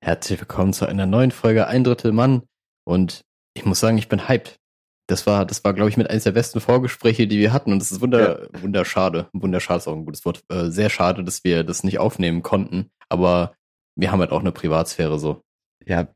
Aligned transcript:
Herzlich 0.00 0.38
willkommen 0.40 0.72
zu 0.72 0.86
einer 0.86 1.06
neuen 1.06 1.32
Folge 1.32 1.66
Ein 1.66 1.82
Drittel 1.82 2.12
Mann. 2.12 2.42
Und 2.84 3.22
ich 3.54 3.64
muss 3.64 3.80
sagen, 3.80 3.98
ich 3.98 4.08
bin 4.08 4.28
hyped. 4.28 4.60
Das 5.08 5.26
war, 5.26 5.44
das 5.44 5.64
war, 5.64 5.74
glaube 5.74 5.90
ich, 5.90 5.96
mit 5.96 6.08
eines 6.08 6.24
der 6.24 6.32
besten 6.32 6.60
Vorgespräche, 6.60 7.26
die 7.26 7.38
wir 7.38 7.52
hatten. 7.52 7.72
Und 7.72 7.82
es 7.82 7.90
ist 7.90 8.00
wunder, 8.00 8.42
ja. 8.42 8.62
wunderschade. 8.62 9.28
Wunderschade 9.32 9.78
ist 9.78 9.88
auch 9.88 9.96
ein 9.96 10.04
gutes 10.04 10.24
Wort. 10.24 10.44
Äh, 10.50 10.70
sehr 10.70 10.88
schade, 10.88 11.24
dass 11.24 11.42
wir 11.42 11.64
das 11.64 11.82
nicht 11.82 11.98
aufnehmen 11.98 12.42
konnten. 12.42 12.90
Aber 13.08 13.54
wir 13.96 14.12
haben 14.12 14.20
halt 14.20 14.30
auch 14.30 14.40
eine 14.40 14.52
Privatsphäre 14.52 15.18
so. 15.18 15.42
Ja, 15.84 16.06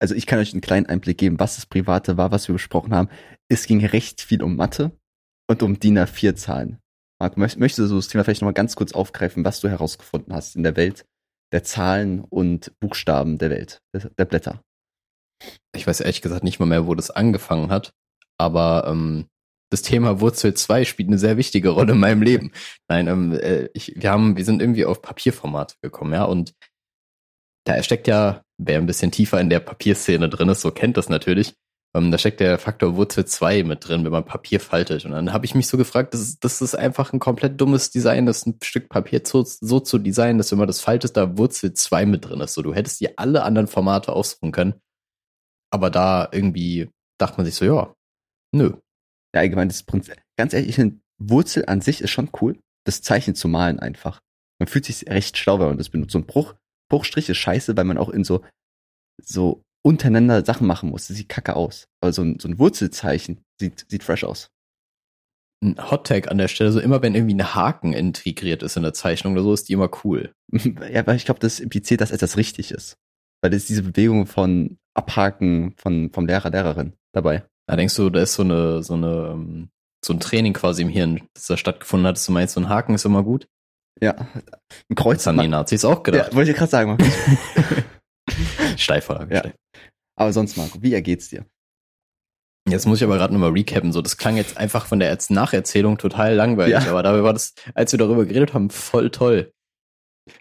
also 0.00 0.14
ich 0.14 0.26
kann 0.26 0.40
euch 0.40 0.52
einen 0.52 0.60
kleinen 0.60 0.86
Einblick 0.86 1.18
geben, 1.18 1.38
was 1.38 1.56
das 1.56 1.66
Private 1.66 2.16
war, 2.16 2.32
was 2.32 2.48
wir 2.48 2.54
besprochen 2.54 2.94
haben. 2.94 3.08
Es 3.48 3.66
ging 3.66 3.84
recht 3.84 4.20
viel 4.20 4.42
um 4.42 4.56
Mathe 4.56 4.90
und 5.48 5.62
um 5.62 5.78
DIN 5.78 5.98
A4-Zahlen. 5.98 6.78
Marc, 7.20 7.36
möchtest 7.36 7.90
du 7.90 7.96
das 7.96 8.08
Thema 8.08 8.24
vielleicht 8.24 8.42
nochmal 8.42 8.54
ganz 8.54 8.74
kurz 8.76 8.92
aufgreifen, 8.92 9.44
was 9.44 9.60
du 9.60 9.68
herausgefunden 9.68 10.34
hast 10.34 10.56
in 10.56 10.62
der 10.64 10.76
Welt 10.76 11.04
der 11.52 11.64
Zahlen 11.64 12.20
und 12.20 12.72
Buchstaben 12.80 13.38
der 13.38 13.50
Welt, 13.50 13.80
der 13.92 14.24
Blätter? 14.24 14.62
Ich 15.74 15.86
weiß 15.86 16.00
ehrlich 16.00 16.22
gesagt 16.22 16.44
nicht 16.44 16.58
mal 16.58 16.66
mehr, 16.66 16.86
wo 16.86 16.94
das 16.94 17.10
angefangen 17.10 17.70
hat, 17.70 17.92
aber 18.38 18.86
ähm, 18.88 19.26
das 19.70 19.82
Thema 19.82 20.20
Wurzel 20.20 20.54
2 20.54 20.84
spielt 20.84 21.08
eine 21.08 21.18
sehr 21.18 21.36
wichtige 21.36 21.70
Rolle 21.70 21.92
in 21.92 22.00
meinem 22.00 22.22
Leben. 22.22 22.52
Nein, 22.88 23.06
ähm, 23.06 23.32
äh, 23.32 23.68
ich, 23.74 23.94
wir 23.96 24.10
haben, 24.10 24.36
wir 24.36 24.44
sind 24.44 24.62
irgendwie 24.62 24.84
auf 24.84 25.02
Papierformat 25.02 25.76
gekommen, 25.82 26.14
ja, 26.14 26.24
und 26.24 26.54
da 27.64 27.82
steckt 27.82 28.06
ja, 28.06 28.42
wer 28.56 28.78
ein 28.78 28.86
bisschen 28.86 29.12
tiefer 29.12 29.40
in 29.40 29.50
der 29.50 29.60
Papierszene 29.60 30.28
drin 30.28 30.48
ist, 30.48 30.62
so 30.62 30.70
kennt 30.70 30.96
das 30.96 31.08
natürlich, 31.08 31.54
ähm, 31.94 32.10
da 32.10 32.18
steckt 32.18 32.40
der 32.40 32.58
Faktor 32.58 32.96
Wurzel 32.96 33.24
2 33.24 33.64
mit 33.64 33.88
drin, 33.88 34.04
wenn 34.04 34.12
man 34.12 34.24
Papier 34.24 34.60
faltet. 34.60 35.04
Und 35.04 35.12
dann 35.12 35.32
habe 35.32 35.46
ich 35.46 35.54
mich 35.54 35.68
so 35.68 35.78
gefragt, 35.78 36.12
das 36.12 36.20
ist, 36.20 36.44
das 36.44 36.60
ist 36.60 36.74
einfach 36.74 37.12
ein 37.12 37.18
komplett 37.18 37.60
dummes 37.60 37.90
Design, 37.90 38.26
das 38.26 38.46
ein 38.46 38.58
Stück 38.62 38.88
Papier 38.88 39.22
so, 39.24 39.42
so 39.44 39.80
zu 39.80 39.98
designen, 39.98 40.38
dass 40.38 40.50
wenn 40.50 40.58
man 40.58 40.66
das 40.66 40.80
faltet, 40.80 41.16
da 41.16 41.38
Wurzel 41.38 41.72
2 41.72 42.06
mit 42.06 42.28
drin 42.28 42.40
ist. 42.40 42.54
So, 42.54 42.62
du 42.62 42.74
hättest 42.74 43.00
dir 43.00 43.14
alle 43.16 43.42
anderen 43.42 43.68
Formate 43.68 44.12
aussuchen 44.12 44.52
können. 44.52 44.74
Aber 45.70 45.90
da 45.90 46.28
irgendwie 46.30 46.90
dachte 47.18 47.38
man 47.38 47.46
sich 47.46 47.54
so, 47.54 47.64
ja, 47.64 47.94
nö. 48.54 48.74
Ja, 49.34 49.40
allgemein, 49.40 49.68
das 49.68 49.82
Prinzip, 49.82 50.16
ganz 50.38 50.52
ehrlich, 50.52 50.70
ich 50.70 50.74
finde, 50.76 51.00
Wurzel 51.18 51.64
an 51.66 51.80
sich 51.80 52.00
ist 52.00 52.10
schon 52.10 52.30
cool, 52.40 52.58
das 52.84 53.02
Zeichen 53.02 53.34
zu 53.34 53.48
malen 53.48 53.78
einfach. 53.78 54.20
Man 54.58 54.68
fühlt 54.68 54.84
sich 54.84 55.08
recht 55.08 55.36
schlau, 55.36 55.58
wenn 55.58 55.68
man 55.68 55.78
das 55.78 55.90
benutzt. 55.90 56.12
So 56.12 56.18
ein 56.18 56.26
Bruch, 56.26 56.54
Bruchstrich 56.90 57.28
ist 57.28 57.36
scheiße, 57.38 57.76
weil 57.76 57.84
man 57.84 57.98
auch 57.98 58.08
in 58.08 58.24
so, 58.24 58.44
so 59.22 59.62
untereinander 59.88 60.44
Sachen 60.44 60.66
machen 60.66 60.90
muss. 60.90 61.08
Das 61.08 61.16
sieht 61.16 61.30
kacke 61.30 61.56
aus. 61.56 61.88
Aber 62.02 62.12
so 62.12 62.22
ein, 62.22 62.38
so 62.38 62.46
ein 62.46 62.58
Wurzelzeichen 62.58 63.40
sieht, 63.58 63.86
sieht 63.88 64.04
fresh 64.04 64.24
aus. 64.24 64.50
Ein 65.64 65.76
Hottag 65.90 66.30
an 66.30 66.36
der 66.36 66.48
Stelle, 66.48 66.70
so 66.70 66.78
immer 66.78 67.00
wenn 67.02 67.14
irgendwie 67.14 67.34
ein 67.34 67.54
Haken 67.54 67.94
integriert 67.94 68.62
ist 68.62 68.76
in 68.76 68.82
der 68.82 68.92
Zeichnung 68.92 69.32
oder 69.32 69.42
so, 69.42 69.54
ist 69.54 69.68
die 69.68 69.72
immer 69.72 69.90
cool. 70.04 70.32
ja, 70.52 71.06
weil 71.06 71.16
ich 71.16 71.24
glaube, 71.24 71.40
das 71.40 71.58
impliziert, 71.58 72.02
dass 72.02 72.10
etwas 72.10 72.36
richtig 72.36 72.70
ist. 72.70 72.98
Weil 73.40 73.50
das 73.50 73.62
ist 73.62 73.70
diese 73.70 73.82
Bewegung 73.82 74.26
von 74.26 74.76
Abhaken 74.94 75.74
von, 75.78 76.10
vom 76.12 76.26
Lehrer, 76.26 76.50
Lehrerin 76.50 76.92
dabei. 77.12 77.44
Da 77.66 77.76
denkst 77.76 77.96
du, 77.96 78.10
da 78.10 78.20
ist 78.20 78.34
so 78.34 78.42
eine, 78.42 78.82
so 78.82 78.94
eine, 78.94 79.30
ähm, 79.32 79.70
so 80.04 80.12
ein 80.12 80.20
Training 80.20 80.52
quasi 80.52 80.82
im 80.82 80.90
Hirn, 80.90 81.22
das 81.34 81.46
da 81.46 81.56
stattgefunden 81.56 82.06
hat, 82.06 82.16
dass 82.16 82.26
du 82.26 82.32
meinst, 82.32 82.54
so 82.54 82.60
ein 82.60 82.68
Haken 82.68 82.94
ist 82.94 83.06
immer 83.06 83.22
gut? 83.22 83.48
Ja. 84.00 84.14
Ein 84.90 84.94
Kreuz. 84.94 85.24
Das 85.24 85.28
haben 85.28 85.40
die 85.40 85.48
Nazis 85.48 85.84
auch 85.84 86.02
gedacht. 86.02 86.30
Ja, 86.30 86.36
wollte 86.36 86.50
ich 86.50 86.56
gerade 86.56 86.70
sagen. 86.70 86.98
Steilvorlage. 88.78 89.34
Ja. 89.34 89.44
Aber 90.16 90.32
sonst, 90.32 90.56
Marco, 90.56 90.82
wie 90.82 90.94
ergeht's 90.94 91.28
dir? 91.28 91.44
Jetzt 92.68 92.86
muss 92.86 92.98
ich 92.98 93.04
aber 93.04 93.16
gerade 93.16 93.32
nochmal 93.32 93.50
recappen. 93.50 93.92
So, 93.92 94.02
das 94.02 94.16
klang 94.16 94.36
jetzt 94.36 94.56
einfach 94.56 94.86
von 94.86 94.98
der 94.98 95.16
Nacherzählung 95.30 95.96
total 95.96 96.34
langweilig, 96.34 96.84
ja. 96.84 96.90
aber 96.90 97.02
dabei 97.02 97.22
war 97.22 97.32
das, 97.32 97.54
als 97.74 97.92
wir 97.92 97.98
darüber 97.98 98.26
geredet 98.26 98.52
haben, 98.52 98.70
voll 98.70 99.10
toll. 99.10 99.52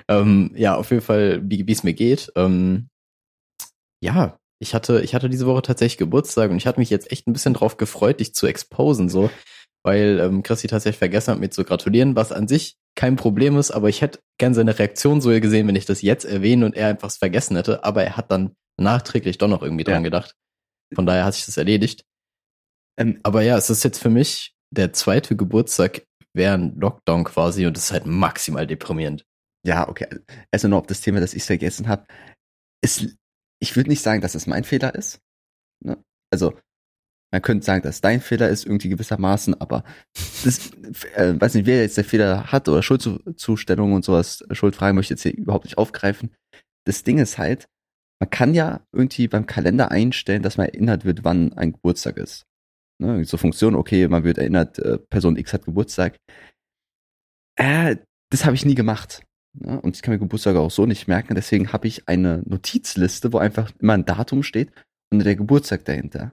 Ähm, 0.10 0.52
ja, 0.56 0.76
auf 0.76 0.92
jeden 0.92 1.04
Fall, 1.04 1.42
wie 1.44 1.72
es 1.72 1.84
mir 1.84 1.94
geht. 1.94 2.32
Ähm, 2.36 2.90
ja, 4.04 4.38
ich 4.60 4.74
hatte, 4.74 5.02
ich 5.02 5.16
hatte 5.16 5.30
diese 5.30 5.46
Woche 5.46 5.62
tatsächlich 5.62 5.98
Geburtstag 5.98 6.52
und 6.52 6.58
ich 6.58 6.68
hatte 6.68 6.80
mich 6.80 6.90
jetzt 6.90 7.12
echt 7.12 7.28
ein 7.28 7.34
bisschen 7.34 7.54
drauf 7.54 7.78
gefreut, 7.78 8.20
dich 8.20 8.34
zu 8.34 8.48
exposen, 8.48 9.10
so, 9.10 9.30
weil 9.88 10.20
ähm, 10.20 10.44
Christi 10.44 10.68
tatsächlich 10.68 11.00
vergessen 11.00 11.32
hat, 11.32 11.40
mir 11.40 11.50
zu 11.50 11.64
gratulieren, 11.64 12.18
was 12.18 12.34
an 12.34 12.50
sich 12.50 12.76
kein 12.96 13.16
Problem 13.16 13.58
ist, 13.58 13.72
aber 13.72 13.88
ich 13.88 14.02
hätte 14.02 14.20
gern 14.38 14.54
seine 14.54 14.78
Reaktion 14.78 15.22
so 15.22 15.30
gesehen, 15.30 15.66
wenn 15.66 15.78
ich 15.78 15.86
das 15.86 16.02
jetzt 16.02 16.26
erwähne 16.26 16.66
und 16.66 16.76
er 16.76 16.90
einfach 16.90 17.10
vergessen 17.10 17.56
hätte, 17.56 17.86
aber 17.86 18.04
er 18.04 18.18
hat 18.18 18.30
dann 18.30 18.54
nachträglich 18.78 19.38
doch 19.38 19.48
noch 19.48 19.64
irgendwie 19.64 19.86
dran 19.86 20.04
ja. 20.04 20.10
gedacht. 20.10 20.36
Von 20.94 21.06
daher 21.06 21.24
hat 21.24 21.36
sich 21.36 21.46
das 21.46 21.56
erledigt. 21.56 22.04
Ähm, 23.00 23.22
aber 23.24 23.44
ja, 23.44 23.56
es 23.56 23.70
ist 23.70 23.86
jetzt 23.86 24.00
für 24.00 24.10
mich 24.10 24.54
der 24.72 24.92
zweite 24.92 25.38
Geburtstag 25.38 26.04
während 26.34 26.82
Lockdown 26.82 27.24
quasi 27.24 27.66
und 27.66 27.78
es 27.78 27.86
ist 27.86 27.92
halt 27.94 28.06
maximal 28.06 28.68
deprimierend. 28.68 29.24
Ja, 29.66 29.88
okay. 29.88 30.08
Also 30.52 30.68
noch 30.68 30.80
auf 30.80 30.88
das 30.88 31.00
Thema, 31.00 31.22
das 31.22 31.34
ich 31.34 31.44
vergessen 31.44 31.88
habe. 31.88 32.06
Ich 32.84 33.76
würde 33.78 33.90
nicht 33.90 34.02
sagen, 34.02 34.20
dass 34.20 34.36
es 34.36 34.48
mein 34.48 34.66
Fehler 34.66 34.94
ist. 34.96 35.22
Ne? 35.82 35.98
Also 36.30 36.60
man 37.32 37.42
könnte 37.42 37.66
sagen, 37.66 37.84
dass 37.84 38.02
dein 38.02 38.22
Fehler 38.22 38.50
ist 38.50 38.66
irgendwie 38.66 38.90
gewissermaßen, 38.90 39.60
aber 39.60 39.84
das, 40.44 40.72
äh, 41.16 41.34
weiß 41.40 41.56
nicht, 41.56 41.66
wer 41.66 41.82
jetzt 41.82 41.98
der 41.98 42.06
Fehler 42.06 42.52
hat 42.52 42.70
oder 42.70 42.82
Schuldzustellung 42.82 43.94
und 43.94 44.06
sowas, 44.06 44.46
Schuldfragen 44.52 44.96
möchte 44.96 45.14
ich 45.14 45.18
jetzt 45.18 45.24
hier 45.24 45.38
überhaupt 45.38 45.66
nicht 45.66 45.78
aufgreifen. 45.78 46.34
Das 46.86 47.04
Ding 47.04 47.18
ist 47.18 47.38
halt, 47.38 47.68
man 48.20 48.30
kann 48.30 48.54
ja 48.54 48.82
irgendwie 48.92 49.28
beim 49.28 49.46
Kalender 49.46 49.92
einstellen, 49.92 50.42
dass 50.42 50.58
man 50.58 50.68
erinnert 50.68 51.06
wird, 51.06 51.24
wann 51.24 51.54
ein 51.54 51.74
Geburtstag 51.74 52.18
ist. 52.18 52.46
Ne, 53.00 53.24
so 53.26 53.38
Funktion, 53.38 53.76
okay, 53.76 54.08
man 54.08 54.24
wird 54.24 54.38
erinnert, 54.38 54.80
äh, 54.80 54.98
Person 54.98 55.38
X 55.38 55.54
hat 55.54 55.66
Geburtstag. 55.66 56.18
Äh, 57.56 57.98
das 58.32 58.46
habe 58.46 58.56
ich 58.56 58.66
nie 58.66 58.76
gemacht. 58.76 59.24
Ne? 59.54 59.80
Und 59.82 59.96
ich 59.96 60.02
kann 60.02 60.14
mir 60.14 60.20
Geburtstag 60.20 60.56
auch 60.56 60.72
so 60.72 60.86
nicht 60.86 61.08
merken. 61.08 61.36
Deswegen 61.36 61.74
habe 61.74 61.88
ich 61.88 62.08
eine 62.08 62.42
Notizliste, 62.46 63.34
wo 63.34 63.38
einfach 63.38 63.72
immer 63.80 63.94
ein 63.94 64.06
Datum 64.06 64.44
steht 64.44 64.72
und 65.12 65.24
der 65.24 65.36
Geburtstag 65.36 65.86
dahinter. 65.86 66.32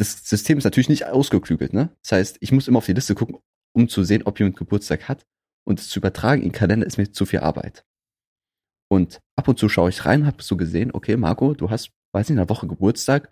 Das 0.00 0.24
System 0.24 0.56
ist 0.56 0.64
natürlich 0.64 0.88
nicht 0.88 1.04
ausgeklügelt. 1.04 1.74
Ne? 1.74 1.94
Das 2.02 2.12
heißt, 2.12 2.38
ich 2.40 2.52
muss 2.52 2.68
immer 2.68 2.78
auf 2.78 2.86
die 2.86 2.94
Liste 2.94 3.14
gucken, 3.14 3.36
um 3.74 3.86
zu 3.86 4.02
sehen, 4.02 4.22
ob 4.24 4.38
jemand 4.38 4.56
Geburtstag 4.56 5.08
hat. 5.08 5.26
Und 5.68 5.78
es 5.78 5.90
zu 5.90 5.98
übertragen 5.98 6.42
in 6.42 6.52
Kalender 6.52 6.86
ist 6.86 6.96
mir 6.96 7.12
zu 7.12 7.26
viel 7.26 7.40
Arbeit. 7.40 7.84
Und 8.90 9.20
ab 9.36 9.46
und 9.46 9.58
zu 9.58 9.68
schaue 9.68 9.90
ich 9.90 10.06
rein, 10.06 10.24
habe 10.24 10.42
so 10.42 10.56
gesehen, 10.56 10.90
okay, 10.94 11.18
Marco, 11.18 11.52
du 11.52 11.68
hast, 11.68 11.90
weiß 12.12 12.28
nicht, 12.28 12.36
in 12.36 12.38
einer 12.38 12.48
Woche 12.48 12.66
Geburtstag. 12.66 13.30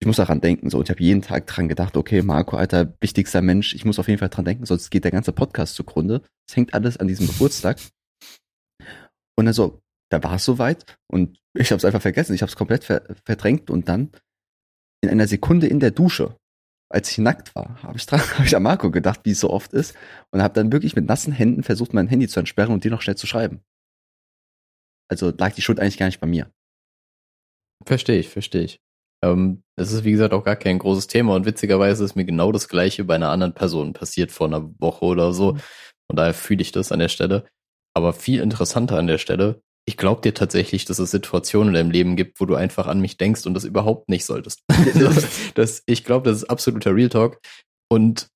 Ich 0.00 0.06
muss 0.06 0.16
daran 0.16 0.40
denken, 0.40 0.70
so. 0.70 0.78
Und 0.78 0.84
ich 0.84 0.90
habe 0.90 1.02
jeden 1.02 1.20
Tag 1.20 1.46
dran 1.46 1.68
gedacht, 1.68 1.98
okay, 1.98 2.22
Marco, 2.22 2.56
alter, 2.56 2.96
wichtigster 3.02 3.42
Mensch, 3.42 3.74
ich 3.74 3.84
muss 3.84 3.98
auf 3.98 4.08
jeden 4.08 4.20
Fall 4.20 4.30
dran 4.30 4.46
denken, 4.46 4.64
sonst 4.64 4.88
geht 4.88 5.04
der 5.04 5.10
ganze 5.10 5.34
Podcast 5.34 5.74
zugrunde. 5.74 6.22
Es 6.48 6.56
hängt 6.56 6.72
alles 6.72 6.96
an 6.96 7.08
diesem 7.08 7.26
Geburtstag. 7.26 7.78
Und 9.36 9.44
dann 9.44 9.52
so, 9.52 9.82
da 10.10 10.22
war 10.22 10.36
es 10.36 10.46
soweit 10.46 10.98
und 11.08 11.38
ich 11.52 11.70
habe 11.72 11.76
es 11.76 11.84
einfach 11.84 12.00
vergessen. 12.00 12.32
Ich 12.32 12.40
habe 12.40 12.48
es 12.48 12.56
komplett 12.56 12.84
ver 12.84 13.02
verdrängt 13.26 13.70
und 13.70 13.86
dann 13.86 14.12
in 15.00 15.10
einer 15.10 15.26
Sekunde 15.26 15.66
in 15.66 15.80
der 15.80 15.90
Dusche, 15.90 16.36
als 16.88 17.10
ich 17.10 17.18
nackt 17.18 17.54
war, 17.54 17.82
habe 17.82 17.96
ich, 17.96 18.06
dran, 18.06 18.20
hab 18.38 18.44
ich 18.44 18.56
an 18.56 18.62
Marco 18.62 18.90
gedacht, 18.90 19.20
wie 19.24 19.30
es 19.30 19.40
so 19.40 19.50
oft 19.50 19.72
ist 19.72 19.94
und 20.32 20.42
habe 20.42 20.54
dann 20.54 20.72
wirklich 20.72 20.96
mit 20.96 21.06
nassen 21.06 21.32
Händen 21.32 21.62
versucht, 21.62 21.94
mein 21.94 22.08
Handy 22.08 22.28
zu 22.28 22.40
entsperren 22.40 22.72
und 22.72 22.84
dir 22.84 22.90
noch 22.90 23.02
schnell 23.02 23.16
zu 23.16 23.26
schreiben. 23.26 23.62
Also 25.08 25.32
lag 25.36 25.54
die 25.54 25.62
Schuld 25.62 25.80
eigentlich 25.80 25.98
gar 25.98 26.06
nicht 26.06 26.20
bei 26.20 26.26
mir. 26.26 26.50
Verstehe 27.84 28.18
ich, 28.18 28.28
verstehe 28.28 28.62
ich. 28.62 28.80
Ähm, 29.22 29.62
das 29.76 29.92
ist, 29.92 30.04
wie 30.04 30.12
gesagt, 30.12 30.32
auch 30.32 30.44
gar 30.44 30.56
kein 30.56 30.78
großes 30.78 31.06
Thema 31.06 31.34
und 31.34 31.46
witzigerweise 31.46 32.04
ist 32.04 32.14
mir 32.14 32.24
genau 32.24 32.52
das 32.52 32.68
gleiche 32.68 33.04
bei 33.04 33.14
einer 33.14 33.30
anderen 33.30 33.54
Person 33.54 33.92
passiert 33.92 34.30
vor 34.30 34.46
einer 34.46 34.70
Woche 34.78 35.04
oder 35.04 35.32
so. 35.32 35.54
Mhm. 35.54 35.60
Und 36.08 36.16
daher 36.16 36.34
fühle 36.34 36.62
ich 36.62 36.72
das 36.72 36.92
an 36.92 36.98
der 36.98 37.08
Stelle. 37.08 37.46
Aber 37.94 38.12
viel 38.12 38.40
interessanter 38.40 38.98
an 38.98 39.06
der 39.06 39.18
Stelle, 39.18 39.62
ich 39.90 39.96
glaube 39.96 40.20
dir 40.20 40.32
tatsächlich, 40.32 40.84
dass 40.84 41.00
es 41.00 41.10
Situationen 41.10 41.70
in 41.70 41.74
deinem 41.74 41.90
Leben 41.90 42.14
gibt, 42.14 42.40
wo 42.40 42.46
du 42.46 42.54
einfach 42.54 42.86
an 42.86 43.00
mich 43.00 43.16
denkst 43.16 43.44
und 43.44 43.54
das 43.54 43.64
überhaupt 43.64 44.08
nicht 44.08 44.24
solltest. 44.24 44.62
das, 45.56 45.82
ich 45.84 46.04
glaube, 46.04 46.30
das 46.30 46.38
ist 46.38 46.48
absoluter 46.48 46.94
Real 46.94 47.08
Talk. 47.08 47.40
Und 47.90 48.28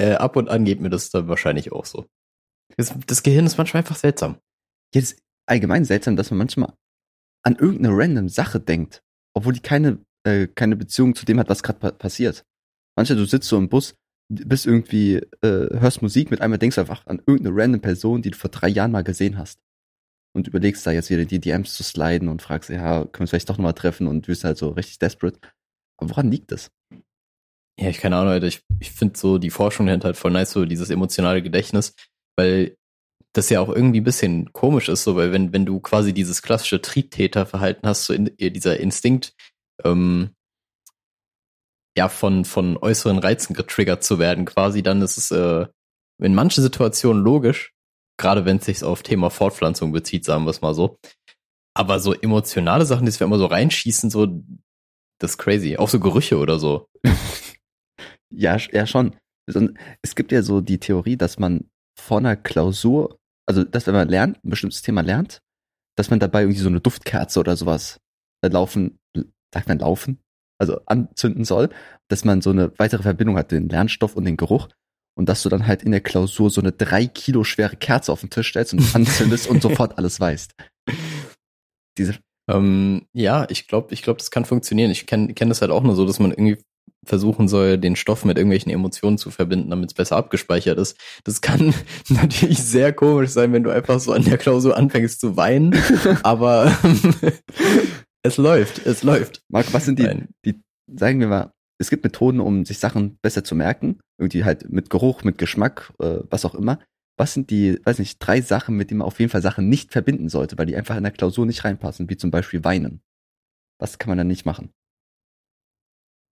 äh, 0.00 0.12
ab 0.12 0.36
und 0.36 0.48
an 0.48 0.64
geht 0.64 0.80
mir 0.80 0.90
das 0.90 1.10
dann 1.10 1.26
wahrscheinlich 1.26 1.72
auch 1.72 1.84
so. 1.84 2.06
Das, 2.76 2.94
das 3.08 3.24
Gehirn 3.24 3.44
ist 3.44 3.58
manchmal 3.58 3.80
einfach 3.82 3.96
seltsam. 3.96 4.38
Jetzt 4.94 5.18
allgemein 5.46 5.84
seltsam, 5.84 6.14
dass 6.14 6.30
man 6.30 6.38
manchmal 6.38 6.72
an 7.42 7.56
irgendeine 7.56 7.96
random 7.96 8.28
Sache 8.28 8.60
denkt, 8.60 9.02
obwohl 9.34 9.52
die 9.52 9.60
keine, 9.60 9.98
äh, 10.22 10.46
keine 10.46 10.76
Beziehung 10.76 11.16
zu 11.16 11.26
dem 11.26 11.40
hat, 11.40 11.48
was 11.48 11.64
gerade 11.64 11.80
pa 11.80 11.90
passiert. 11.90 12.44
Manchmal 12.96 13.18
du 13.18 13.24
sitzt 13.24 13.48
so 13.48 13.58
im 13.58 13.68
Bus, 13.68 13.96
bist 14.28 14.64
irgendwie, 14.64 15.16
äh, 15.16 15.80
hörst 15.80 16.02
Musik, 16.02 16.30
mit 16.30 16.40
einmal 16.40 16.60
denkst 16.60 16.76
du 16.76 16.82
einfach 16.82 17.04
an 17.06 17.20
irgendeine 17.26 17.56
random 17.56 17.80
Person, 17.80 18.22
die 18.22 18.30
du 18.30 18.38
vor 18.38 18.50
drei 18.50 18.68
Jahren 18.68 18.92
mal 18.92 19.02
gesehen 19.02 19.38
hast. 19.38 19.58
Und 20.34 20.48
überlegst 20.48 20.84
da 20.86 20.90
jetzt 20.90 21.10
wieder 21.10 21.24
die 21.24 21.40
DMs 21.40 21.74
zu 21.74 21.84
sliden 21.84 22.28
und 22.28 22.42
fragst, 22.42 22.68
ja, 22.68 23.04
können 23.04 23.12
wir 23.12 23.20
uns 23.20 23.30
vielleicht 23.30 23.48
doch 23.48 23.56
nochmal 23.56 23.74
treffen 23.74 24.08
und 24.08 24.26
wirst 24.26 24.44
halt 24.44 24.58
so 24.58 24.70
richtig 24.70 24.98
desperate. 24.98 25.38
Aber 25.96 26.10
woran 26.10 26.30
liegt 26.30 26.50
das? 26.50 26.70
Ja, 27.78 27.88
ich 27.88 27.98
keine 27.98 28.16
Ahnung, 28.16 28.32
Alter. 28.32 28.46
Ich, 28.46 28.62
ich 28.80 28.90
finde 28.90 29.18
so 29.18 29.38
die 29.38 29.50
Forschung 29.50 29.86
dahinter 29.86 30.06
halt 30.06 30.16
voll 30.16 30.32
nice, 30.32 30.52
so 30.52 30.64
dieses 30.64 30.90
emotionale 30.90 31.42
Gedächtnis, 31.42 31.94
weil 32.36 32.76
das 33.32 33.50
ja 33.50 33.60
auch 33.60 33.68
irgendwie 33.68 34.00
ein 34.00 34.04
bisschen 34.04 34.52
komisch 34.52 34.88
ist, 34.88 35.04
so, 35.04 35.16
weil 35.16 35.32
wenn, 35.32 35.52
wenn 35.52 35.66
du 35.66 35.80
quasi 35.80 36.14
dieses 36.14 36.40
klassische 36.40 36.80
Triebtäterverhalten 36.80 37.88
hast, 37.88 38.04
so 38.04 38.14
in, 38.14 38.30
dieser 38.38 38.78
Instinkt, 38.78 39.34
ähm, 39.82 40.30
ja, 41.96 42.08
von, 42.08 42.44
von 42.44 42.76
äußeren 42.76 43.18
Reizen 43.18 43.54
getriggert 43.54 44.04
zu 44.04 44.18
werden, 44.18 44.44
quasi, 44.44 44.82
dann 44.82 45.02
ist 45.02 45.16
es 45.16 45.30
äh, 45.32 45.66
in 46.22 46.34
manchen 46.34 46.62
Situationen 46.62 47.22
logisch, 47.22 47.73
gerade 48.16 48.44
wenn 48.44 48.58
es 48.58 48.66
sich 48.66 48.84
auf 48.84 49.02
Thema 49.02 49.30
Fortpflanzung 49.30 49.92
bezieht, 49.92 50.24
sagen 50.24 50.44
wir 50.44 50.50
es 50.50 50.62
mal 50.62 50.74
so. 50.74 50.98
Aber 51.76 51.98
so 51.98 52.12
emotionale 52.14 52.86
Sachen, 52.86 53.06
die 53.06 53.12
wir 53.12 53.26
immer 53.26 53.38
so 53.38 53.46
reinschießen, 53.46 54.10
so, 54.10 54.26
das 55.18 55.32
ist 55.32 55.38
crazy. 55.38 55.76
Auch 55.76 55.88
so 55.88 55.98
Gerüche 55.98 56.38
oder 56.38 56.58
so. 56.58 56.88
ja, 58.30 58.56
ja, 58.72 58.86
schon. 58.86 59.16
Es 60.02 60.14
gibt 60.14 60.32
ja 60.32 60.42
so 60.42 60.60
die 60.60 60.78
Theorie, 60.78 61.16
dass 61.16 61.38
man 61.38 61.68
vor 61.98 62.18
einer 62.18 62.36
Klausur, 62.36 63.18
also 63.46 63.64
dass 63.64 63.86
wenn 63.86 63.94
man 63.94 64.08
lernt, 64.08 64.42
ein 64.44 64.50
bestimmtes 64.50 64.82
Thema 64.82 65.02
lernt, 65.02 65.40
dass 65.96 66.10
man 66.10 66.20
dabei 66.20 66.42
irgendwie 66.42 66.60
so 66.60 66.68
eine 66.68 66.80
Duftkerze 66.80 67.40
oder 67.40 67.56
sowas 67.56 68.00
äh, 68.42 68.48
laufen, 68.48 68.98
sagt 69.52 69.68
man 69.68 69.78
laufen, 69.78 70.18
also 70.58 70.80
anzünden 70.86 71.44
soll, 71.44 71.70
dass 72.08 72.24
man 72.24 72.40
so 72.40 72.50
eine 72.50 72.72
weitere 72.78 73.02
Verbindung 73.02 73.36
hat, 73.36 73.52
den 73.52 73.68
Lernstoff 73.68 74.16
und 74.16 74.24
den 74.24 74.36
Geruch. 74.36 74.68
Und 75.16 75.28
dass 75.28 75.42
du 75.42 75.48
dann 75.48 75.66
halt 75.66 75.82
in 75.82 75.92
der 75.92 76.00
Klausur 76.00 76.50
so 76.50 76.60
eine 76.60 76.72
drei 76.72 77.06
Kilo 77.06 77.44
schwere 77.44 77.76
Kerze 77.76 78.10
auf 78.10 78.20
den 78.20 78.30
Tisch 78.30 78.48
stellst 78.48 78.72
und 78.72 78.94
anzündest 78.94 79.48
und 79.48 79.62
sofort 79.62 79.96
alles 79.98 80.18
weißt. 80.18 80.54
Diese 81.96 82.18
ähm, 82.50 83.06
ja, 83.12 83.46
ich 83.48 83.68
glaube, 83.68 83.94
ich 83.94 84.02
glaube, 84.02 84.18
das 84.18 84.30
kann 84.30 84.44
funktionieren. 84.44 84.90
Ich 84.90 85.06
kenne 85.06 85.32
kenn 85.34 85.48
das 85.48 85.62
halt 85.62 85.70
auch 85.70 85.82
nur 85.82 85.94
so, 85.94 86.04
dass 86.04 86.18
man 86.18 86.30
irgendwie 86.30 86.58
versuchen 87.06 87.48
soll, 87.48 87.78
den 87.78 87.96
Stoff 87.96 88.24
mit 88.24 88.38
irgendwelchen 88.38 88.72
Emotionen 88.72 89.18
zu 89.18 89.30
verbinden, 89.30 89.70
damit 89.70 89.90
es 89.90 89.94
besser 89.94 90.16
abgespeichert 90.16 90.78
ist. 90.78 90.98
Das 91.24 91.40
kann 91.40 91.74
natürlich 92.08 92.62
sehr 92.62 92.92
komisch 92.92 93.30
sein, 93.30 93.52
wenn 93.52 93.62
du 93.62 93.70
einfach 93.70 94.00
so 94.00 94.12
an 94.12 94.24
der 94.24 94.38
Klausur 94.38 94.76
anfängst 94.76 95.20
zu 95.20 95.36
weinen, 95.36 95.74
aber 96.22 96.76
es 98.22 98.36
läuft, 98.36 98.86
es 98.86 99.02
läuft. 99.02 99.42
Marc, 99.48 99.72
was 99.72 99.84
sind 99.84 99.98
die, 99.98 100.24
die, 100.44 100.60
sagen 100.86 101.20
wir 101.20 101.28
mal, 101.28 101.52
es 101.78 101.90
gibt 101.90 102.04
Methoden, 102.04 102.40
um 102.40 102.64
sich 102.64 102.78
Sachen 102.78 103.18
besser 103.20 103.44
zu 103.44 103.54
merken, 103.54 103.98
irgendwie 104.18 104.44
halt 104.44 104.70
mit 104.70 104.90
Geruch, 104.90 105.24
mit 105.24 105.38
Geschmack, 105.38 105.92
äh, 105.98 106.20
was 106.30 106.44
auch 106.44 106.54
immer. 106.54 106.78
Was 107.16 107.34
sind 107.34 107.50
die, 107.50 107.78
weiß 107.84 108.00
nicht, 108.00 108.18
drei 108.18 108.40
Sachen, 108.40 108.76
mit 108.76 108.90
denen 108.90 108.98
man 108.98 109.06
auf 109.06 109.20
jeden 109.20 109.30
Fall 109.30 109.42
Sachen 109.42 109.68
nicht 109.68 109.92
verbinden 109.92 110.28
sollte, 110.28 110.58
weil 110.58 110.66
die 110.66 110.76
einfach 110.76 110.96
in 110.96 111.04
der 111.04 111.12
Klausur 111.12 111.46
nicht 111.46 111.64
reinpassen, 111.64 112.10
wie 112.10 112.16
zum 112.16 112.30
Beispiel 112.30 112.64
Weinen? 112.64 113.02
Was 113.80 113.98
kann 113.98 114.08
man 114.08 114.18
dann 114.18 114.26
nicht 114.26 114.46
machen? 114.46 114.72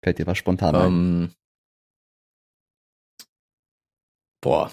Fällt 0.04 0.18
dir 0.18 0.26
was 0.26 0.38
spontan 0.38 0.74
ein? 0.74 0.86
Ähm, 0.86 1.34
boah. 4.42 4.72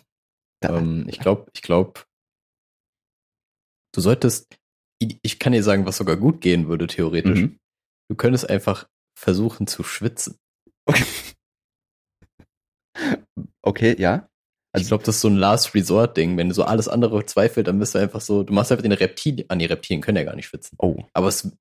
Da, 0.62 0.78
ähm, 0.78 1.06
ich 1.08 1.20
glaube, 1.20 1.50
ich 1.54 1.62
glaube, 1.62 2.02
du 3.94 4.02
solltest, 4.02 4.60
ich 5.00 5.40
kann 5.40 5.54
dir 5.54 5.64
sagen, 5.64 5.86
was 5.86 5.98
sogar 5.98 6.18
gut 6.18 6.42
gehen 6.42 6.68
würde, 6.68 6.88
theoretisch. 6.88 7.42
Mhm. 7.42 7.60
Du 8.10 8.16
könntest 8.16 8.50
einfach 8.50 8.90
versuchen 9.18 9.68
zu 9.68 9.84
schwitzen. 9.84 10.38
Okay. 10.86 11.06
Okay, 13.70 13.96
ja. 14.00 14.28
Also 14.74 14.82
ich 14.82 14.88
glaube, 14.88 15.04
das 15.04 15.16
ist 15.16 15.22
so 15.22 15.28
ein 15.28 15.36
Last 15.36 15.76
Resort 15.76 16.18
Ding. 16.18 16.38
Wenn 16.38 16.50
du 16.50 16.56
so 16.56 16.64
alles 16.64 16.88
andere 16.88 17.24
zweifelt, 17.28 17.68
dann 17.68 17.78
bist 17.78 17.94
du 17.94 18.00
einfach 18.00 18.20
so, 18.20 18.42
du 18.42 18.52
machst 18.52 18.72
einfach 18.72 18.82
den 18.82 18.94
Reptilien, 18.94 19.48
an 19.48 19.58
ah, 19.58 19.60
die 19.60 19.66
Reptilien 19.66 20.02
können 20.02 20.18
ja 20.18 20.24
gar 20.24 20.36
nicht 20.36 20.48
schwitzen. 20.48 20.76
Oh. 20.80 21.04
Aber 21.14 21.28
es, 21.28 21.52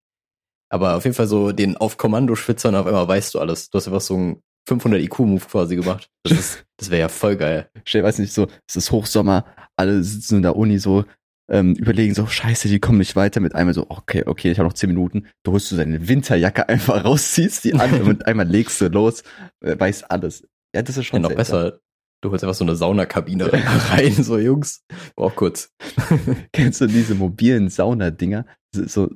aber 0.70 0.96
auf 0.96 1.04
jeden 1.04 1.14
Fall 1.14 1.26
so 1.26 1.52
den 1.52 1.76
auf 1.76 1.98
Kommando 1.98 2.34
schwitzen 2.34 2.68
und 2.68 2.76
auf 2.76 2.86
einmal 2.86 3.06
weißt 3.06 3.34
du 3.34 3.40
alles. 3.40 3.68
Du 3.68 3.76
hast 3.76 3.88
einfach 3.88 4.00
so 4.00 4.14
einen 4.14 4.42
500 4.68 5.02
IQ 5.02 5.18
Move 5.20 5.44
quasi 5.44 5.76
gemacht. 5.76 6.10
Das 6.22 6.32
ist, 6.32 6.64
das 6.78 6.88
wäre 6.88 7.00
ja 7.00 7.08
voll 7.10 7.36
geil. 7.36 7.68
Ich 7.84 7.94
weiß 7.94 8.20
nicht, 8.20 8.32
so, 8.32 8.46
es 8.66 8.76
ist 8.76 8.90
Hochsommer, 8.90 9.44
alle 9.76 10.02
sitzen 10.02 10.36
in 10.36 10.42
der 10.42 10.56
Uni 10.56 10.78
so, 10.78 11.04
ähm, 11.50 11.74
überlegen 11.74 12.14
so, 12.14 12.26
scheiße, 12.26 12.68
die 12.68 12.80
kommen 12.80 12.98
nicht 12.98 13.16
weiter 13.16 13.40
mit 13.40 13.54
einmal 13.54 13.74
so, 13.74 13.84
okay, 13.90 14.24
okay, 14.24 14.50
ich 14.50 14.58
habe 14.58 14.66
noch 14.66 14.74
zehn 14.74 14.88
Minuten. 14.88 15.26
Du 15.42 15.52
holst 15.52 15.70
du 15.70 15.76
deine 15.76 16.08
Winterjacke 16.08 16.70
einfach 16.70 17.04
raus, 17.04 17.32
ziehst 17.32 17.64
die 17.64 17.74
an 17.74 18.00
und 18.02 18.26
einmal 18.26 18.46
legst 18.46 18.80
du 18.80 18.88
los, 18.88 19.24
äh, 19.60 19.78
weißt 19.78 20.10
alles. 20.10 20.46
Ja, 20.74 20.80
das 20.80 20.96
ist 20.96 21.04
schon 21.04 21.22
ja, 21.22 21.28
noch 21.28 21.36
besser. 21.36 21.80
Du 22.20 22.30
holst 22.30 22.42
einfach 22.42 22.54
so 22.54 22.64
eine 22.64 22.74
Saunakabine 22.74 23.52
rein, 23.90 24.12
so 24.12 24.38
Jungs. 24.38 24.82
Auch 25.16 25.36
kurz. 25.36 25.70
Kennst 26.52 26.80
du 26.80 26.86
diese 26.86 27.14
mobilen 27.14 27.68
Saunadinger? 27.68 28.44
So, 28.72 29.10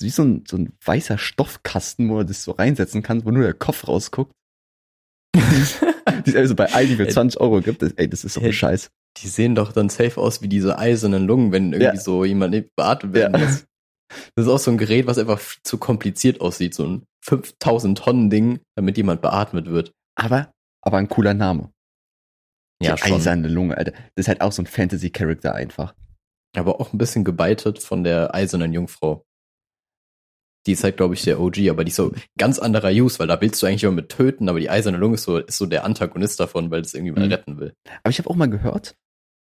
wie 0.00 0.10
so 0.10 0.22
ein, 0.22 0.44
so 0.46 0.56
ein 0.56 0.72
weißer 0.84 1.18
Stoffkasten, 1.18 2.10
wo 2.10 2.18
du 2.18 2.26
das 2.26 2.44
so 2.44 2.52
reinsetzen 2.52 3.02
kannst, 3.02 3.26
wo 3.26 3.30
nur 3.30 3.42
der 3.42 3.54
Kopf 3.54 3.88
rausguckt. 3.88 4.32
die 5.34 6.30
es 6.30 6.36
also 6.36 6.54
bei 6.54 6.72
Aldi 6.72 6.96
für 6.96 7.08
20 7.08 7.40
Euro 7.40 7.60
gibt. 7.60 7.82
ey, 7.82 8.08
das 8.08 8.24
ist 8.24 8.34
so 8.34 8.40
ein 8.40 8.52
Scheiß. 8.52 8.90
Die 9.18 9.28
sehen 9.28 9.54
doch 9.54 9.72
dann 9.72 9.88
safe 9.88 10.20
aus 10.20 10.42
wie 10.42 10.48
diese 10.48 10.78
eisernen 10.78 11.26
Lungen, 11.26 11.52
wenn 11.52 11.72
irgendwie 11.72 11.96
ja. 11.96 12.00
so 12.00 12.24
jemand 12.24 12.54
beatmet 12.76 13.14
werden 13.14 13.40
ja. 13.40 13.46
muss. 13.46 13.64
Das 14.34 14.46
ist 14.46 14.52
auch 14.52 14.58
so 14.58 14.70
ein 14.70 14.78
Gerät, 14.78 15.06
was 15.06 15.18
einfach 15.18 15.40
zu 15.62 15.78
kompliziert 15.78 16.40
aussieht. 16.40 16.74
So 16.74 16.86
ein 16.86 17.02
5000 17.24 17.98
Tonnen 17.98 18.30
Ding, 18.30 18.60
damit 18.76 18.96
jemand 18.96 19.22
beatmet 19.22 19.70
wird. 19.70 19.92
Aber, 20.14 20.52
aber 20.82 20.98
ein 20.98 21.08
cooler 21.08 21.34
Name. 21.34 21.71
Ja, 22.82 22.94
die 22.94 23.02
schon. 23.02 23.16
eiserne 23.16 23.48
Lunge, 23.48 23.76
Alter. 23.76 23.92
Das 23.92 24.24
ist 24.24 24.28
halt 24.28 24.40
auch 24.40 24.52
so 24.52 24.62
ein 24.62 24.66
Fantasy-Character 24.66 25.54
einfach. 25.54 25.94
Aber 26.56 26.80
auch 26.80 26.92
ein 26.92 26.98
bisschen 26.98 27.24
gebeitet 27.24 27.78
von 27.78 28.04
der 28.04 28.34
eisernen 28.34 28.72
Jungfrau. 28.72 29.24
Die 30.66 30.72
ist 30.72 30.84
halt, 30.84 30.96
glaube 30.96 31.14
ich, 31.14 31.22
der 31.22 31.40
OG, 31.40 31.68
aber 31.70 31.84
die 31.84 31.90
ist 31.90 31.96
so 31.96 32.12
ganz 32.38 32.58
anderer 32.58 32.90
Use, 32.90 33.18
weil 33.18 33.26
da 33.26 33.40
willst 33.40 33.60
du 33.60 33.66
eigentlich 33.66 33.82
immer 33.82 33.92
mit 33.92 34.10
töten, 34.10 34.48
aber 34.48 34.60
die 34.60 34.70
eiserne 34.70 34.96
Lunge 34.96 35.14
ist 35.14 35.24
so, 35.24 35.38
ist 35.38 35.58
so 35.58 35.66
der 35.66 35.84
Antagonist 35.84 36.38
davon, 36.38 36.70
weil 36.70 36.82
es 36.82 36.94
irgendwie 36.94 37.12
mal 37.12 37.26
mhm. 37.26 37.32
retten 37.32 37.58
will. 37.58 37.74
Aber 38.04 38.10
ich 38.10 38.18
habe 38.18 38.30
auch 38.30 38.36
mal 38.36 38.48
gehört, 38.50 38.94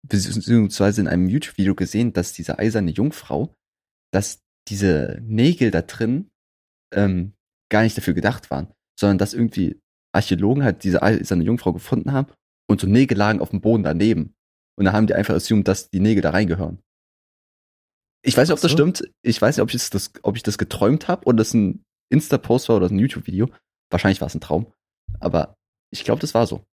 beziehungsweise 0.08 1.02
in 1.02 1.08
einem 1.08 1.28
YouTube-Video 1.28 1.74
gesehen, 1.74 2.14
dass 2.14 2.34
diese 2.34 2.60
eiserne 2.60 2.92
Jungfrau, 2.92 3.56
dass 4.12 4.42
diese 4.68 5.20
Nägel 5.24 5.72
da 5.72 5.82
drin 5.82 6.30
ähm, 6.94 7.34
gar 7.70 7.82
nicht 7.82 7.98
dafür 7.98 8.14
gedacht 8.14 8.52
waren, 8.52 8.72
sondern 9.00 9.18
dass 9.18 9.34
irgendwie 9.34 9.80
Archäologen 10.14 10.64
halt 10.64 10.84
diese 10.84 11.02
eiserne 11.02 11.44
Jungfrau 11.44 11.74
gefunden 11.74 12.12
haben 12.12 12.32
und 12.68 12.82
so 12.82 12.88
Nägel 12.88 13.18
lagen 13.18 13.40
auf 13.40 13.50
dem 13.50 13.62
Boden 13.62 13.84
daneben. 13.84 14.36
Und 14.78 14.86
da 14.86 14.94
haben 14.94 15.08
die 15.08 15.16
einfach 15.16 15.34
assumed, 15.34 15.68
dass 15.68 15.90
die 15.90 16.00
Nägel 16.00 16.22
da 16.22 16.32
reingehören. 16.32 16.84
Ich 18.24 18.36
weiß 18.36 18.48
nicht, 18.48 18.54
ob 18.54 18.62
das 18.62 18.72
stimmt. 18.72 19.10
Ich 19.22 19.42
weiß 19.42 19.58
nicht, 19.58 19.64
ob 19.64 19.74
ich 19.74 19.90
das, 19.90 20.12
ob 20.22 20.36
ich 20.36 20.44
das 20.44 20.58
geträumt 20.58 21.08
habe 21.08 21.26
oder 21.26 21.38
das 21.38 21.54
ein 21.54 21.86
Insta-Post 22.10 22.70
war 22.70 22.78
oder 22.78 22.88
ein 22.88 23.00
YouTube-Video. 23.00 23.50
Wahrscheinlich 23.90 24.22
war 24.22 24.28
es 24.28 24.36
ein 24.36 24.42
Traum. 24.42 24.74
Aber 25.20 25.56
ich 25.92 26.04
glaube, 26.04 26.22
das 26.22 26.34
war 26.34 26.46
so. 26.46 26.66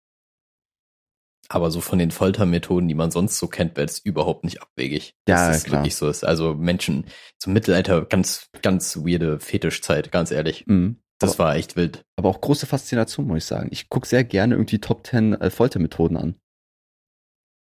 Aber 1.48 1.70
so 1.70 1.80
von 1.80 1.98
den 1.98 2.10
Foltermethoden, 2.10 2.88
die 2.88 2.94
man 2.94 3.10
sonst 3.10 3.38
so 3.38 3.48
kennt, 3.48 3.76
wäre 3.76 3.86
es 3.86 3.98
überhaupt 3.98 4.44
nicht 4.44 4.62
abwegig. 4.62 5.14
Ja, 5.28 5.48
dass 5.48 5.58
es 5.58 5.64
klar. 5.64 5.80
wirklich 5.80 5.94
so 5.94 6.08
ist. 6.08 6.24
Also 6.24 6.54
Menschen 6.54 7.06
zum 7.38 7.52
Mittelalter 7.52 8.04
ganz, 8.06 8.48
ganz 8.62 8.96
weirde 8.96 9.38
Fetischzeit, 9.38 10.10
ganz 10.10 10.30
ehrlich. 10.30 10.66
Mhm. 10.66 11.03
Das 11.18 11.34
aber, 11.34 11.44
war 11.44 11.56
echt 11.56 11.76
wild. 11.76 12.04
Aber 12.16 12.28
auch 12.28 12.40
große 12.40 12.66
Faszination, 12.66 13.26
muss 13.26 13.38
ich 13.38 13.44
sagen. 13.44 13.68
Ich 13.70 13.88
gucke 13.88 14.06
sehr 14.06 14.24
gerne 14.24 14.54
irgendwie 14.54 14.80
Top 14.80 15.06
10 15.06 15.34
äh, 15.34 15.50
Foltermethoden 15.50 16.16
an. 16.16 16.36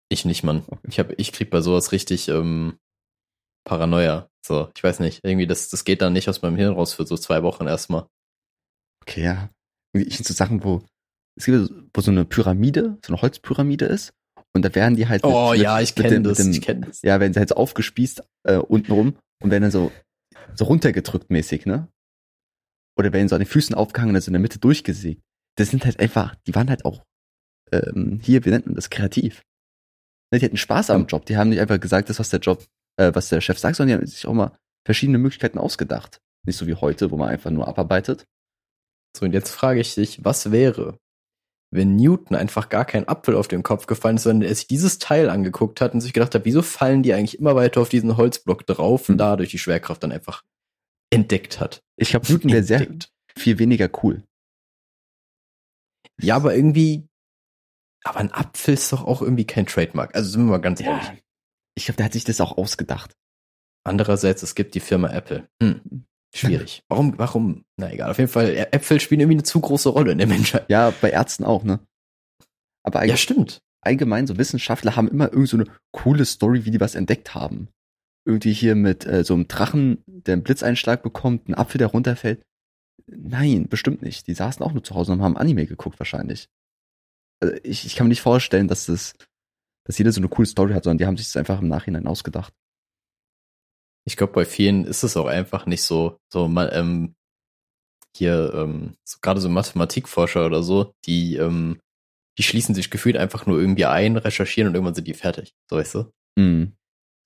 Ich 0.08 0.24
nicht, 0.24 0.42
Mann. 0.42 0.64
Okay. 0.66 0.88
Ich, 0.88 0.98
hab, 0.98 1.18
ich 1.18 1.32
krieg 1.32 1.50
bei 1.50 1.60
sowas 1.60 1.92
richtig 1.92 2.28
ähm, 2.28 2.78
Paranoia. 3.64 4.28
So, 4.44 4.70
ich 4.76 4.84
weiß 4.84 5.00
nicht. 5.00 5.20
Irgendwie, 5.24 5.46
das, 5.46 5.70
das 5.70 5.84
geht 5.84 6.02
dann 6.02 6.12
nicht 6.12 6.28
aus 6.28 6.42
meinem 6.42 6.56
Hirn 6.56 6.74
raus 6.74 6.92
für 6.94 7.06
so 7.06 7.16
zwei 7.16 7.42
Wochen 7.42 7.66
erstmal. 7.66 8.06
Okay, 9.02 9.24
ja. 9.24 9.50
Ich 9.92 10.18
so 10.18 10.34
Sachen, 10.34 10.64
wo 10.64 10.82
es 11.36 11.46
gibt 11.46 11.70
wo 11.92 12.00
so 12.00 12.10
eine 12.10 12.24
Pyramide, 12.24 12.98
so 13.04 13.12
eine 13.12 13.22
Holzpyramide 13.22 13.86
ist. 13.86 14.12
Und 14.52 14.64
da 14.64 14.74
werden 14.74 14.96
die 14.96 15.08
halt. 15.08 15.24
Oh 15.24 15.50
mit, 15.50 15.60
ja, 15.60 15.80
ich 15.80 15.94
kenne 15.94 16.22
das, 16.22 16.38
ich 16.38 16.60
kenn 16.60 16.82
das. 16.82 17.02
Ja, 17.02 17.18
werden 17.18 17.32
sie 17.32 17.40
halt 17.40 17.48
so 17.48 17.56
aufgespießt 17.56 18.22
äh, 18.44 18.56
untenrum 18.56 19.16
und 19.42 19.50
werden 19.50 19.62
dann 19.62 19.72
so, 19.72 19.90
so 20.54 20.66
runtergedrückt 20.66 21.30
mäßig, 21.30 21.66
ne? 21.66 21.88
Oder 22.96 23.12
werden 23.12 23.28
so 23.28 23.34
an 23.34 23.40
den 23.40 23.48
Füßen 23.48 23.74
aufgehangen, 23.74 24.14
also 24.14 24.28
in 24.28 24.34
der 24.34 24.40
Mitte 24.40 24.58
durchgesägt. 24.58 25.22
Das 25.56 25.70
sind 25.70 25.84
halt 25.84 26.00
einfach, 26.00 26.34
die 26.46 26.54
waren 26.54 26.68
halt 26.68 26.84
auch 26.84 27.04
ähm, 27.72 28.20
hier, 28.22 28.44
wie 28.44 28.50
nennt 28.50 28.66
man 28.66 28.74
das, 28.74 28.90
kreativ. 28.90 29.42
Ne, 30.32 30.38
die 30.38 30.44
hatten 30.46 30.56
Spaß 30.56 30.90
am 30.90 31.06
Job. 31.06 31.26
Die 31.26 31.36
haben 31.36 31.50
nicht 31.50 31.60
einfach 31.60 31.80
gesagt, 31.80 32.08
das 32.08 32.18
was 32.18 32.30
der 32.30 32.40
Job, 32.40 32.64
äh, 32.96 33.12
was 33.14 33.28
der 33.28 33.40
Chef 33.40 33.58
sagt, 33.58 33.76
sondern 33.76 33.98
die 33.98 34.02
haben 34.02 34.06
sich 34.06 34.26
auch 34.26 34.34
mal 34.34 34.56
verschiedene 34.86 35.18
Möglichkeiten 35.18 35.58
ausgedacht. 35.58 36.20
Nicht 36.46 36.56
so 36.56 36.66
wie 36.66 36.74
heute, 36.74 37.10
wo 37.10 37.16
man 37.16 37.28
einfach 37.28 37.50
nur 37.50 37.68
abarbeitet. 37.68 38.26
So, 39.16 39.24
und 39.24 39.32
jetzt 39.32 39.50
frage 39.50 39.80
ich 39.80 39.94
dich, 39.94 40.24
was 40.24 40.50
wäre, 40.50 40.98
wenn 41.70 41.96
Newton 41.96 42.36
einfach 42.36 42.68
gar 42.68 42.84
kein 42.84 43.08
Apfel 43.08 43.36
auf 43.36 43.48
den 43.48 43.62
Kopf 43.62 43.86
gefallen 43.86 44.16
ist, 44.16 44.24
sondern 44.24 44.48
er 44.48 44.54
sich 44.54 44.66
dieses 44.66 44.98
Teil 44.98 45.30
angeguckt 45.30 45.80
hat 45.80 45.94
und 45.94 46.00
sich 46.00 46.12
gedacht 46.12 46.34
hat, 46.34 46.44
wieso 46.44 46.62
fallen 46.62 47.02
die 47.02 47.14
eigentlich 47.14 47.38
immer 47.38 47.56
weiter 47.56 47.80
auf 47.80 47.88
diesen 47.88 48.16
Holzblock 48.16 48.66
drauf 48.66 49.08
und 49.08 49.14
hm. 49.14 49.18
dadurch 49.18 49.50
die 49.50 49.58
Schwerkraft 49.58 50.02
dann 50.02 50.12
einfach 50.12 50.42
entdeckt 51.14 51.60
hat. 51.60 51.82
Ich 51.96 52.10
glaube, 52.10 52.30
Newton 52.30 52.52
wäre 52.52 52.62
sehr 52.62 52.86
viel 53.36 53.58
weniger 53.58 53.88
cool. 54.02 54.24
Ja, 56.20 56.36
aber 56.36 56.54
irgendwie, 56.54 57.08
aber 58.04 58.20
ein 58.20 58.32
Apfel 58.32 58.74
ist 58.74 58.92
doch 58.92 59.04
auch 59.04 59.22
irgendwie 59.22 59.46
kein 59.46 59.66
Trademark. 59.66 60.14
Also 60.14 60.30
sind 60.30 60.44
wir 60.44 60.50
mal 60.50 60.58
ganz 60.58 60.80
ja. 60.80 60.98
ehrlich. 60.98 61.22
Ich 61.76 61.86
glaube, 61.86 61.96
der 61.96 62.06
hat 62.06 62.12
sich 62.12 62.24
das 62.24 62.40
auch 62.40 62.56
ausgedacht. 62.56 63.16
Andererseits, 63.84 64.42
es 64.42 64.54
gibt 64.54 64.74
die 64.74 64.80
Firma 64.80 65.10
Apple. 65.10 65.48
Hm. 65.62 66.04
Schwierig. 66.34 66.82
Warum, 66.88 67.16
warum? 67.18 67.64
Na 67.76 67.92
egal, 67.92 68.10
auf 68.10 68.18
jeden 68.18 68.30
Fall, 68.30 68.68
Äpfel 68.72 68.98
spielen 68.98 69.20
irgendwie 69.20 69.36
eine 69.36 69.44
zu 69.44 69.60
große 69.60 69.88
Rolle 69.88 70.12
in 70.12 70.18
der 70.18 70.26
Menschheit. 70.26 70.68
Ja, 70.68 70.90
bei 71.00 71.10
Ärzten 71.10 71.44
auch, 71.44 71.62
ne? 71.62 71.78
Aber 72.82 73.04
ja, 73.04 73.16
stimmt. 73.16 73.62
allgemein, 73.80 74.26
so 74.26 74.36
Wissenschaftler 74.36 74.96
haben 74.96 75.08
immer 75.08 75.32
irgend 75.32 75.48
so 75.48 75.56
eine 75.56 75.66
coole 75.92 76.24
Story, 76.24 76.64
wie 76.64 76.72
die 76.72 76.80
was 76.80 76.96
entdeckt 76.96 77.34
haben 77.34 77.68
irgendwie 78.24 78.52
hier 78.52 78.74
mit 78.74 79.06
äh, 79.06 79.24
so 79.24 79.34
einem 79.34 79.48
Drachen, 79.48 80.02
der 80.06 80.34
einen 80.34 80.42
Blitzeinschlag 80.42 81.02
bekommt, 81.02 81.48
ein 81.48 81.54
Apfel, 81.54 81.78
der 81.78 81.88
runterfällt. 81.88 82.42
Nein, 83.06 83.68
bestimmt 83.68 84.02
nicht. 84.02 84.26
Die 84.26 84.34
saßen 84.34 84.64
auch 84.64 84.72
nur 84.72 84.82
zu 84.82 84.94
Hause 84.94 85.12
und 85.12 85.22
haben 85.22 85.36
Anime 85.36 85.66
geguckt 85.66 85.98
wahrscheinlich. 85.98 86.48
Also 87.40 87.54
ich, 87.62 87.84
ich 87.84 87.96
kann 87.96 88.06
mir 88.06 88.10
nicht 88.10 88.22
vorstellen, 88.22 88.68
dass 88.68 88.86
das, 88.86 89.12
dass, 89.14 89.26
dass 89.86 89.98
jeder 89.98 90.12
so 90.12 90.20
eine 90.20 90.28
coole 90.28 90.46
Story 90.46 90.72
hat, 90.72 90.84
sondern 90.84 90.98
die 90.98 91.06
haben 91.06 91.16
sich 91.16 91.26
das 91.26 91.36
einfach 91.36 91.60
im 91.60 91.68
Nachhinein 91.68 92.06
ausgedacht. 92.06 92.54
Ich 94.06 94.16
glaube, 94.16 94.32
bei 94.32 94.44
vielen 94.44 94.84
ist 94.84 95.02
es 95.02 95.16
auch 95.16 95.26
einfach 95.26 95.66
nicht 95.66 95.82
so, 95.82 96.18
so 96.32 96.48
mal, 96.48 96.70
ähm, 96.72 97.14
hier, 98.16 98.52
ähm, 98.54 98.94
so, 99.04 99.18
gerade 99.20 99.40
so 99.40 99.48
Mathematikforscher 99.48 100.46
oder 100.46 100.62
so, 100.62 100.92
die, 101.04 101.36
ähm, 101.36 101.80
die 102.38 102.42
schließen 102.42 102.74
sich 102.74 102.90
gefühlt 102.90 103.16
einfach 103.16 103.46
nur 103.46 103.58
irgendwie 103.58 103.86
ein, 103.86 104.16
recherchieren 104.16 104.68
und 104.68 104.74
irgendwann 104.74 104.94
sind 104.94 105.08
die 105.08 105.14
fertig. 105.14 105.54
So 105.68 105.76
weißt 105.76 105.94
du? 105.94 106.12
Mhm. 106.38 106.76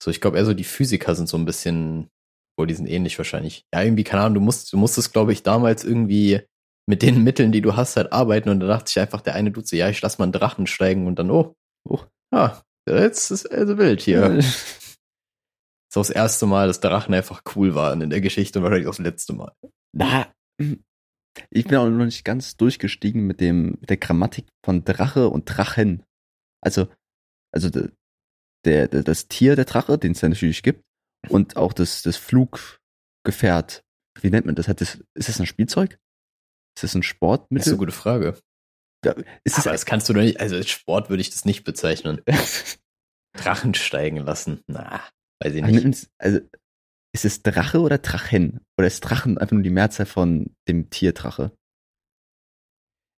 So, 0.03 0.11
ich 0.11 0.21
glaube 0.21 0.39
eher 0.39 0.45
so 0.45 0.55
die 0.55 0.65
Physiker 0.65 1.15
sind 1.15 1.29
so 1.29 1.37
ein 1.37 1.45
bisschen, 1.45 2.09
wohl, 2.57 2.67
die 2.67 2.75
sind 2.75 2.87
ähnlich 2.87 3.19
wahrscheinlich. 3.19 3.65
Ja, 3.75 3.83
irgendwie, 3.83 4.05
keine 4.05 4.23
Ahnung, 4.23 4.35
du 4.35 4.41
musst, 4.41 4.73
du 4.73 4.77
musstest, 4.77 5.13
glaube 5.13 5.33
ich, 5.33 5.43
damals 5.43 5.85
irgendwie 5.85 6.41
mit 6.89 7.03
den 7.03 7.23
Mitteln, 7.23 7.53
die 7.53 7.61
du 7.61 7.77
hast, 7.77 7.97
halt 7.97 8.13
arbeiten 8.13 8.49
und 8.49 8.61
da 8.61 8.67
dachte 8.67 8.91
ich 8.91 8.99
einfach, 8.99 9.21
der 9.21 9.35
eine 9.35 9.51
Dude 9.51 9.67
so, 9.67 9.77
ja, 9.77 9.89
ich 9.91 10.01
lass 10.01 10.19
mal 10.19 10.25
einen 10.25 10.33
Drachen 10.33 10.67
steigen 10.67 11.07
und 11.07 11.19
dann, 11.19 11.31
oh, 11.31 11.55
oh, 11.89 12.01
ah, 12.31 12.61
jetzt 12.89 13.31
ist 13.31 13.47
also 13.47 13.77
wild 13.77 14.01
hier. 14.01 14.41
so 15.93 16.01
das 16.01 16.11
erste 16.11 16.47
Mal, 16.47 16.67
dass 16.67 16.81
Drachen 16.81 17.15
einfach 17.15 17.43
cool 17.55 17.75
waren 17.75 18.01
in 18.01 18.11
der 18.11 18.21
Geschichte 18.21 18.59
und 18.59 18.63
wahrscheinlich 18.65 18.89
auch 18.89 18.97
das 18.97 19.05
letzte 19.05 19.33
Mal. 19.35 19.53
Na, 19.93 20.33
ich 21.51 21.65
bin 21.67 21.77
auch 21.77 21.89
noch 21.89 22.05
nicht 22.05 22.25
ganz 22.25 22.57
durchgestiegen 22.57 23.27
mit 23.27 23.41
dem, 23.41 23.79
mit 23.81 23.91
der 23.91 23.97
Grammatik 23.97 24.49
von 24.65 24.85
Drache 24.85 25.29
und 25.29 25.45
Drachen. 25.45 26.03
Also, 26.63 26.89
also 27.53 27.71
der, 28.65 28.89
der, 28.89 29.03
das 29.03 29.29
Tier, 29.29 29.57
der 29.57 29.65
Drache, 29.65 29.99
den 29.99 30.13
es 30.13 30.21
ja 30.21 30.29
natürlich 30.29 30.63
gibt, 30.63 30.83
und 31.29 31.57
auch 31.57 31.73
das, 31.73 32.03
das 32.03 32.17
Fluggefährt. 32.17 33.83
Wie 34.21 34.31
nennt 34.31 34.47
man 34.47 34.55
das? 34.55 34.69
Hat 34.69 34.81
das? 34.81 35.03
Ist 35.15 35.29
das 35.29 35.41
ein 35.41 35.47
Spielzeug? 35.47 35.99
Ist 36.77 36.85
das 36.85 36.95
ein 36.95 37.03
Sportmittel? 37.03 37.59
Das 37.59 37.67
ist 37.67 37.73
eine 37.73 37.79
gute 37.79 37.93
Frage. 37.93 38.39
Ja, 39.05 39.15
ist 39.45 39.59
Aber 39.59 39.73
das 39.73 39.87
kannst 39.87 40.09
du 40.09 40.13
doch 40.13 40.21
nicht, 40.21 40.41
also 40.41 40.57
als 40.57 40.69
Sport 40.69 41.09
würde 41.09 41.21
ich 41.21 41.31
das 41.31 41.45
nicht 41.45 41.65
bezeichnen. 41.65 42.21
Drachen 43.37 43.75
steigen 43.75 44.19
lassen. 44.19 44.63
Na, 44.67 45.03
weiß 45.41 45.55
ich 45.55 45.63
nicht. 45.63 46.11
Also, 46.19 46.41
ist 47.15 47.25
es 47.25 47.43
Drache 47.43 47.81
oder 47.81 47.99
Drachen? 47.99 48.61
Oder 48.77 48.89
ist 48.89 49.01
Drachen 49.01 49.39
einfach 49.39 49.53
nur 49.53 49.63
die 49.63 49.71
Mehrzahl 49.71 50.07
von 50.07 50.55
dem 50.67 50.91
Tier 50.91 51.13
Drache? 51.13 51.53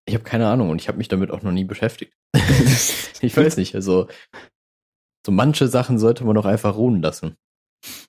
Ich 0.07 0.15
habe 0.15 0.25
keine 0.25 0.49
Ahnung 0.49 0.71
und 0.71 0.81
ich 0.81 0.89
habe 0.89 0.99
mich 0.99 1.09
damit 1.09 1.31
auch 1.31 1.43
noch 1.43 1.53
nie 1.53 1.65
beschäftigt. 1.65 2.13
ich 3.21 3.37
weiß 3.37 3.57
nicht, 3.57 3.75
also 3.75 4.09
so 5.25 5.33
manche 5.33 5.69
Sachen 5.69 5.99
sollte 5.99 6.25
man 6.25 6.35
doch 6.35 6.47
einfach 6.47 6.77
ruhen 6.77 7.03
lassen. 7.03 7.37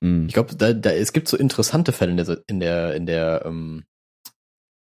Mm. 0.01 0.25
Ich 0.27 0.34
glaube, 0.34 0.56
da, 0.56 0.74
da, 0.74 0.91
es 0.91 1.13
gibt 1.13 1.27
so 1.27 1.38
interessante 1.38 1.91
Fälle 1.91 2.12
in 2.12 2.18
der, 2.18 2.44
in 2.48 2.60
der, 2.60 2.96
in 2.96 3.06
der 3.06 3.44
ähm, 3.46 3.84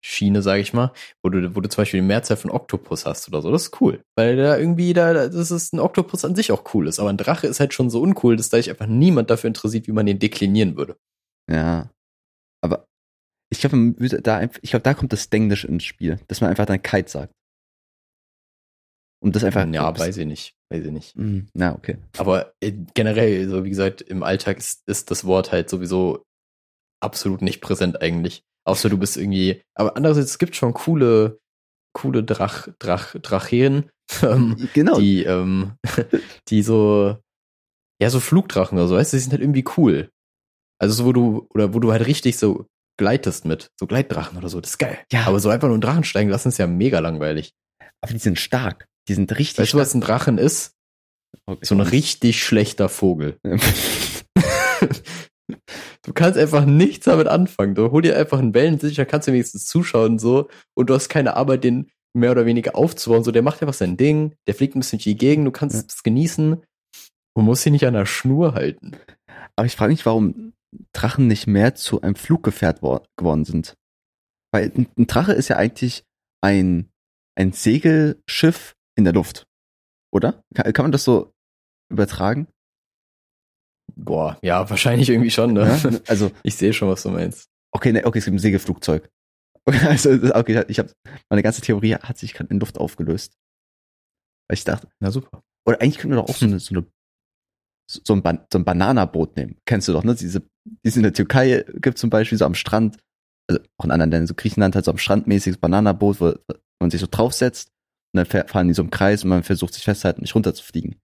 Schiene, 0.06 0.42
sage 0.42 0.62
ich 0.62 0.74
mal, 0.74 0.92
wo 1.24 1.30
du, 1.30 1.56
wo 1.56 1.62
du 1.62 1.70
zum 1.70 1.82
Beispiel 1.82 2.02
die 2.02 2.06
Mehrzahl 2.06 2.36
von 2.36 2.52
Oktopus 2.52 3.06
hast 3.06 3.30
oder 3.30 3.42
so. 3.42 3.52
Das 3.52 3.64
ist 3.64 3.82
cool. 3.82 4.04
Weil 4.16 4.36
da 4.36 4.58
irgendwie, 4.58 4.94
da, 4.94 5.14
das 5.14 5.50
ist 5.50 5.74
ein 5.74 5.80
Oktopus 5.80 6.26
an 6.26 6.36
sich 6.36 6.52
auch 6.52 6.74
cool 6.74 6.88
ist. 6.88 7.00
Aber 7.00 7.10
ein 7.10 7.18
Drache 7.18 7.48
ist 7.48 7.62
halt 7.62 7.74
schon 7.74 7.90
so 7.90 8.02
uncool, 8.02 8.36
dass 8.36 8.50
da 8.50 8.58
sich 8.58 8.70
einfach 8.70 8.88
niemand 8.88 9.30
dafür 9.30 9.48
interessiert, 9.48 9.88
wie 9.88 9.94
man 9.94 10.06
den 10.06 10.20
deklinieren 10.20 10.76
würde. 10.76 10.98
Ja. 11.50 11.90
Aber 12.62 12.88
ich 13.50 13.60
glaube, 13.60 13.94
da, 14.22 14.44
ich 14.44 14.72
glaube, 14.72 14.84
da 14.84 14.94
kommt 14.94 15.14
das 15.14 15.30
Denglisch 15.30 15.64
ins 15.64 15.86
Spiel, 15.86 16.20
dass 16.28 16.42
man 16.42 16.50
einfach 16.50 16.66
dann 16.66 16.82
Kite 16.82 17.10
sagt. 17.10 17.34
Und 19.24 19.38
das 19.38 19.44
einfach. 19.46 19.66
Ja, 19.72 19.98
weiß 19.98 20.18
ich 20.18 20.26
nicht. 20.26 20.54
Weiß 20.70 20.84
ich 20.84 20.92
nicht. 20.92 21.16
Mm, 21.16 21.48
na, 21.54 21.74
okay. 21.76 21.98
Aber 22.18 22.54
äh, 22.60 22.74
generell, 22.94 23.48
so 23.48 23.64
wie 23.64 23.70
gesagt, 23.70 24.02
im 24.02 24.22
Alltag 24.22 24.58
ist, 24.58 24.84
ist 24.86 25.12
das 25.12 25.24
Wort 25.24 25.54
halt 25.54 25.70
sowieso 25.70 26.26
absolut 27.02 27.42
nicht 27.42 27.62
präsent 27.62 28.02
eigentlich. 28.02 28.44
Außer 28.66 28.90
du 28.90 28.98
bist 28.98 29.16
irgendwie. 29.16 29.62
Aber 29.76 29.96
andererseits, 29.96 30.32
es 30.32 30.38
gibt 30.40 30.58
schon 30.58 30.74
coole, 30.74 31.40
coole 31.94 32.24
Drach, 32.24 32.68
Drach, 32.80 33.16
Dracheen, 33.22 33.90
ähm, 34.24 34.70
genau. 34.74 35.00
die, 35.00 35.24
ähm, 35.24 35.78
die 36.50 36.62
so, 36.62 37.18
ja, 38.02 38.10
so 38.10 38.20
Flugdrachen 38.20 38.78
oder 38.78 38.90
so, 38.90 38.96
weißt 38.96 39.14
du, 39.14 39.18
die 39.18 39.22
sind 39.22 39.32
halt 39.32 39.42
irgendwie 39.42 39.66
cool. 39.78 40.10
Also 40.82 40.96
so, 40.96 41.06
wo 41.06 41.14
du, 41.14 41.48
oder 41.54 41.74
wo 41.74 41.80
du 41.80 41.94
halt 41.94 42.06
richtig 42.08 42.38
so 42.38 42.66
gleitest 43.00 43.46
mit, 43.46 43.72
so 43.80 43.88
Gleitdrachen 43.88 44.38
oder 44.38 44.50
so, 44.50 44.60
das 44.60 44.72
ist 44.72 44.80
geil. 44.80 45.00
Ja. 45.14 45.28
Aber 45.28 45.40
so 45.40 45.48
einfach 45.48 45.70
nur 45.70 45.76
einen 45.76 45.82
Drachen 45.82 46.04
steigen 46.04 46.30
lassen 46.30 46.50
ist 46.50 46.58
ja 46.58 46.68
mega 46.68 47.00
langweilig. 47.00 47.54
Aber 48.02 48.12
die 48.12 48.20
sind 48.20 48.38
stark. 48.38 48.90
Die 49.08 49.14
sind 49.14 49.32
richtig 49.38 49.60
Weißt 49.60 49.74
du, 49.74 49.78
was 49.78 49.94
ein 49.94 50.02
Drachen 50.02 50.38
ist? 50.38 50.74
Okay. 51.46 51.66
So 51.66 51.76
ein 51.76 51.82
richtig 51.82 52.44
schlechter 52.44 52.90
Vogel. 52.90 53.38
du 56.04 56.14
kannst 56.14 56.38
einfach 56.38 56.66
nichts 56.66 57.06
damit 57.06 57.28
anfangen. 57.28 57.76
Du 57.76 57.92
hol 57.92 58.02
dir 58.02 58.18
einfach 58.18 58.40
einen 58.40 58.54
Wellensicher, 58.54 59.06
kannst 59.06 59.28
du 59.28 59.34
wenigstens 59.34 59.66
zuschauen 59.66 60.20
so 60.20 60.50
und 60.76 60.90
du 60.90 60.94
hast 60.94 61.10
keine 61.10 61.36
Arbeit, 61.36 61.64
den 61.64 61.90
mehr 62.16 62.32
oder 62.32 62.46
weniger 62.46 62.76
aufzubauen. 62.76 63.24
So, 63.24 63.32
der 63.32 63.42
macht 63.42 63.62
einfach 63.62 63.74
sein 63.74 63.98
Ding, 63.98 64.36
der 64.48 64.56
fliegt 64.56 64.76
ein 64.76 64.80
bisschen 64.80 65.00
durch 65.00 65.04
die 65.06 65.18
Gegend, 65.18 65.48
du 65.48 65.52
kannst 65.52 65.76
Ja. 65.76 65.84
es 65.88 66.04
genießen 66.04 66.64
und 67.36 67.46
musst 67.46 67.66
ihn 67.66 67.74
nicht 67.74 67.88
an 67.88 67.94
der 67.96 68.06
Schnur 68.06 68.54
halten. 68.54 68.96
Aber 69.56 69.66
ich 69.66 69.76
frage 69.76 69.92
mich, 69.92 70.06
warum 70.06 70.54
Drachen 70.94 71.28
nicht 71.28 71.48
mehr 71.48 71.76
zu 71.76 72.02
einem 72.02 72.16
Fluggefährt 72.16 72.82
wor- 72.82 73.04
geworden 73.18 73.46
sind. 73.46 73.76
Weil 74.52 74.72
ein, 74.76 74.88
ein 74.98 75.08
Drache 75.08 75.34
ist 75.34 75.48
ja 75.50 75.58
eigentlich 75.58 76.04
ein, 76.42 76.90
ein 77.36 77.52
Segelschiff 77.54 78.76
in 78.96 79.04
der 79.04 79.14
Luft. 79.14 79.46
Oder? 80.12 80.44
Kann, 80.54 80.72
kann 80.74 80.86
man 80.86 80.92
das 80.92 81.04
so 81.04 81.34
übertragen? 81.92 82.48
Boah, 83.96 84.38
ja, 84.42 84.70
wahrscheinlich 84.70 85.10
irgendwie 85.10 85.32
schon, 85.32 85.54
ne? 85.54 85.62
Ja? 85.68 86.00
Also, 86.08 86.32
Ich 86.44 86.56
sehe 86.56 86.74
schon, 86.74 86.90
was 86.90 87.04
du 87.04 87.10
meinst. 87.10 87.50
okay, 87.72 87.92
ne, 87.92 88.06
okay, 88.06 88.20
es 88.20 88.26
gibt 88.26 88.36
ein 88.36 88.40
Segelflugzeug. 88.40 89.10
Okay, 89.66 89.80
also, 89.88 90.12
okay, 90.34 90.64
ich 90.68 90.80
habe 90.80 90.92
meine 91.30 91.44
ganze 91.44 91.62
Theorie 91.62 91.96
hat 91.96 92.18
sich 92.18 92.34
gerade 92.34 92.50
in 92.52 92.60
Luft 92.60 92.78
aufgelöst. 92.78 93.34
Weil 94.50 94.56
ich 94.58 94.64
dachte, 94.64 94.88
Na 95.00 95.12
super. 95.12 95.42
oder 95.68 95.82
eigentlich 95.82 95.98
können 95.98 96.14
wir 96.14 96.22
doch 96.22 96.30
auch 96.30 96.36
so 96.36 96.46
eine, 96.46 96.60
so 96.60 96.76
eine 96.76 96.86
so 97.90 98.14
ein, 98.14 98.24
Ban 98.24 98.46
so 98.52 98.60
ein 98.60 98.66
Bananaboot 98.66 99.36
nehmen. 99.36 99.58
Kennst 99.66 99.88
du 99.88 99.94
doch, 99.94 100.04
ne? 100.04 100.16
Diese, 100.16 100.42
die 100.42 100.88
es 100.88 100.96
in 100.96 101.04
der 101.04 101.14
Türkei 101.14 101.66
gibt 101.76 101.98
zum 101.98 102.10
Beispiel 102.10 102.38
so 102.38 102.46
am 102.46 102.56
Strand, 102.56 102.98
also 103.50 103.62
auch 103.78 103.86
in 103.86 103.92
anderen 103.92 104.12
Ländern, 104.12 104.28
so 104.28 104.36
Griechenland 104.36 104.76
hat 104.76 104.86
so 104.86 104.92
am 104.92 104.98
Strand 104.98 105.28
mäßiges 105.28 105.58
Bananaboot, 105.58 106.20
wo 106.22 106.34
man 106.80 106.90
sich 106.90 107.02
so 107.02 107.08
draufsetzt 107.10 107.73
und 108.14 108.32
dann 108.32 108.48
fahren 108.48 108.68
die 108.68 108.74
so 108.74 108.82
im 108.84 108.92
Kreis 108.92 109.24
und 109.24 109.30
man 109.30 109.44
versucht 109.44 109.74
sich 109.74 109.84
festzuhalten, 109.84 110.22
nicht 110.22 110.36
runterzufliegen. 110.36 111.00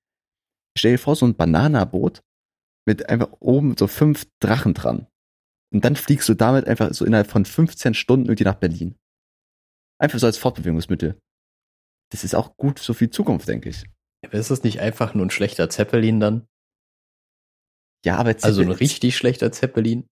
Stell 0.77 0.93
dir 0.93 0.97
vor, 0.99 1.15
so 1.15 1.25
ein 1.25 1.35
Bananaboot 1.35 2.21
mit 2.87 3.09
einfach 3.09 3.31
oben 3.39 3.75
so 3.77 3.87
fünf 3.87 4.27
Drachen 4.41 4.73
dran. 4.73 5.07
Und 5.73 5.85
dann 5.85 5.95
fliegst 5.95 6.27
du 6.29 6.33
damit 6.33 6.67
einfach 6.67 6.93
so 6.93 7.05
innerhalb 7.05 7.29
von 7.29 7.45
15 7.45 7.93
Stunden 7.93 8.25
irgendwie 8.27 8.43
nach 8.45 8.55
Berlin. 8.55 8.95
Einfach 9.99 10.19
so 10.19 10.25
als 10.25 10.37
Fortbewegungsmittel. 10.37 11.19
Das 12.11 12.23
ist 12.23 12.33
auch 12.33 12.55
gut 12.57 12.79
so 12.79 12.93
die 12.93 13.09
Zukunft, 13.09 13.47
denke 13.47 13.69
ich. 13.69 13.83
Aber 14.25 14.35
ist 14.35 14.49
das 14.49 14.63
nicht 14.63 14.79
einfach 14.79 15.13
nur 15.13 15.25
ein 15.25 15.29
schlechter 15.29 15.69
Zeppelin 15.69 16.19
dann? 16.19 16.47
Ja, 18.05 18.17
aber 18.17 18.29
Also 18.29 18.47
ein 18.47 18.53
Zeppelin- 18.53 18.71
richtig 18.71 19.17
schlechter 19.17 19.51
Zeppelin? 19.51 20.07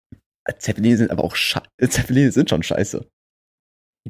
Zeppeline 0.58 0.96
sind 0.96 1.10
aber 1.10 1.24
auch 1.24 1.34
sche 1.36 1.62
Zeppeline 1.88 2.30
sind 2.32 2.50
schon 2.50 2.62
scheiße. 2.62 3.08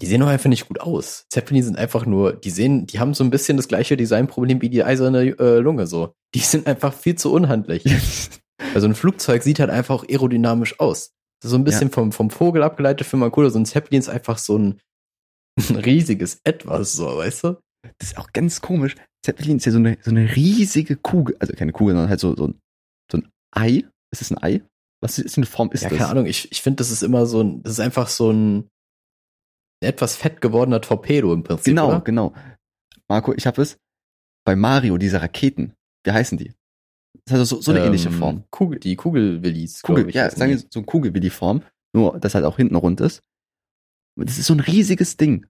Die 0.02 0.06
sehen 0.06 0.20
doch 0.20 0.28
einfach 0.28 0.50
nicht 0.50 0.68
gut 0.68 0.80
aus. 0.80 1.24
Zeppelin 1.30 1.62
sind 1.62 1.78
einfach 1.78 2.04
nur, 2.04 2.34
die 2.34 2.50
sehen, 2.50 2.86
die 2.86 3.00
haben 3.00 3.14
so 3.14 3.24
ein 3.24 3.30
bisschen 3.30 3.56
das 3.56 3.66
gleiche 3.66 3.96
Designproblem 3.96 4.60
wie 4.60 4.68
die 4.68 4.84
eiserne 4.84 5.38
äh, 5.38 5.58
Lunge 5.58 5.86
so. 5.86 6.12
Die 6.34 6.40
sind 6.40 6.66
einfach 6.66 6.92
viel 6.92 7.16
zu 7.16 7.32
unhandlich. 7.32 7.84
Also 8.74 8.86
ein 8.86 8.94
Flugzeug 8.94 9.42
sieht 9.42 9.60
halt 9.60 9.70
einfach 9.70 9.96
auch 9.96 10.08
aerodynamisch 10.08 10.80
aus. 10.80 11.12
So 11.44 11.56
ein 11.56 11.64
bisschen 11.64 11.90
vom, 11.90 12.10
vom 12.10 12.30
Vogel 12.30 12.62
abgeleitet 12.62 13.06
für 13.06 13.18
mal 13.18 13.30
cool. 13.36 13.50
So 13.50 13.58
ein 13.58 13.66
Zeppelin 13.66 14.00
ist 14.00 14.08
einfach 14.08 14.38
so 14.38 14.58
ein, 14.58 14.80
ein 15.68 15.76
riesiges 15.76 16.40
Etwas, 16.42 16.94
so, 16.94 17.18
weißt 17.18 17.44
du? 17.44 17.56
Das 17.98 18.10
ist 18.10 18.18
auch 18.18 18.32
ganz 18.32 18.62
komisch. 18.62 18.96
Zeppelin 19.24 19.58
ist 19.58 19.66
ja 19.66 19.72
so 19.72 19.78
eine, 19.78 19.98
so 20.02 20.10
eine 20.10 20.34
riesige 20.34 20.96
Kugel, 20.96 21.36
also 21.38 21.52
keine 21.52 21.72
Kugel, 21.72 21.94
sondern 21.94 22.08
halt 22.08 22.20
so, 22.20 22.34
so, 22.34 22.48
ein, 22.48 22.60
so 23.10 23.18
ein 23.18 23.28
Ei. 23.54 23.84
Ist 24.10 24.22
es 24.22 24.30
ein 24.30 24.42
Ei? 24.42 24.62
Was 25.02 25.18
ist 25.18 25.34
für 25.34 25.38
eine 25.38 25.46
Form 25.46 25.70
ist 25.72 25.82
ja, 25.82 25.90
das? 25.90 25.98
keine 25.98 26.10
Ahnung. 26.10 26.26
Ich, 26.26 26.50
ich 26.50 26.62
finde, 26.62 26.76
das 26.76 26.90
ist 26.90 27.02
immer 27.02 27.26
so 27.26 27.42
ein, 27.42 27.62
das 27.62 27.74
ist 27.74 27.80
einfach 27.80 28.08
so 28.08 28.30
ein 28.30 28.68
etwas 29.80 30.16
fett 30.16 30.40
gewordener 30.40 30.80
Torpedo 30.80 31.33
im 31.33 31.42
Prinzip. 31.42 31.66
Genau, 31.66 31.88
oder? 31.88 32.00
genau. 32.00 32.35
Marco, 33.09 33.35
ich 33.35 33.47
habe 33.47 33.62
es 33.62 33.78
bei 34.45 34.56
Mario, 34.56 34.99
diese 34.99 35.21
Raketen. 35.21 35.75
Wie 36.04 36.12
heißen 36.12 36.38
die? 36.38 36.52
Das 37.25 37.38
hat 37.38 37.47
so, 37.47 37.61
so 37.61 37.73
eine 37.73 37.85
ähnliche 37.85 38.09
Ähm, 38.09 38.14
Form. 38.14 38.45
Kugel, 38.50 38.78
die 38.78 38.97
Kugelwillis. 38.97 39.83
Kugel, 39.83 40.09
ich, 40.09 40.14
ja, 40.14 40.30
sagen 40.30 40.52
wir 40.52 40.59
so 40.59 40.80
ein 40.80 40.87
Kugelwilli-Form, 40.87 41.62
nur 41.95 42.18
dass 42.21 42.35
halt 42.35 42.45
auch 42.45 42.56
hinten 42.56 42.76
rund 42.76 43.00
ist. 43.00 43.23
Und 44.16 44.28
das 44.28 44.38
ist 44.38 44.47
so 44.47 44.54
ein 44.54 44.61
riesiges 44.61 45.16
Ding. 45.16 45.47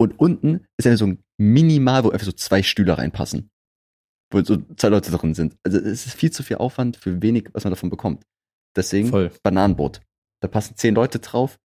Und 0.00 0.18
unten 0.18 0.66
ist 0.76 0.86
einfach 0.86 0.98
so 0.98 1.06
ein 1.06 1.22
Minimal, 1.38 2.04
wo 2.04 2.10
einfach 2.10 2.26
so 2.26 2.32
zwei 2.32 2.62
Stühle 2.62 2.96
reinpassen. 2.98 3.50
Wo 4.30 4.42
so 4.42 4.56
zwei 4.76 4.88
Leute 4.88 5.10
drin 5.10 5.34
sind. 5.34 5.56
Also 5.62 5.78
es 5.78 6.06
ist 6.06 6.14
viel 6.14 6.30
zu 6.30 6.42
viel 6.42 6.56
Aufwand 6.56 6.96
für 6.96 7.22
wenig, 7.22 7.48
was 7.52 7.64
man 7.64 7.72
davon 7.72 7.90
bekommt. 7.90 8.24
Deswegen 8.76 9.08
Voll. 9.08 9.30
Bananenboot. 9.42 10.00
Da 10.40 10.48
passen 10.48 10.76
zehn 10.76 10.94
Leute 10.94 11.18
drauf. 11.18 11.58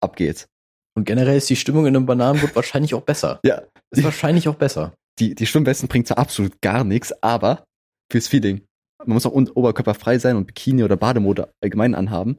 Ab 0.00 0.16
geht's. 0.16 0.48
Und 0.94 1.04
generell 1.04 1.36
ist 1.36 1.48
die 1.48 1.56
Stimmung 1.56 1.86
in 1.86 1.96
einem 1.96 2.06
Bananenboot 2.06 2.54
wahrscheinlich 2.54 2.94
auch 2.94 3.02
besser. 3.02 3.40
Ja. 3.44 3.62
Ist 3.90 4.04
wahrscheinlich 4.04 4.48
auch 4.48 4.56
besser. 4.56 4.94
Die, 5.18 5.34
die 5.34 5.46
Schwimmwesten 5.46 5.88
bringt 5.88 6.06
zwar 6.06 6.18
absolut 6.18 6.60
gar 6.60 6.84
nichts, 6.84 7.12
aber 7.22 7.64
fürs 8.10 8.28
Feeling. 8.28 8.62
Man 9.04 9.14
muss 9.14 9.26
auch 9.26 9.32
oberkörperfrei 9.32 10.18
sein 10.18 10.36
und 10.36 10.46
Bikini 10.46 10.84
oder 10.84 10.96
Bademode 10.96 11.52
allgemein 11.62 11.94
anhaben. 11.94 12.38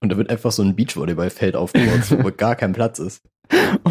Und 0.00 0.10
da 0.10 0.16
wird 0.16 0.30
einfach 0.30 0.52
so 0.52 0.62
ein 0.62 0.76
Beachvolleyballfeld 0.76 1.56
aufgebaut, 1.56 2.24
wo 2.24 2.30
gar 2.36 2.56
kein 2.56 2.72
Platz 2.72 2.98
ist. 2.98 3.22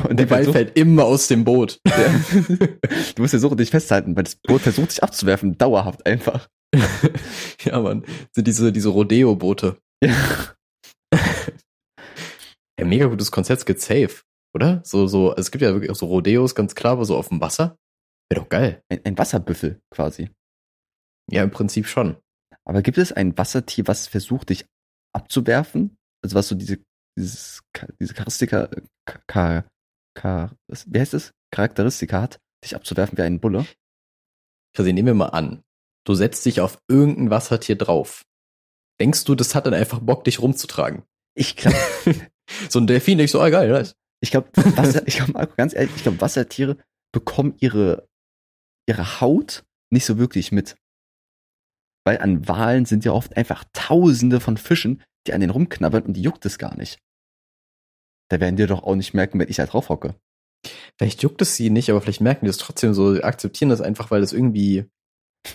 Und 0.07 0.19
Der 0.19 0.25
Ball 0.25 0.45
fällt 0.45 0.77
immer 0.77 1.05
aus 1.05 1.27
dem 1.27 1.43
Boot. 1.43 1.79
du 1.83 3.21
musst 3.21 3.33
ja 3.33 3.39
so 3.39 3.53
dich 3.53 3.69
festhalten, 3.69 4.15
weil 4.15 4.23
das 4.23 4.35
Boot 4.35 4.61
versucht 4.61 4.91
sich 4.91 5.03
abzuwerfen, 5.03 5.57
dauerhaft 5.57 6.05
einfach. 6.05 6.47
ja, 7.63 7.79
man, 7.79 8.05
sind 8.33 8.47
diese, 8.47 8.71
diese 8.71 8.89
Rodeo-Boote. 8.89 9.77
Ja. 10.03 10.15
ja, 12.81 12.87
mega 12.87 13.05
gutes 13.05 13.31
Konzept, 13.31 13.65
geht 13.67 13.79
safe, 13.79 14.23
oder? 14.55 14.81
So, 14.83 15.05
so, 15.05 15.29
also 15.29 15.39
es 15.39 15.51
gibt 15.51 15.61
ja 15.61 15.71
wirklich 15.71 15.91
auch 15.91 15.95
so 15.95 16.07
Rodeos, 16.07 16.55
ganz 16.55 16.73
klar, 16.73 16.93
aber 16.93 17.05
so 17.05 17.15
auf 17.15 17.29
dem 17.29 17.39
Wasser. 17.39 17.77
Wäre 18.27 18.41
doch 18.41 18.49
geil. 18.49 18.81
Ein, 18.89 19.01
ein 19.05 19.17
Wasserbüffel 19.17 19.79
quasi. 19.93 20.31
Ja, 21.29 21.43
im 21.43 21.51
Prinzip 21.51 21.87
schon. 21.87 22.17
Aber 22.65 22.81
gibt 22.81 22.97
es 22.97 23.11
ein 23.11 23.37
Wassertier, 23.37 23.87
was 23.87 24.07
versucht, 24.07 24.49
dich 24.49 24.65
abzuwerfen? 25.13 25.95
Also 26.23 26.35
was 26.35 26.47
so 26.47 26.55
diese, 26.55 26.79
dieses, 27.17 27.61
diese 27.99 28.13
Charakteristika, 28.13 28.69
Ka, 29.27 29.65
Ka, 30.15 30.55
wie 30.87 30.99
heißt 30.99 31.13
das? 31.13 31.31
Charakteristika 31.53 32.21
hat, 32.21 32.39
dich 32.63 32.75
abzuwerfen 32.75 33.17
wie 33.17 33.23
ein 33.23 33.39
Bulle? 33.39 33.67
Also 34.75 34.91
nehmen 34.91 35.07
wir 35.07 35.13
mal 35.13 35.27
an, 35.27 35.61
du 36.07 36.15
setzt 36.15 36.45
dich 36.45 36.61
auf 36.61 36.79
irgendein 36.87 37.29
Wassertier 37.29 37.75
drauf. 37.75 38.23
Denkst 38.99 39.25
du, 39.25 39.35
das 39.35 39.53
hat 39.53 39.67
dann 39.67 39.73
einfach 39.73 39.99
Bock, 39.99 40.23
dich 40.23 40.41
rumzutragen? 40.41 41.03
Ich 41.35 41.55
glaube. 41.55 41.77
so 42.69 42.79
ein 42.79 42.87
Delfin, 42.87 43.19
ich 43.19 43.31
so, 43.31 43.41
ah, 43.41 43.49
geil, 43.49 43.69
nice. 43.69 43.95
Ich 44.21 44.31
glaube, 44.31 44.49
ich 45.05 45.15
glaube, 45.17 45.47
ganz 45.57 45.73
ehrlich, 45.73 45.91
ich 45.95 46.03
glaube, 46.03 46.21
Wassertiere 46.21 46.77
bekommen 47.11 47.55
ihre, 47.59 48.07
ihre 48.87 49.21
Haut 49.21 49.63
nicht 49.91 50.05
so 50.05 50.17
wirklich 50.17 50.51
mit. 50.51 50.75
Weil 52.05 52.19
an 52.19 52.47
Walen 52.47 52.85
sind 52.85 53.05
ja 53.05 53.11
oft 53.11 53.37
einfach 53.37 53.63
tausende 53.73 54.39
von 54.39 54.57
Fischen, 54.57 55.03
die 55.27 55.33
an 55.33 55.41
den 55.41 55.49
rumknabbern 55.49 56.03
und 56.03 56.13
die 56.13 56.21
juckt 56.21 56.45
es 56.45 56.57
gar 56.57 56.75
nicht. 56.75 56.99
Da 58.29 58.39
werden 58.39 58.55
die 58.55 58.65
doch 58.65 58.83
auch 58.83 58.95
nicht 58.95 59.13
merken, 59.13 59.39
wenn 59.39 59.49
ich 59.49 59.57
da 59.57 59.65
drauf 59.65 59.89
hocke. 59.89 60.15
Vielleicht 60.97 61.21
juckt 61.21 61.41
es 61.41 61.55
sie 61.55 61.69
nicht, 61.69 61.89
aber 61.89 62.01
vielleicht 62.01 62.21
merken 62.21 62.45
die 62.45 62.49
es 62.49 62.57
trotzdem 62.57 62.93
so, 62.93 63.21
akzeptieren 63.21 63.69
das 63.69 63.81
einfach, 63.81 64.09
weil 64.11 64.21
das 64.21 64.33
irgendwie, 64.33 64.85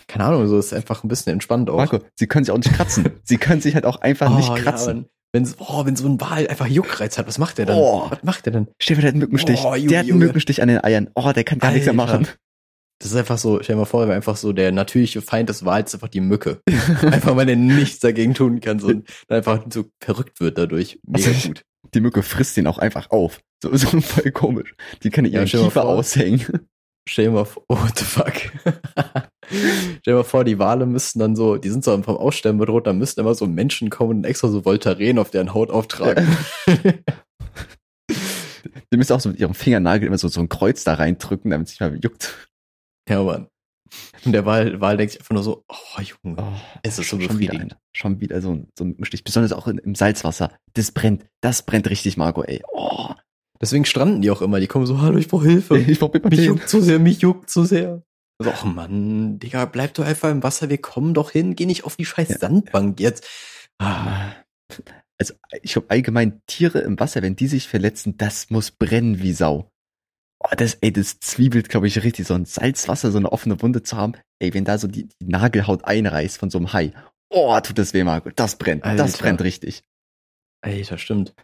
keine 0.09 0.25
Ahnung, 0.25 0.47
so 0.47 0.59
ist 0.59 0.75
einfach 0.75 1.03
ein 1.03 1.09
bisschen 1.09 1.33
entspannt 1.33 1.71
auch. 1.71 1.77
Marco, 1.77 2.01
sie 2.17 2.27
können 2.27 2.45
sich 2.45 2.53
auch 2.53 2.59
nicht 2.59 2.75
kratzen. 2.75 3.11
sie 3.25 3.39
können 3.39 3.61
sich 3.61 3.75
halt 3.75 3.87
auch 3.87 4.01
einfach 4.01 4.31
oh, 4.31 4.37
nicht 4.37 4.55
kratzen. 4.57 5.05
Ja, 5.05 5.09
wenn, 5.37 5.55
oh, 5.59 5.85
wenn 5.85 5.97
so 5.97 6.09
ein 6.09 6.21
Wal 6.21 6.49
einfach 6.49 6.67
Juckreiz 6.67 7.19
hat, 7.19 7.27
was 7.27 7.39
macht 7.39 7.59
der 7.59 7.67
dann? 7.67 7.77
Oh, 7.77 8.07
was 8.09 8.23
macht 8.23 8.47
der 8.47 8.55
dann? 8.55 8.69
Dir 8.81 8.97
der 8.97 9.05
hat 9.05 9.05
einen 9.11 9.19
Mückenstich. 9.19 9.61
Oh, 9.65 9.75
Junge, 9.75 9.89
der 9.89 9.99
hat 10.01 10.09
einen 10.09 10.19
Mückenstich 10.19 10.63
an 10.63 10.69
den 10.69 10.83
Eiern. 10.83 11.11
Oh, 11.15 11.31
der 11.33 11.45
kann 11.45 11.59
gar 11.59 11.69
Alter. 11.69 11.75
nichts 11.75 11.87
mehr 11.87 11.95
machen. 11.95 12.27
Das 12.99 13.11
ist 13.11 13.17
einfach 13.17 13.37
so, 13.37 13.63
stell 13.63 13.77
dir 13.77 13.81
mal 13.81 13.85
vor, 13.85 14.09
einfach 14.09 14.37
so 14.37 14.55
der 14.55 14.73
natürliche 14.73 15.21
Feind 15.21 15.51
des 15.51 15.67
Wals 15.67 15.93
einfach 15.93 16.09
die 16.09 16.23
Mücke. 16.23 16.63
einfach 17.03 17.37
weil 17.37 17.49
er 17.51 17.57
nichts 17.57 17.99
dagegen 17.99 18.33
tun 18.33 18.61
kann 18.61 18.79
so, 18.79 18.89
und 18.89 19.07
einfach 19.29 19.63
so 19.69 19.85
verrückt 20.03 20.41
wird 20.41 20.57
dadurch. 20.57 20.99
Mega 21.07 21.29
also, 21.29 21.49
gut. 21.49 21.63
Die 21.95 22.01
Mücke 22.01 22.23
frisst 22.23 22.57
ihn 22.57 22.67
auch 22.67 22.79
einfach 22.79 23.11
auf. 23.11 23.41
So, 23.63 23.77
so 23.77 24.01
voll 24.01 24.31
komisch. 24.31 24.75
Die 25.03 25.11
kann 25.11 25.27
ihren 25.27 25.47
ja, 25.47 25.61
Kiefer 25.61 25.85
aushängen. 25.85 26.47
Stell 27.07 27.27
dir 27.27 27.31
mal 27.33 27.45
vor, 27.45 27.63
oh, 27.69 27.77
what 27.77 27.99
the 27.99 28.05
fuck. 28.05 28.35
stell 29.49 30.01
dir 30.05 30.15
mal 30.15 30.25
vor, 30.25 30.45
die 30.45 30.59
Wale 30.59 30.87
müssten 30.87 31.19
dann 31.19 31.37
so, 31.37 31.57
die 31.57 31.69
sind 31.69 31.85
so 31.85 31.91
vom 32.03 32.17
Aussterben 32.17 32.59
bedroht, 32.59 32.87
dann 32.87 32.99
müssten 32.99 33.21
immer 33.21 33.35
so 33.35 33.47
Menschen 33.47 33.91
kommen 33.91 34.19
und 34.19 34.25
extra 34.25 34.49
so 34.49 34.65
Voltaren 34.65 35.19
auf 35.19 35.31
deren 35.31 35.55
Haut 35.55 35.71
auftragen. 35.71 36.27
Ja. 36.67 36.75
die 38.93 38.97
müssen 38.97 39.13
auch 39.13 39.21
so 39.21 39.29
mit 39.29 39.39
ihrem 39.39 39.55
Fingernagel 39.55 40.07
immer 40.07 40.19
so, 40.19 40.29
so 40.29 40.41
ein 40.41 40.49
Kreuz 40.49 40.85
da 40.85 40.95
reindrücken, 40.95 41.51
damit 41.51 41.69
es 41.69 41.73
nicht 41.73 41.81
mal 41.81 41.99
juckt. 42.03 42.49
Ja, 43.09 43.23
Mann. 43.23 43.49
Und 44.25 44.33
der 44.33 44.45
Wal, 44.45 44.81
Wal 44.81 44.97
denkt 44.97 45.13
sich 45.13 45.21
einfach 45.21 45.35
nur 45.35 45.45
so, 45.45 45.65
oh 45.69 46.01
Junge, 46.01 46.43
oh, 46.43 46.53
es 46.83 46.91
ist 46.91 46.97
so 46.97 47.03
schon 47.03 47.19
befriedigend. 47.21 47.73
Wieder 47.73 47.81
schon 47.93 48.21
wieder 48.21 48.41
so 48.43 48.53
ein, 48.53 48.69
so 48.77 48.85
ein 48.85 49.05
Stich, 49.05 49.25
besonders 49.25 49.53
auch 49.53 49.67
in, 49.69 49.79
im 49.79 49.95
Salzwasser. 49.95 50.53
Das 50.75 50.93
brennt, 50.93 51.27
das 51.41 51.63
brennt 51.63 51.89
richtig, 51.89 52.17
Marco, 52.17 52.43
ey. 52.43 52.63
Oh. 52.73 53.11
Deswegen 53.61 53.85
stranden 53.85 54.21
die 54.21 54.31
auch 54.31 54.43
immer, 54.43 54.61
die 54.61 54.67
kommen 54.67 54.87
so, 54.87 55.01
hallo, 55.01 55.19
ich 55.19 55.29
brauche 55.29 55.47
Hilfe. 55.47 55.79
Ich 55.89 55.99
brauch 55.99 56.13
mich 56.13 56.41
juckt 56.41 56.69
zu 56.69 56.81
sehr, 56.81 56.99
mich 56.99 57.21
juckt 57.21 57.49
zu 57.49 57.65
sehr. 57.65 58.03
So, 58.39 58.51
ach 58.51 58.65
Mann, 58.65 59.39
Digga, 59.39 59.65
bleib 59.65 59.95
doch 59.95 60.05
einfach 60.05 60.31
im 60.31 60.43
Wasser, 60.43 60.69
wir 60.69 60.79
kommen 60.79 61.15
doch 61.15 61.31
hin, 61.31 61.57
geh 61.57 61.67
nicht 61.67 61.85
auf 61.85 61.97
die 61.97 62.05
scheiß 62.05 62.29
ja. 62.29 62.39
Sandbank 62.39 63.01
jetzt. 63.01 63.27
Ah. 63.79 64.33
Also, 65.19 65.35
ich 65.63 65.73
glaube 65.73 65.89
allgemein, 65.91 66.43
Tiere 66.47 66.81
im 66.81 67.01
Wasser, 67.01 67.23
wenn 67.23 67.37
die 67.37 67.47
sich 67.47 67.69
verletzen, 67.69 68.19
das 68.19 68.51
muss 68.51 68.71
brennen 68.71 69.23
wie 69.23 69.33
Sau. 69.33 69.71
Oh, 70.41 70.55
das, 70.55 70.75
ey, 70.83 70.93
das 70.93 71.19
zwiebelt, 71.21 71.71
glaube 71.71 71.87
ich, 71.87 72.03
richtig. 72.03 72.27
So 72.27 72.35
ein 72.35 72.45
Salzwasser, 72.45 73.11
so 73.11 73.19
eine 73.19 73.33
offene 73.33 73.61
Wunde 73.63 73.83
zu 73.83 73.97
haben. 73.97 74.13
Ey, 74.39 74.53
wenn 74.53 74.67
da 74.67 74.77
so 74.77 74.87
die, 74.87 75.09
die 75.09 75.27
Nagelhaut 75.27 75.85
einreißt 75.85 76.37
von 76.37 76.51
so 76.51 76.59
einem 76.59 76.75
Hai. 76.75 76.93
Oh, 77.31 77.59
tut 77.61 77.79
das 77.79 77.95
weh, 77.95 78.05
Marco. 78.05 78.31
Das 78.31 78.57
brennt. 78.57 78.85
Alter. 78.85 79.03
Das 79.03 79.17
brennt 79.17 79.41
richtig. 79.43 79.83
Ey, 80.63 80.83
das 80.83 81.01
stimmt. 81.01 81.35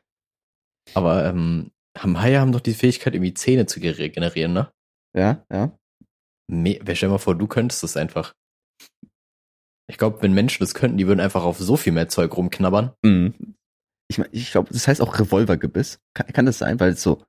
Aber 0.95 1.25
ähm, 1.25 1.73
haben 1.97 2.21
Haie 2.21 2.39
haben 2.39 2.53
doch 2.53 2.61
die 2.61 2.75
Fähigkeit, 2.75 3.15
irgendwie 3.15 3.35
Zähne 3.35 3.67
zu 3.67 3.81
generieren, 3.81 4.53
ne? 4.53 4.71
Ja, 5.17 5.45
ja. 5.51 5.73
Me 6.49 6.79
stell 6.83 6.95
dir 6.95 7.09
mal 7.09 7.19
vor, 7.19 7.37
du 7.37 7.47
könntest 7.47 7.83
das 7.83 7.97
einfach. 7.97 8.33
Ich 9.89 9.99
glaube, 9.99 10.23
wenn 10.23 10.33
Menschen 10.33 10.63
das 10.63 10.75
könnten, 10.75 10.99
die 10.99 11.07
würden 11.07 11.21
einfach 11.21 11.45
auf 11.45 11.59
so 11.59 11.77
viel 11.77 11.93
mehr 11.93 12.09
Zeug 12.09 12.37
rumknabbern. 12.37 12.93
Mhm. 13.05 13.35
Ich, 14.09 14.19
mein, 14.19 14.29
ich 14.33 14.53
glaube, 14.53 14.73
das 14.73 14.89
heißt 14.89 15.01
auch 15.01 15.19
Revolvergebiss. 15.19 15.99
Kann, 16.15 16.27
kann 16.29 16.47
das 16.47 16.59
sein, 16.59 16.81
weil 16.81 16.93
es 16.93 17.03
so 17.03 17.23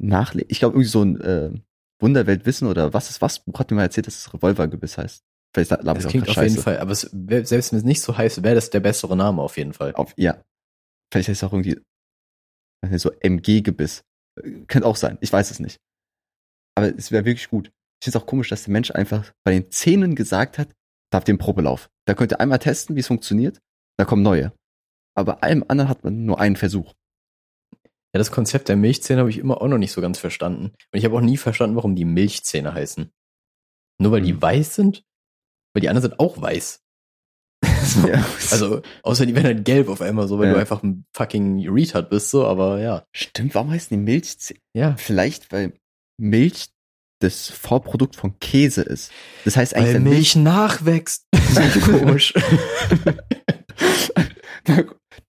nachle 0.00 0.44
ich 0.48 0.60
glaube 0.60 0.76
irgendwie 0.76 0.88
so 0.88 1.02
ein 1.02 1.20
äh, 1.20 1.50
Wunderweltwissen 2.00 2.68
oder 2.68 2.94
was 2.94 3.10
ist 3.10 3.20
was 3.20 3.40
Buch 3.40 3.58
hat 3.58 3.70
mir 3.70 3.76
mal 3.76 3.82
erzählt, 3.82 4.06
dass 4.06 4.16
es 4.16 4.32
Revolvergebiss 4.32 4.98
heißt. 4.98 5.24
Vielleicht 5.54 5.70
das 5.70 6.06
klingt 6.06 6.28
auf 6.28 6.34
Scheiße. 6.34 6.50
jeden 6.50 6.62
Fall, 6.62 6.78
aber 6.78 6.92
es, 6.92 7.00
selbst 7.00 7.72
wenn 7.72 7.78
es 7.78 7.84
nicht 7.84 8.02
so 8.02 8.16
heißt, 8.16 8.42
wäre 8.42 8.54
das 8.54 8.70
der 8.70 8.80
bessere 8.80 9.16
Name 9.16 9.42
auf 9.42 9.56
jeden 9.56 9.72
Fall. 9.72 9.94
Auf, 9.94 10.12
ja. 10.16 10.42
Vielleicht 11.10 11.28
heißt 11.28 11.42
es 11.42 11.48
auch 11.48 11.52
irgendwie 11.52 11.80
so 12.98 13.10
MG-Gebiss. 13.10 14.04
Könnte 14.68 14.86
auch 14.86 14.96
sein, 14.96 15.18
ich 15.20 15.32
weiß 15.32 15.50
es 15.50 15.58
nicht. 15.58 15.80
Aber 16.76 16.94
es 16.96 17.10
wäre 17.10 17.24
wirklich 17.24 17.48
gut. 17.48 17.72
Ich 18.00 18.04
finde 18.04 18.18
es 18.18 18.22
auch 18.22 18.26
komisch, 18.26 18.48
dass 18.48 18.64
der 18.64 18.72
Mensch 18.72 18.90
einfach 18.90 19.32
bei 19.44 19.52
den 19.52 19.70
Zähnen 19.70 20.14
gesagt 20.14 20.58
hat, 20.58 20.68
da 21.10 21.18
habt 21.18 21.28
ihr 21.28 21.32
einen 21.32 21.38
Probelauf. 21.38 21.90
Da 22.06 22.14
könnt 22.14 22.32
ihr 22.32 22.40
einmal 22.40 22.58
testen, 22.58 22.96
wie 22.96 23.00
es 23.00 23.06
funktioniert, 23.06 23.60
da 23.98 24.04
kommen 24.04 24.22
neue. 24.22 24.52
Aber 25.16 25.34
bei 25.34 25.42
allem 25.42 25.64
anderen 25.66 25.88
hat 25.88 26.04
man 26.04 26.24
nur 26.24 26.38
einen 26.38 26.56
Versuch. 26.56 26.94
Ja, 28.14 28.18
das 28.18 28.30
Konzept 28.30 28.68
der 28.68 28.76
Milchzähne 28.76 29.20
habe 29.20 29.30
ich 29.30 29.38
immer 29.38 29.60
auch 29.60 29.68
noch 29.68 29.78
nicht 29.78 29.92
so 29.92 30.00
ganz 30.00 30.18
verstanden. 30.18 30.66
Und 30.66 30.98
ich 30.98 31.04
habe 31.04 31.16
auch 31.16 31.20
nie 31.20 31.36
verstanden, 31.36 31.76
warum 31.76 31.96
die 31.96 32.04
Milchzähne 32.04 32.72
heißen. 32.72 33.10
Nur 34.00 34.12
weil 34.12 34.22
die 34.22 34.32
mhm. 34.32 34.42
weiß 34.42 34.76
sind? 34.76 35.04
Weil 35.74 35.80
die 35.80 35.88
anderen 35.88 36.10
sind 36.10 36.20
auch 36.20 36.40
weiß. 36.40 36.82
so, 37.82 38.08
ja. 38.08 38.24
Also, 38.50 38.82
außer 39.02 39.26
die 39.26 39.34
werden 39.34 39.46
halt 39.46 39.64
gelb 39.64 39.88
auf 39.88 40.00
einmal, 40.00 40.28
so, 40.28 40.38
weil 40.38 40.48
ja. 40.48 40.54
du 40.54 40.60
einfach 40.60 40.82
ein 40.82 41.04
fucking 41.14 41.68
Retard 41.68 42.08
bist, 42.08 42.30
so, 42.30 42.46
aber 42.46 42.80
ja. 42.80 43.04
Stimmt, 43.12 43.54
warum 43.54 43.70
heißen 43.70 43.90
die 43.90 44.02
Milchzähne? 44.02 44.60
Ja. 44.74 44.96
Vielleicht, 44.96 45.52
weil 45.52 45.74
Milch 46.16 46.68
das 47.20 47.48
Vorprodukt 47.48 48.16
von 48.16 48.38
Käse 48.38 48.82
ist. 48.82 49.10
Das 49.44 49.56
heißt 49.56 49.74
eigentlich. 49.74 49.94
Weil 49.94 50.00
Milch, 50.00 50.14
Milch 50.14 50.36
nachwächst. 50.36 51.24
Das 51.54 51.76
ist 51.76 51.84
komisch. 51.84 52.34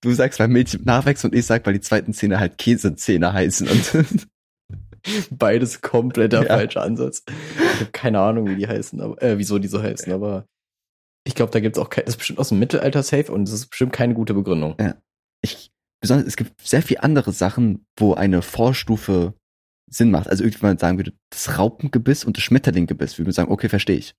Du 0.02 0.12
sagst, 0.12 0.38
weil 0.38 0.48
Milch 0.48 0.78
nachwächst 0.84 1.24
und 1.24 1.34
ich 1.34 1.46
sag, 1.46 1.64
weil 1.66 1.72
die 1.72 1.80
zweiten 1.80 2.12
Zähne 2.12 2.38
halt 2.38 2.58
Käsezähne 2.58 3.32
heißen. 3.32 3.68
Und 3.68 4.28
Beides 5.30 5.80
kompletter 5.80 6.42
ja. 6.42 6.48
falscher 6.48 6.82
Ansatz. 6.82 7.22
Ich 7.26 7.80
habe 7.80 7.90
keine 7.92 8.20
Ahnung, 8.20 8.48
wie 8.48 8.56
die 8.56 8.68
heißen, 8.68 9.00
aber, 9.00 9.20
äh, 9.22 9.38
wieso 9.38 9.58
die 9.58 9.68
so 9.68 9.82
heißen, 9.82 10.12
aber 10.12 10.46
ich 11.24 11.34
glaube, 11.34 11.52
da 11.52 11.60
gibt's 11.60 11.78
auch 11.78 11.90
kein, 11.90 12.04
das 12.04 12.14
ist 12.14 12.18
bestimmt 12.18 12.38
aus 12.38 12.48
dem 12.50 12.58
Mittelalter 12.58 13.02
safe 13.02 13.32
und 13.32 13.46
das 13.46 13.54
ist 13.54 13.68
bestimmt 13.68 13.92
keine 13.92 14.14
gute 14.14 14.34
Begründung. 14.34 14.74
Ja. 14.80 14.96
Ich, 15.42 15.70
besonders, 16.00 16.26
es 16.26 16.36
gibt 16.36 16.60
sehr 16.66 16.82
viele 16.82 17.02
andere 17.02 17.32
Sachen, 17.32 17.86
wo 17.98 18.14
eine 18.14 18.42
Vorstufe 18.42 19.34
Sinn 19.90 20.10
macht. 20.10 20.28
Also 20.28 20.44
irgendwie 20.44 20.64
man 20.64 20.78
sagen 20.78 20.98
würde, 20.98 21.12
das 21.30 21.58
Raupengebiss 21.58 22.24
und 22.24 22.36
das 22.36 22.44
Schmetterlinggebiss, 22.44 23.18
würde 23.18 23.28
man 23.28 23.34
sagen, 23.34 23.52
okay, 23.52 23.68
verstehe 23.68 23.96
ich. 23.96 24.14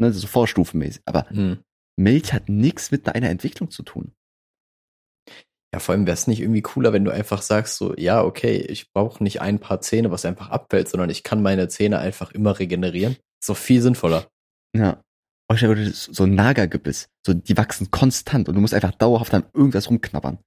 Ne, 0.00 0.12
so 0.12 0.26
vorstufenmäßig. 0.26 1.02
Aber 1.04 1.28
hm. 1.28 1.58
Milch 1.96 2.32
hat 2.32 2.48
nichts 2.48 2.90
mit 2.90 3.08
einer 3.08 3.28
Entwicklung 3.28 3.70
zu 3.70 3.82
tun. 3.82 4.12
Ja, 5.74 5.80
vor 5.80 5.94
allem 5.94 6.06
wäre 6.06 6.14
es 6.14 6.26
nicht 6.26 6.40
irgendwie 6.40 6.62
cooler, 6.62 6.92
wenn 6.92 7.04
du 7.04 7.10
einfach 7.10 7.40
sagst, 7.40 7.76
so, 7.76 7.94
ja, 7.96 8.22
okay, 8.22 8.56
ich 8.56 8.92
brauche 8.92 9.22
nicht 9.22 9.40
ein 9.40 9.58
paar 9.58 9.80
Zähne, 9.80 10.10
was 10.10 10.26
einfach 10.26 10.50
abfällt, 10.50 10.88
sondern 10.88 11.08
ich 11.08 11.22
kann 11.22 11.42
meine 11.42 11.68
Zähne 11.68 11.98
einfach 11.98 12.32
immer 12.32 12.58
regenerieren. 12.58 13.16
Ist 13.40 13.48
doch 13.48 13.56
viel 13.56 13.80
sinnvoller. 13.80 14.28
Ja. 14.76 15.02
Oh, 15.48 15.56
so 15.56 16.24
ein 16.24 16.34
Nagergebiss. 16.34 17.08
So, 17.26 17.32
die 17.34 17.56
wachsen 17.56 17.90
konstant 17.90 18.48
und 18.48 18.54
du 18.54 18.60
musst 18.60 18.74
einfach 18.74 18.92
dauerhaft 18.92 19.32
an 19.34 19.44
irgendwas 19.54 19.88
rumknabbern. 19.88 20.38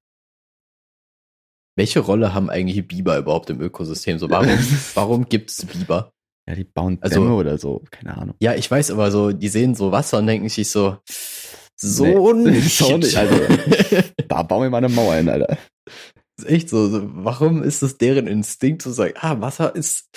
Welche 1.76 2.00
Rolle 2.00 2.34
haben 2.34 2.50
eigentlich 2.50 2.88
Biber 2.88 3.18
überhaupt 3.18 3.50
im 3.50 3.62
Ökosystem? 3.62 4.18
So, 4.18 4.30
warum, 4.30 4.48
warum 4.94 5.26
gibt's 5.26 5.66
Biber? 5.66 6.12
Ja, 6.48 6.56
die 6.56 6.64
bauen 6.64 6.98
also 7.02 7.16
Dämme 7.16 7.28
also, 7.28 7.40
oder 7.40 7.58
so, 7.58 7.84
keine 7.90 8.18
Ahnung. 8.18 8.36
Ja, 8.40 8.54
ich 8.54 8.70
weiß, 8.70 8.92
aber 8.92 9.12
so, 9.12 9.32
die 9.32 9.48
sehen 9.48 9.74
so 9.74 9.92
Wasser 9.92 10.20
und 10.20 10.28
denken 10.28 10.48
sich 10.48 10.70
so, 10.70 10.98
so 11.76 12.34
nee, 12.34 12.52
nicht. 12.52 12.78
So 12.78 12.98
nicht, 12.98 13.18
Alter. 13.18 14.04
da 14.28 14.44
bauen 14.44 14.64
wir 14.64 14.70
mal 14.70 14.78
eine 14.78 14.90
Mauer 14.90 15.16
hin, 15.16 15.30
Alter. 15.30 15.58
Das 16.38 16.46
ist 16.46 16.52
echt 16.52 16.70
so. 16.70 17.02
Warum 17.16 17.64
ist 17.64 17.82
es 17.82 17.98
deren 17.98 18.28
Instinkt 18.28 18.82
zu 18.82 18.92
sagen, 18.92 19.14
ah, 19.20 19.42
Wasser 19.42 19.76
ist, 19.76 20.10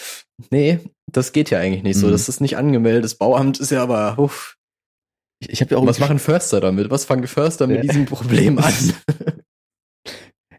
nee, 0.51 0.81
das 1.11 1.33
geht 1.33 1.51
ja 1.51 1.59
eigentlich 1.59 1.83
nicht 1.83 1.97
mhm. 1.97 2.01
so. 2.01 2.11
Das 2.11 2.29
ist 2.29 2.41
nicht 2.41 2.57
angemeldet. 2.57 3.05
Das 3.05 3.15
Bauamt 3.15 3.59
ist 3.61 3.71
ja 3.71 3.83
aber, 3.83 4.19
uff. 4.19 4.57
Ich, 5.41 5.51
ich 5.51 5.61
habe 5.61 5.73
ja 5.73 5.79
auch. 5.79 5.87
Was 5.87 6.01
machen 6.01 6.19
Förster 6.19 6.61
damit? 6.61 6.91
Was 6.91 7.05
fangen 7.05 7.27
Förster 7.27 7.67
mit 7.67 7.85
diesem 7.85 8.05
Problem 8.05 8.59
an? 8.59 8.75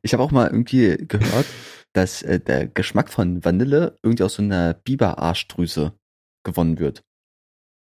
Ich 0.01 0.13
habe 0.13 0.23
auch 0.23 0.31
mal 0.31 0.47
irgendwie 0.47 0.97
gehört, 1.07 1.45
dass 1.93 2.21
äh, 2.21 2.39
der 2.39 2.67
Geschmack 2.67 3.09
von 3.09 3.43
Vanille 3.43 3.97
irgendwie 4.03 4.23
aus 4.23 4.35
so 4.35 4.41
einer 4.43 4.73
Biber-Arschdrüse 4.73 5.93
gewonnen 6.45 6.79
wird. 6.79 7.03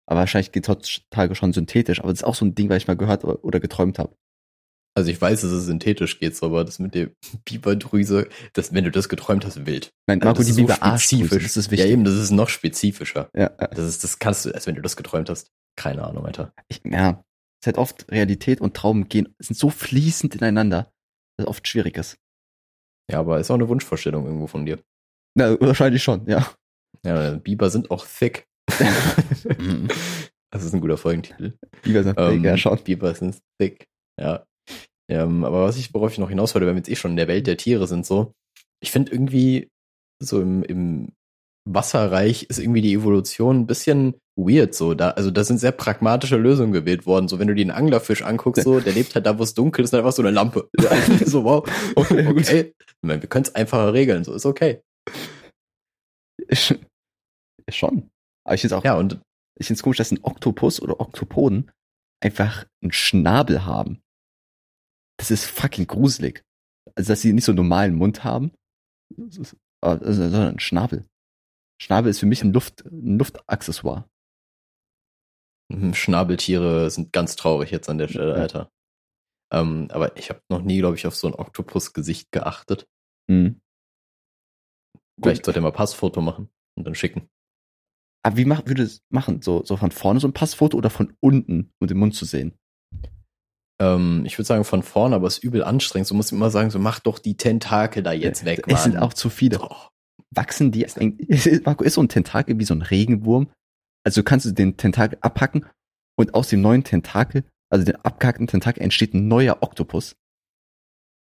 Aber 0.10 0.22
wahrscheinlich 0.22 0.52
geht 0.52 0.66
es 0.66 0.70
heutzutage 0.70 1.36
schon 1.36 1.54
synthetisch. 1.54 2.00
Aber 2.00 2.10
das 2.10 2.20
ist 2.20 2.24
auch 2.26 2.36
so 2.36 2.46
ein 2.46 2.56
Ding, 2.56 2.70
was 2.70 2.78
ich 2.78 2.88
mal 2.88 2.98
gehört 2.98 3.24
oder 3.24 3.60
geträumt 3.60 4.00
habe. 4.00 4.16
Also 4.94 5.10
ich 5.10 5.22
weiß, 5.22 5.40
dass 5.42 5.52
es 5.52 5.66
synthetisch 5.68 6.20
geht, 6.20 6.36
so, 6.36 6.48
aber 6.48 6.66
das 6.66 6.80
mit 6.80 6.96
der 6.96 7.12
Biberdrüse, 7.46 8.28
das, 8.54 8.74
wenn 8.74 8.84
du 8.84 8.92
das 8.92 9.08
geträumt 9.08 9.46
hast, 9.46 9.66
wild. 9.66 9.94
Nein, 10.08 10.22
Also 10.22 10.26
Marco, 10.28 10.38
das 10.40 10.46
die 10.48 10.52
ist 10.52 10.56
so 10.58 10.62
Biber 10.64 10.98
spezifisch. 11.00 11.44
das 11.44 11.56
ist 11.58 11.66
Ja, 11.68 11.72
wichtig. 11.72 11.92
eben, 11.92 12.04
das 12.04 12.16
ist 12.16 12.32
noch 12.32 12.50
spezifischer. 12.50 13.30
Ja, 13.34 13.52
ja. 13.60 13.68
Das 13.68 13.88
ist, 13.88 14.04
das 14.04 14.20
kannst 14.20 14.46
du, 14.46 14.52
als 14.54 14.68
wenn 14.68 14.76
du 14.76 14.82
das 14.82 14.98
geträumt 14.98 15.30
hast. 15.30 15.48
Keine 15.78 16.04
Ahnung, 16.06 16.26
Alter. 16.26 16.54
Ich, 16.68 16.82
ja. 16.84 17.24
Es 17.62 17.68
ist 17.68 17.68
halt 17.68 17.78
oft 17.78 18.12
Realität 18.12 18.60
und 18.60 18.76
Traum 18.76 19.08
gehen, 19.08 19.34
sind 19.40 19.56
so 19.58 19.70
fließend 19.70 20.36
ineinander, 20.36 20.92
oft 21.44 21.68
schwierig 21.68 21.98
ist. 21.98 22.18
Ja, 23.12 23.20
aber 23.20 23.40
ist 23.40 23.52
auch 23.52 23.56
eine 23.56 23.68
Wunschvorstellung 23.68 24.26
irgendwo 24.26 24.48
von 24.48 24.66
dir. 24.66 24.80
Na, 25.36 25.60
wahrscheinlich 25.60 26.04
schon, 26.04 26.26
ja. 26.28 26.50
Ja, 27.06 27.36
Biber 27.36 27.70
sind 27.70 27.92
auch 27.92 28.06
thick. 28.06 28.46
Mhm. 29.58 29.88
Das 30.54 30.66
ist 30.66 30.74
ein 30.74 30.82
guter 30.82 30.98
Folgentitel. 30.98 31.54
Biber 31.82 32.04
sind 32.04 32.20
Ähm, 32.20 32.44
ja 32.44 32.58
schon. 32.58 32.78
Biber 32.84 33.14
sind 33.16 33.40
thick. 33.58 33.88
Ja. 34.20 34.46
Ähm, 35.10 35.46
aber 35.46 35.64
was 35.64 35.78
ich, 35.78 35.94
worauf 35.94 36.12
ich 36.12 36.18
noch 36.18 36.30
hinaus 36.30 36.54
wollte, 36.54 36.68
wenn 36.68 36.76
wir 36.76 36.80
jetzt 36.80 36.90
eh 36.90 36.96
schon 36.96 37.12
in 37.12 37.18
der 37.18 37.28
Welt 37.30 37.48
der 37.48 37.58
Tiere 37.58 37.88
sind, 37.88 38.06
so, 38.06 38.34
ich 38.82 38.92
finde 38.92 39.12
irgendwie, 39.14 39.70
so 40.22 40.42
im, 40.42 40.64
im 40.64 41.14
Wasserreich 41.66 42.44
ist 42.44 42.60
irgendwie 42.60 42.82
die 42.82 42.94
Evolution 42.94 43.62
ein 43.62 43.68
bisschen 43.68 44.16
weird, 44.36 44.74
so. 44.74 44.94
Da, 44.94 45.12
also 45.12 45.32
da 45.32 45.44
sind 45.44 45.60
sehr 45.60 45.72
pragmatische 45.72 46.38
Lösungen 46.38 46.72
gewählt 46.72 47.06
worden. 47.06 47.28
So, 47.28 47.40
wenn 47.40 47.48
du 47.48 47.56
dir 47.56 47.62
einen 47.62 47.72
Anglerfisch 47.72 48.22
anguckst, 48.22 48.64
so, 48.64 48.80
der 48.80 48.94
lebt 48.94 49.16
halt 49.16 49.26
da, 49.26 49.38
wo 49.38 49.44
es 49.44 49.54
dunkel 49.54 49.84
ist, 49.84 49.94
und 49.94 50.00
einfach 50.00 50.14
so 50.14 50.22
eine 50.22 50.32
Lampe. 50.32 50.70
so, 51.26 51.44
wow. 51.44 51.68
Okay. 51.96 52.28
Okay. 52.28 52.76
Meine, 53.02 53.22
wir 53.22 53.30
können 53.30 53.46
es 53.46 53.56
einfacher 53.56 53.94
regeln, 53.94 54.24
so 54.24 54.34
ist 54.34 54.46
okay. 54.46 54.82
Schon. 57.70 58.10
Aber 58.46 58.56
ich 58.56 58.62
finde 58.62 58.78
auch, 58.78 58.84
Ja, 58.84 58.96
und 58.96 59.22
ich 59.60 59.68
finde 59.68 59.78
es 59.78 59.84
komisch, 59.84 59.98
dass 59.98 60.12
ein 60.12 60.24
Oktopus 60.24 60.82
oder 60.82 61.00
Oktopoden 61.00 61.72
einfach 62.24 62.66
einen 62.82 62.92
Schnabel 62.92 63.66
haben. 63.66 64.02
Das 65.18 65.32
ist 65.32 65.46
fucking 65.46 65.88
gruselig. 65.88 66.44
Also, 66.96 67.10
dass 67.10 67.22
sie 67.22 67.34
nicht 67.34 67.46
so 67.46 67.52
einen 67.52 67.58
normalen 67.58 67.96
Mund 67.96 68.24
haben, 68.24 68.52
ist, 69.18 69.56
äh, 69.84 69.98
sondern 70.02 70.50
einen 70.50 70.60
Schnabel. 70.60 71.06
Schnabel 71.82 72.10
ist 72.10 72.20
für 72.20 72.26
mich 72.26 72.44
ein, 72.44 72.54
Luft, 72.54 72.86
ein 72.86 73.18
Luftaccessoire. 73.18 74.08
Mhm, 75.80 75.94
Schnabeltiere 75.94 76.90
sind 76.90 77.12
ganz 77.14 77.36
traurig 77.36 77.72
jetzt 77.72 77.90
an 77.90 77.98
der 77.98 78.08
Stelle, 78.08 78.36
Ja. 78.36 78.42
Alter. 78.42 78.72
Ähm, 79.54 79.88
aber 79.92 80.18
ich 80.18 80.30
habe 80.30 80.42
noch 80.50 80.62
nie, 80.62 80.78
glaube 80.80 80.96
ich, 80.96 81.06
auf 81.08 81.16
so 81.16 81.28
ein 81.28 81.34
Oktopus-Gesicht 81.36 82.32
geachtet. 82.32 82.88
Mhm. 83.28 83.60
Vielleicht 85.22 85.46
sollte 85.46 85.60
er 85.60 85.64
mal 85.64 85.72
Passfoto 85.72 86.22
machen 86.22 86.50
und 86.78 86.86
dann 86.86 86.96
schicken. 86.96 87.30
Aber 88.24 88.38
wie 88.38 88.46
mach, 88.46 88.66
würde 88.66 88.84
es 88.84 89.02
machen? 89.10 89.42
So, 89.42 89.64
so 89.66 89.78
von 89.78 89.92
vorne 89.92 90.20
so 90.20 90.28
ein 90.28 90.34
Passfoto 90.34 90.78
oder 90.78 90.90
von 90.90 91.14
unten, 91.20 91.74
um 91.80 91.88
den 91.88 91.98
Mund 91.98 92.16
zu 92.16 92.26
sehen? 92.26 92.54
Ähm, 93.80 94.24
ich 94.26 94.38
würde 94.38 94.46
sagen 94.48 94.64
von 94.64 94.84
vorne, 94.84 95.16
aber 95.16 95.28
es 95.28 95.38
ist 95.40 95.44
übel 95.44 95.64
anstrengend. 95.64 96.08
So 96.08 96.16
muss 96.16 96.28
ich 96.28 96.34
immer 96.34 96.50
sagen, 96.52 96.70
so 96.70 96.80
mach 96.80 97.00
doch 97.00 97.20
die 97.20 97.36
Tentakel 97.36 98.04
da 98.04 98.12
jetzt 98.14 98.46
weg, 98.46 98.64
Es 98.68 98.84
sind 98.84 98.94
Mann. 98.94 99.04
auch 99.04 99.14
zu 99.14 99.30
viele. 99.30 99.60
Oh, 99.62 99.76
Wachsen 100.32 100.72
die? 100.72 100.86
Marco, 101.66 101.84
ist 101.84 101.96
so 101.96 102.02
ein 102.02 102.10
Tentakel 102.10 102.58
wie 102.60 102.64
so 102.64 102.74
ein 102.74 102.84
Regenwurm? 102.84 103.50
Also 104.04 104.24
kannst 104.24 104.46
du 104.46 104.52
den 104.52 104.78
Tentakel 104.78 105.18
abhacken 105.22 105.66
und 106.18 106.34
aus 106.34 106.50
dem 106.50 106.62
neuen 106.62 106.84
Tentakel, 106.84 107.44
also 107.70 107.86
dem 107.86 107.96
abgehackten 107.98 108.48
Tentakel, 108.48 108.82
entsteht 108.84 109.14
ein 109.14 109.28
neuer 109.28 109.58
Oktopus. 109.62 110.16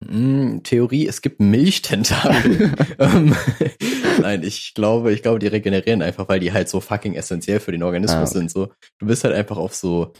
mm, 0.05 0.59
Theorie, 0.63 1.07
es 1.07 1.21
gibt 1.21 1.39
Milchtentakel. 1.39 2.73
ähm, 2.99 3.35
Nein, 4.21 4.43
ich 4.43 4.73
glaube, 4.73 5.13
ich 5.13 5.21
glaube, 5.21 5.39
die 5.39 5.47
regenerieren 5.47 6.01
einfach, 6.01 6.27
weil 6.29 6.39
die 6.39 6.53
halt 6.53 6.69
so 6.69 6.79
fucking 6.81 7.13
essentiell 7.15 7.59
für 7.59 7.71
den 7.71 7.83
Organismus 7.83 8.17
Ah, 8.19 8.23
okay. 8.23 8.33
sind. 8.39 8.51
So, 8.51 8.71
du 8.99 9.07
bist 9.07 9.23
halt 9.23 9.33
einfach 9.35 9.57
auf 9.57 9.75
so, 9.75 10.13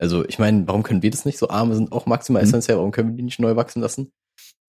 also 0.00 0.24
ich 0.26 0.38
meine, 0.38 0.66
warum 0.66 0.82
können 0.82 1.02
wir 1.02 1.10
das 1.10 1.24
nicht? 1.24 1.38
So 1.38 1.48
Arme 1.50 1.74
sind 1.74 1.92
auch 1.92 2.06
maximal 2.06 2.42
Mhm. 2.42 2.48
essentiell, 2.48 2.76
warum 2.78 2.92
können 2.92 3.10
wir 3.10 3.16
die 3.16 3.22
nicht 3.22 3.40
neu 3.40 3.56
wachsen 3.56 3.82
lassen? 3.82 4.10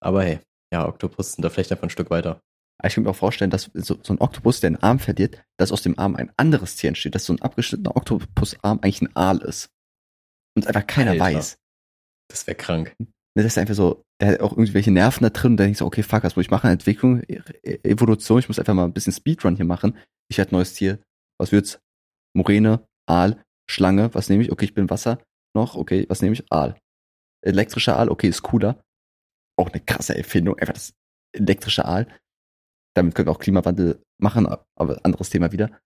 Aber 0.02 0.22
hey, 0.24 0.40
ja, 0.72 0.86
Oktopus 0.88 1.32
sind 1.32 1.44
da 1.44 1.50
vielleicht 1.50 1.72
einfach 1.72 1.84
ein 1.84 1.90
Stück 1.90 2.10
weiter. 2.10 2.40
Ich 2.84 2.94
kann 2.94 3.04
mir 3.04 3.10
auch 3.10 3.16
vorstellen, 3.16 3.50
dass 3.50 3.70
so, 3.74 3.98
so 4.02 4.12
ein 4.14 4.20
Oktopus, 4.20 4.60
der 4.60 4.68
einen 4.68 4.76
Arm 4.82 4.98
verliert, 4.98 5.42
dass 5.58 5.72
aus 5.72 5.82
dem 5.82 5.98
Arm 5.98 6.16
ein 6.16 6.32
anderes 6.36 6.76
Tier 6.76 6.88
entsteht, 6.88 7.14
dass 7.14 7.24
so 7.26 7.32
ein 7.32 7.42
abgeschnittener 7.42 7.96
Oktopusarm 7.96 8.78
eigentlich 8.80 9.02
ein 9.02 9.14
Aal 9.16 9.38
ist. 9.42 9.68
Und 10.56 10.66
einfach 10.66 10.86
keiner 10.86 11.12
Alter. 11.12 11.24
weiß. 11.24 11.58
Das 12.30 12.46
wäre 12.46 12.56
krank. 12.56 12.94
Das 13.34 13.44
ist 13.46 13.58
einfach 13.58 13.74
so, 13.74 14.02
der 14.20 14.28
hat 14.32 14.40
auch 14.40 14.52
irgendwelche 14.52 14.90
Nerven 14.90 15.22
da 15.22 15.30
drin 15.30 15.52
und 15.52 15.56
dann 15.58 15.66
denkst 15.66 15.78
du, 15.78 15.86
okay, 15.86 16.02
fuck, 16.02 16.24
was 16.24 16.36
muss 16.36 16.44
ich 16.46 16.50
machen? 16.50 16.70
Entwicklung, 16.70 17.22
E- 17.28 17.40
E- 17.62 17.78
Evolution, 17.84 18.38
ich 18.40 18.48
muss 18.48 18.58
einfach 18.58 18.74
mal 18.74 18.84
ein 18.84 18.92
bisschen 18.92 19.12
Speedrun 19.12 19.56
hier 19.56 19.64
machen. 19.64 19.96
Ich 20.28 20.38
werde 20.38 20.54
neues 20.54 20.74
Tier. 20.74 20.98
Was 21.38 21.52
wird's? 21.52 21.78
Moräne, 22.34 22.86
Aal, 23.08 23.42
Schlange, 23.68 24.12
was 24.14 24.28
nehme 24.28 24.42
ich? 24.42 24.52
Okay, 24.52 24.64
ich 24.66 24.74
bin 24.74 24.90
Wasser 24.90 25.22
noch, 25.54 25.74
okay, 25.76 26.06
was 26.08 26.22
nehme 26.22 26.34
ich? 26.34 26.44
Aal. 26.52 26.76
Elektrischer 27.44 27.96
Aal, 27.96 28.08
okay, 28.08 28.28
ist 28.28 28.42
cooler. 28.42 28.82
Auch 29.58 29.70
eine 29.70 29.80
krasse 29.80 30.16
Erfindung, 30.16 30.58
einfach 30.58 30.74
das 30.74 30.92
elektrische 31.32 31.84
Aal. 31.84 32.06
Damit 32.94 33.14
können 33.14 33.28
wir 33.28 33.32
auch 33.32 33.38
Klimawandel 33.38 34.02
machen, 34.18 34.46
aber 34.46 35.04
anderes 35.04 35.30
Thema 35.30 35.52
wieder. 35.52 35.80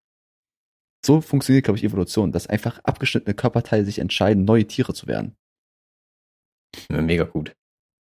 So 1.05 1.21
funktioniert, 1.21 1.65
glaube 1.65 1.79
ich, 1.79 1.85
Evolution, 1.85 2.33
dass 2.33 2.47
einfach 2.47 2.79
abgeschnittene 2.79 3.35
Körperteile 3.35 3.85
sich 3.85 3.99
entscheiden, 3.99 4.45
neue 4.45 4.67
Tiere 4.67 4.95
zu 4.95 5.07
werden. 5.07 5.37
Mega 6.89 7.25
gut. 7.25 7.55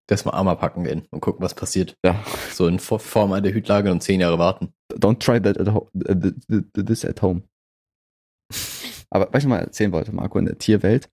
Das 0.08 0.26
mal 0.26 0.32
Armer 0.32 0.56
packen 0.56 0.84
gehen 0.84 1.08
und 1.12 1.22
gucken, 1.22 1.44
was 1.44 1.54
passiert. 1.54 1.98
Ja. 2.04 2.24
So 2.52 2.68
in 2.68 2.80
Form 2.80 3.32
einer 3.32 3.54
Hütlage 3.54 3.92
und 3.92 4.02
zehn 4.02 4.20
Jahre 4.20 4.39
warten. 4.39 4.74
Don't 4.92 5.20
try 5.20 5.42
that 5.42 5.58
at 5.60 5.74
ho 5.74 5.89
th- 5.94 6.20
th- 6.50 6.63
th- 6.74 6.86
this 6.86 7.06
at 7.06 7.22
home. 7.22 7.44
Aber 9.10 9.32
was 9.32 9.44
ich 9.44 9.50
mal 9.50 9.60
erzählen 9.60 9.92
wollte, 9.92 10.12
Marco, 10.13 10.39
in 10.39 10.46
der 10.46 10.58
Tierwelt, 10.58 11.10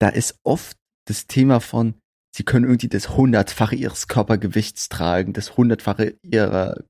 da 0.00 0.08
ist 0.08 0.38
oft 0.44 0.78
das 1.06 1.26
Thema 1.26 1.60
von, 1.60 1.94
sie 2.34 2.44
können 2.44 2.64
irgendwie 2.64 2.88
das 2.88 3.10
hundertfache 3.10 3.76
ihres 3.76 4.08
Körpergewichts 4.08 4.88
tragen, 4.88 5.32
das 5.32 5.56
hundertfache 5.56 6.18
ihrer 6.22 6.82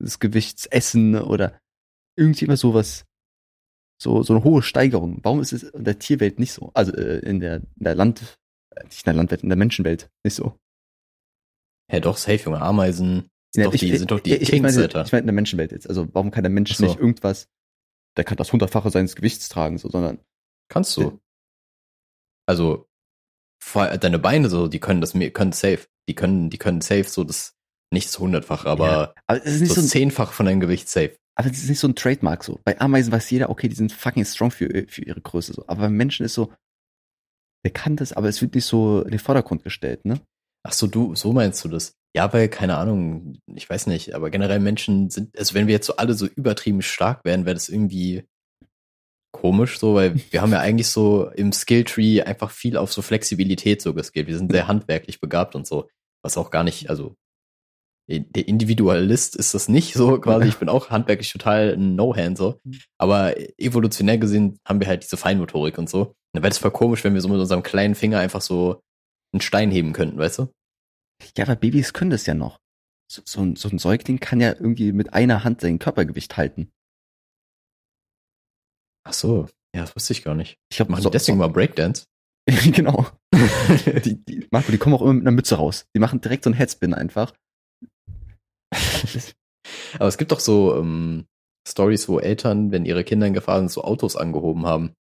des 0.00 0.18
Gewichts 0.18 0.66
essen 0.66 1.16
oder 1.16 1.60
irgendwie 2.16 2.44
immer 2.44 2.56
sowas, 2.56 3.04
so, 4.00 4.22
so 4.22 4.34
eine 4.34 4.44
hohe 4.44 4.62
Steigerung. 4.62 5.18
Warum 5.22 5.40
ist 5.40 5.52
es 5.52 5.64
in 5.64 5.84
der 5.84 5.98
Tierwelt 5.98 6.38
nicht 6.38 6.52
so? 6.52 6.70
Also 6.74 6.92
äh, 6.94 7.18
in 7.18 7.40
der, 7.40 7.56
in 7.56 7.84
der 7.84 7.94
Land, 7.96 8.38
äh, 8.74 8.84
nicht 8.84 9.00
in 9.00 9.04
der 9.04 9.14
Landwelt, 9.14 9.42
in 9.42 9.48
der 9.48 9.58
Menschenwelt 9.58 10.10
nicht 10.24 10.34
so. 10.34 10.58
Hä, 11.90 12.00
doch, 12.00 12.16
safe, 12.16 12.44
junge 12.44 12.60
Ameisen. 12.60 13.28
Sind, 13.52 13.64
Ja, 13.64 13.70
doch, 13.70 13.76
die, 13.76 13.96
sind 13.96 14.10
doch 14.10 14.20
die 14.20 14.34
ich, 14.34 14.52
ich, 14.52 14.62
meine, 14.62 14.84
ich 14.84 14.94
meine 14.94 15.20
in 15.20 15.26
der 15.26 15.34
Menschenwelt 15.34 15.72
jetzt. 15.72 15.88
Also 15.88 16.06
warum 16.12 16.30
kann 16.30 16.44
der 16.44 16.50
Mensch 16.50 16.74
so. 16.74 16.84
nicht 16.84 16.98
irgendwas, 16.98 17.48
der 18.16 18.24
kann 18.24 18.36
das 18.36 18.52
hundertfache 18.52 18.90
seines 18.90 19.16
Gewichts 19.16 19.48
tragen, 19.48 19.78
so, 19.78 19.88
sondern 19.88 20.18
Kannst 20.68 20.96
du. 20.96 21.18
Also, 22.46 22.87
deine 24.00 24.18
Beine 24.18 24.48
so, 24.48 24.68
die 24.68 24.80
können 24.80 25.00
das, 25.00 25.14
mir- 25.14 25.30
können 25.30 25.52
safe. 25.52 25.80
Die 26.08 26.14
können, 26.14 26.50
die 26.50 26.58
können 26.58 26.80
safe 26.80 27.04
so 27.04 27.22
das, 27.24 27.54
nicht 27.92 28.08
das 28.08 28.18
hundertfache, 28.18 28.68
aber 28.68 28.86
Ja, 28.86 29.14
aber 29.26 29.44
es 29.44 29.54
ist 29.56 29.60
nicht 29.60 29.74
so 29.74 29.80
so, 29.80 29.86
zehnfach 29.88 30.32
von 30.32 30.46
deinem 30.46 30.60
Gewicht 30.60 30.88
safe. 30.88 31.16
aber 31.34 31.50
es 31.50 31.58
ist 31.62 31.68
nicht 31.68 31.78
so 31.80 31.88
ein 31.88 31.94
Trademark 31.94 32.42
so. 32.44 32.58
Bei 32.64 32.80
Ameisen 32.80 33.12
weiß 33.12 33.30
jeder, 33.30 33.50
okay, 33.50 33.68
die 33.68 33.76
sind 33.76 33.92
fucking 33.92 34.24
strong 34.24 34.50
für, 34.50 34.86
für 34.88 35.02
ihre 35.04 35.20
Größe 35.20 35.52
so. 35.52 35.64
Aber 35.66 35.82
beim 35.82 35.94
Menschen 35.94 36.24
ist 36.24 36.34
so, 36.34 36.52
der 37.64 37.72
kann 37.72 37.96
das, 37.96 38.12
aber 38.12 38.28
es 38.28 38.40
wird 38.40 38.54
nicht 38.54 38.64
so 38.64 39.02
in 39.02 39.10
den 39.10 39.18
Vordergrund 39.18 39.64
gestellt, 39.64 40.04
ne? 40.04 40.20
Ach 40.66 40.72
so, 40.72 40.86
du, 40.86 41.14
so 41.14 41.32
meinst 41.32 41.64
du 41.64 41.68
das? 41.68 41.94
Ja, 42.16 42.32
weil, 42.32 42.48
keine 42.48 42.76
Ahnung, 42.76 43.38
ich 43.54 43.68
weiß 43.68 43.86
nicht, 43.86 44.14
aber 44.14 44.30
generell 44.30 44.60
Menschen 44.60 45.10
sind, 45.10 45.36
also 45.38 45.54
wenn 45.54 45.66
wir 45.66 45.74
jetzt 45.74 45.86
so 45.86 45.96
alle 45.96 46.14
so 46.14 46.26
übertrieben 46.26 46.82
stark 46.82 47.24
wären, 47.24 47.44
wäre 47.44 47.54
das 47.54 47.68
irgendwie 47.68 48.24
komisch 49.32 49.78
so, 49.78 49.94
weil 49.94 50.16
wir 50.30 50.42
haben 50.42 50.52
ja 50.52 50.60
eigentlich 50.60 50.88
so 50.88 51.28
im 51.30 51.52
Skilltree 51.52 52.22
einfach 52.22 52.50
viel 52.50 52.76
auf 52.76 52.92
so 52.92 53.02
Flexibilität 53.02 53.82
so 53.82 53.94
geskillt. 53.94 54.26
Wir 54.26 54.36
sind 54.38 54.52
sehr 54.52 54.68
handwerklich 54.68 55.20
begabt 55.20 55.54
und 55.54 55.66
so, 55.66 55.88
was 56.22 56.36
auch 56.36 56.50
gar 56.50 56.64
nicht, 56.64 56.90
also 56.90 57.14
der 58.08 58.48
Individualist 58.48 59.36
ist 59.36 59.52
das 59.52 59.68
nicht 59.68 59.92
so 59.92 60.18
quasi. 60.18 60.48
Ich 60.48 60.56
bin 60.56 60.70
auch 60.70 60.88
handwerklich 60.88 61.30
total 61.30 61.74
ein 61.74 61.94
No-Hand 61.94 62.38
so. 62.38 62.58
Aber 62.96 63.34
evolutionär 63.58 64.16
gesehen 64.16 64.58
haben 64.66 64.80
wir 64.80 64.86
halt 64.86 65.02
diese 65.02 65.18
Feinmotorik 65.18 65.76
und 65.76 65.90
so. 65.90 66.14
Dann 66.32 66.42
wäre 66.42 66.48
das 66.48 66.58
voll 66.58 66.70
komisch, 66.70 67.04
wenn 67.04 67.12
wir 67.12 67.20
so 67.20 67.28
mit 67.28 67.38
unserem 67.38 67.62
kleinen 67.62 67.94
Finger 67.94 68.18
einfach 68.18 68.40
so 68.40 68.80
einen 69.32 69.42
Stein 69.42 69.70
heben 69.70 69.92
könnten, 69.92 70.18
weißt 70.18 70.38
du? 70.38 70.52
Ja, 71.36 71.44
aber 71.44 71.56
Babys 71.56 71.92
können 71.92 72.10
das 72.10 72.24
ja 72.24 72.32
noch. 72.32 72.58
So, 73.10 73.22
so, 73.26 73.42
ein, 73.42 73.56
so 73.56 73.68
ein 73.68 73.78
Säugling 73.78 74.20
kann 74.20 74.40
ja 74.40 74.52
irgendwie 74.52 74.92
mit 74.92 75.12
einer 75.12 75.44
Hand 75.44 75.60
sein 75.60 75.78
Körpergewicht 75.78 76.36
halten. 76.38 76.70
Ach 79.08 79.12
so, 79.14 79.46
ja, 79.74 79.80
das 79.82 79.96
wusste 79.96 80.12
ich 80.12 80.22
gar 80.22 80.34
nicht. 80.34 80.58
Ich 80.70 80.76
glaube, 80.76 80.92
Machen 80.92 81.04
die 81.04 81.10
deswegen 81.10 81.38
mal 81.38 81.48
Breakdance? 81.48 82.04
genau. 82.72 83.06
Die, 84.04 84.22
die, 84.24 84.46
Marco, 84.50 84.72
die 84.72 84.78
kommen 84.78 84.94
auch 84.94 85.02
immer 85.02 85.12
mit 85.12 85.22
einer 85.22 85.30
Mütze 85.30 85.56
raus. 85.56 85.86
Die 85.94 86.00
machen 86.00 86.20
direkt 86.20 86.44
so 86.44 86.50
einen 86.50 86.56
Headspin 86.58 86.92
einfach. 86.94 87.32
Aber 89.98 90.08
es 90.08 90.18
gibt 90.18 90.32
doch 90.32 90.40
so 90.40 90.76
ähm, 90.76 91.26
Stories, 91.66 92.08
wo 92.08 92.18
Eltern, 92.18 92.70
wenn 92.72 92.84
ihre 92.84 93.04
Kinder 93.04 93.26
in 93.26 93.34
Gefahr 93.34 93.58
sind, 93.58 93.70
so 93.70 93.82
Autos 93.84 94.16
angehoben 94.16 94.66
haben. 94.66 94.94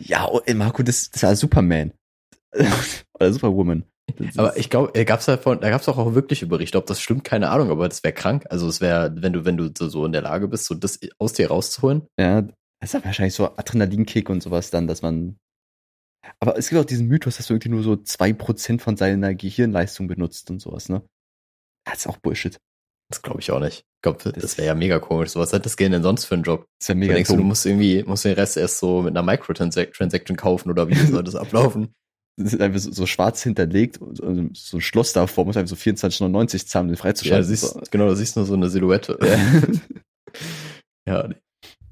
Ja, 0.00 0.28
oh, 0.28 0.40
ey, 0.44 0.54
Marco, 0.54 0.82
das, 0.82 1.10
das 1.10 1.22
war 1.22 1.36
Superman. 1.36 1.92
Oder 3.14 3.32
Superwoman. 3.32 3.84
Das 4.16 4.36
Aber 4.38 4.56
ich 4.56 4.68
glaube, 4.70 4.90
da 4.92 5.04
gab's 5.04 5.26
davon, 5.26 5.60
da 5.60 5.70
gab's 5.70 5.88
auch, 5.88 5.96
auch 5.98 6.14
wirkliche 6.14 6.46
Berichte. 6.46 6.78
Ob 6.78 6.86
das 6.86 7.00
stimmt, 7.00 7.22
keine 7.24 7.50
Ahnung, 7.50 7.70
aber 7.70 7.88
das 7.88 8.02
wäre 8.02 8.12
krank. 8.12 8.44
Also 8.50 8.66
es 8.66 8.80
wäre, 8.80 9.12
wenn 9.22 9.32
du, 9.32 9.44
wenn 9.44 9.56
du 9.56 9.70
so- 9.76 9.88
so 9.88 10.04
in 10.04 10.12
der 10.12 10.22
Lage 10.22 10.48
bist, 10.48 10.64
so 10.66 10.74
das 10.74 10.98
aus 11.18 11.32
dir 11.34 11.48
rauszuholen. 11.48 12.06
Ja, 12.18 12.46
Das 12.80 12.94
ist 12.94 13.04
wahrscheinlich 13.04 13.34
so 13.34 13.56
Adrenalinkick 13.56 14.30
und 14.30 14.42
sowas 14.42 14.70
dann, 14.70 14.86
dass 14.86 15.02
man. 15.02 15.36
Aber 16.38 16.56
es 16.58 16.68
gibt 16.68 16.80
auch 16.80 16.84
diesen 16.86 17.06
Mythos, 17.08 17.36
dass 17.36 17.46
du 17.46 17.54
irgendwie 17.54 17.70
nur 17.70 17.82
so 17.82 17.92
2% 17.94 18.80
von 18.80 18.96
seiner 18.96 19.34
Gehirnleistung 19.34 20.06
benutzt 20.06 20.50
und 20.50 20.60
sowas, 20.60 20.88
ne? 20.88 21.02
Das 21.86 21.98
ist 22.00 22.06
auch 22.06 22.18
Bullshit. 22.18 22.58
Das 23.10 23.22
glaube 23.22 23.40
ich 23.40 23.50
auch 23.50 23.58
nicht. 23.60 23.78
Ich 23.98 24.02
glaube, 24.02 24.32
das 24.32 24.56
wäre 24.56 24.68
ja 24.68 24.74
mega 24.74 24.98
komisch. 24.98 25.30
So, 25.30 25.40
was 25.40 25.52
hat 25.52 25.66
das 25.66 25.76
Gehirn 25.76 25.92
denn 25.92 26.02
sonst 26.02 26.26
für 26.26 26.34
einen 26.34 26.44
Job? 26.44 26.66
Das 26.78 26.84
ist 26.84 26.88
ja 26.88 26.94
Du 26.94 27.00
mega 27.00 27.14
denkst, 27.14 27.30
du, 27.30 27.36
du 27.36 27.42
musst 27.42 27.66
irgendwie, 27.66 28.02
musst 28.04 28.24
den 28.24 28.34
Rest 28.34 28.56
erst 28.56 28.78
so 28.78 29.02
mit 29.02 29.16
einer 29.16 29.22
Microtransaction 29.24 30.36
kaufen 30.36 30.70
oder 30.70 30.88
wie 30.88 30.94
soll 30.94 31.24
das 31.24 31.34
ablaufen? 31.36 31.92
Das 32.36 32.52
ist 32.54 32.60
einfach 32.60 32.78
so, 32.78 32.92
so 32.92 33.06
schwarz 33.06 33.42
hinterlegt 33.42 33.98
und 33.98 34.20
und 34.20 34.56
so 34.56 34.76
ein 34.76 34.80
Schloss 34.80 35.12
davor 35.12 35.44
muss 35.44 35.56
einfach 35.56 35.68
so 35.68 35.74
24,99 35.76 36.66
zahlen, 36.66 36.84
um 36.86 36.88
den 36.92 36.94
Ja, 36.96 37.02
freizuschalten. 37.02 37.42
du 37.42 37.48
siehst, 37.48 37.62
So. 37.74 37.82
genau, 37.90 38.06
du 38.06 38.14
siehst 38.16 38.36
nur 38.36 38.44
so 38.46 38.54
eine 38.54 38.70
Silhouette. 38.70 39.18
Ja. 39.20 39.62
Ja. 41.08 41.28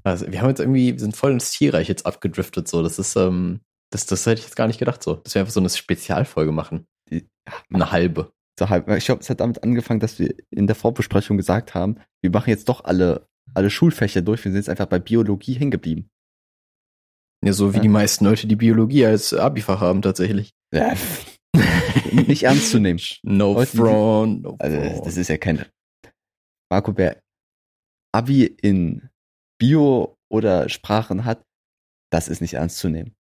Also, 0.03 0.31
wir 0.31 0.41
haben 0.41 0.49
jetzt 0.49 0.59
irgendwie, 0.59 0.93
wir 0.93 0.99
sind 0.99 1.15
voll 1.15 1.31
ins 1.31 1.51
Tierreich 1.51 1.87
jetzt 1.87 2.05
abgedriftet, 2.05 2.67
so. 2.67 2.81
Das 2.83 2.99
ist, 2.99 3.15
ähm, 3.15 3.61
das, 3.91 4.05
das 4.05 4.25
hätte 4.25 4.39
ich 4.39 4.45
jetzt 4.45 4.55
gar 4.55 4.67
nicht 4.67 4.79
gedacht, 4.79 5.03
so. 5.03 5.15
Dass 5.15 5.35
wir 5.35 5.41
einfach 5.41 5.53
so 5.53 5.59
eine 5.59 5.69
Spezialfolge 5.69 6.51
machen. 6.51 6.85
Eine 7.73 7.91
halbe. 7.91 8.31
so 8.59 8.69
halb- 8.69 8.87
Ich 8.89 9.05
glaube, 9.05 9.21
es 9.21 9.29
hat 9.29 9.39
damit 9.39 9.63
angefangen, 9.63 9.99
dass 9.99 10.19
wir 10.19 10.33
in 10.51 10.67
der 10.67 10.75
Vorbesprechung 10.75 11.37
gesagt 11.37 11.73
haben, 11.73 11.99
wir 12.21 12.29
machen 12.31 12.49
jetzt 12.49 12.69
doch 12.69 12.83
alle, 12.85 13.27
alle 13.55 13.69
Schulfächer 13.69 14.21
durch, 14.21 14.43
wir 14.45 14.51
sind 14.51 14.59
jetzt 14.59 14.69
einfach 14.69 14.85
bei 14.85 14.99
Biologie 14.99 15.53
hängen 15.55 15.71
geblieben. 15.71 16.09
Ja, 17.43 17.53
so 17.53 17.71
wie 17.73 17.77
Ja. 17.77 17.81
die 17.83 17.87
meisten 17.89 18.25
Leute, 18.25 18.47
die 18.47 18.55
Biologie 18.57 19.05
als 19.05 19.33
Abifach 19.33 19.79
haben, 19.81 20.01
tatsächlich. 20.01 20.51
Ja. 20.73 20.93
Nicht 22.11 22.43
ernst 22.43 22.69
zu 22.71 22.79
nehmen. 22.79 22.99
No 23.23 23.53
Leute, 23.53 23.77
front, 23.77 24.41
no 24.43 24.55
Also, 24.59 25.03
das 25.03 25.17
ist 25.17 25.29
ja 25.29 25.37
keine. 25.37 25.65
Marco, 26.71 26.95
wer 26.95 27.21
Abi 28.13 28.43
in 28.45 29.08
Bio 29.59 30.15
oder 30.31 30.69
Sprachen 30.69 31.25
hat, 31.25 31.43
das 32.11 32.27
ist 32.27 32.41
nicht 32.41 32.55
ernst 32.55 32.77
zu 32.77 32.89
nehmen. 32.89 33.15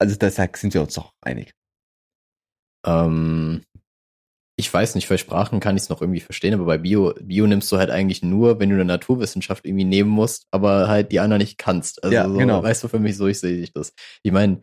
Also, 0.00 0.16
deshalb 0.16 0.56
sind 0.56 0.74
wir 0.74 0.82
uns 0.82 0.94
doch 0.94 1.12
einig. 1.24 1.52
Ähm, 2.84 3.62
ich 4.58 4.72
weiß 4.72 4.94
nicht, 4.94 5.08
bei 5.08 5.18
Sprachen 5.18 5.60
kann 5.60 5.76
ich 5.76 5.82
es 5.82 5.88
noch 5.90 6.00
irgendwie 6.00 6.20
verstehen, 6.20 6.54
aber 6.54 6.64
bei 6.64 6.78
Bio, 6.78 7.14
Bio 7.20 7.46
nimmst 7.46 7.70
du 7.70 7.76
halt 7.76 7.90
eigentlich 7.90 8.22
nur, 8.22 8.58
wenn 8.58 8.70
du 8.70 8.74
eine 8.74 8.86
Naturwissenschaft 8.86 9.66
irgendwie 9.66 9.84
nehmen 9.84 10.08
musst, 10.08 10.46
aber 10.50 10.88
halt 10.88 11.12
die 11.12 11.20
anderen 11.20 11.40
nicht 11.40 11.58
kannst. 11.58 12.02
Also 12.02 12.14
Ja, 12.14 12.26
so, 12.26 12.34
genau. 12.38 12.62
weißt 12.62 12.82
du, 12.84 12.88
für 12.88 12.98
mich 12.98 13.16
so, 13.16 13.26
ich 13.26 13.38
sehe 13.38 13.58
ich 13.58 13.72
das. 13.72 13.92
Ich 14.22 14.32
meine, 14.32 14.62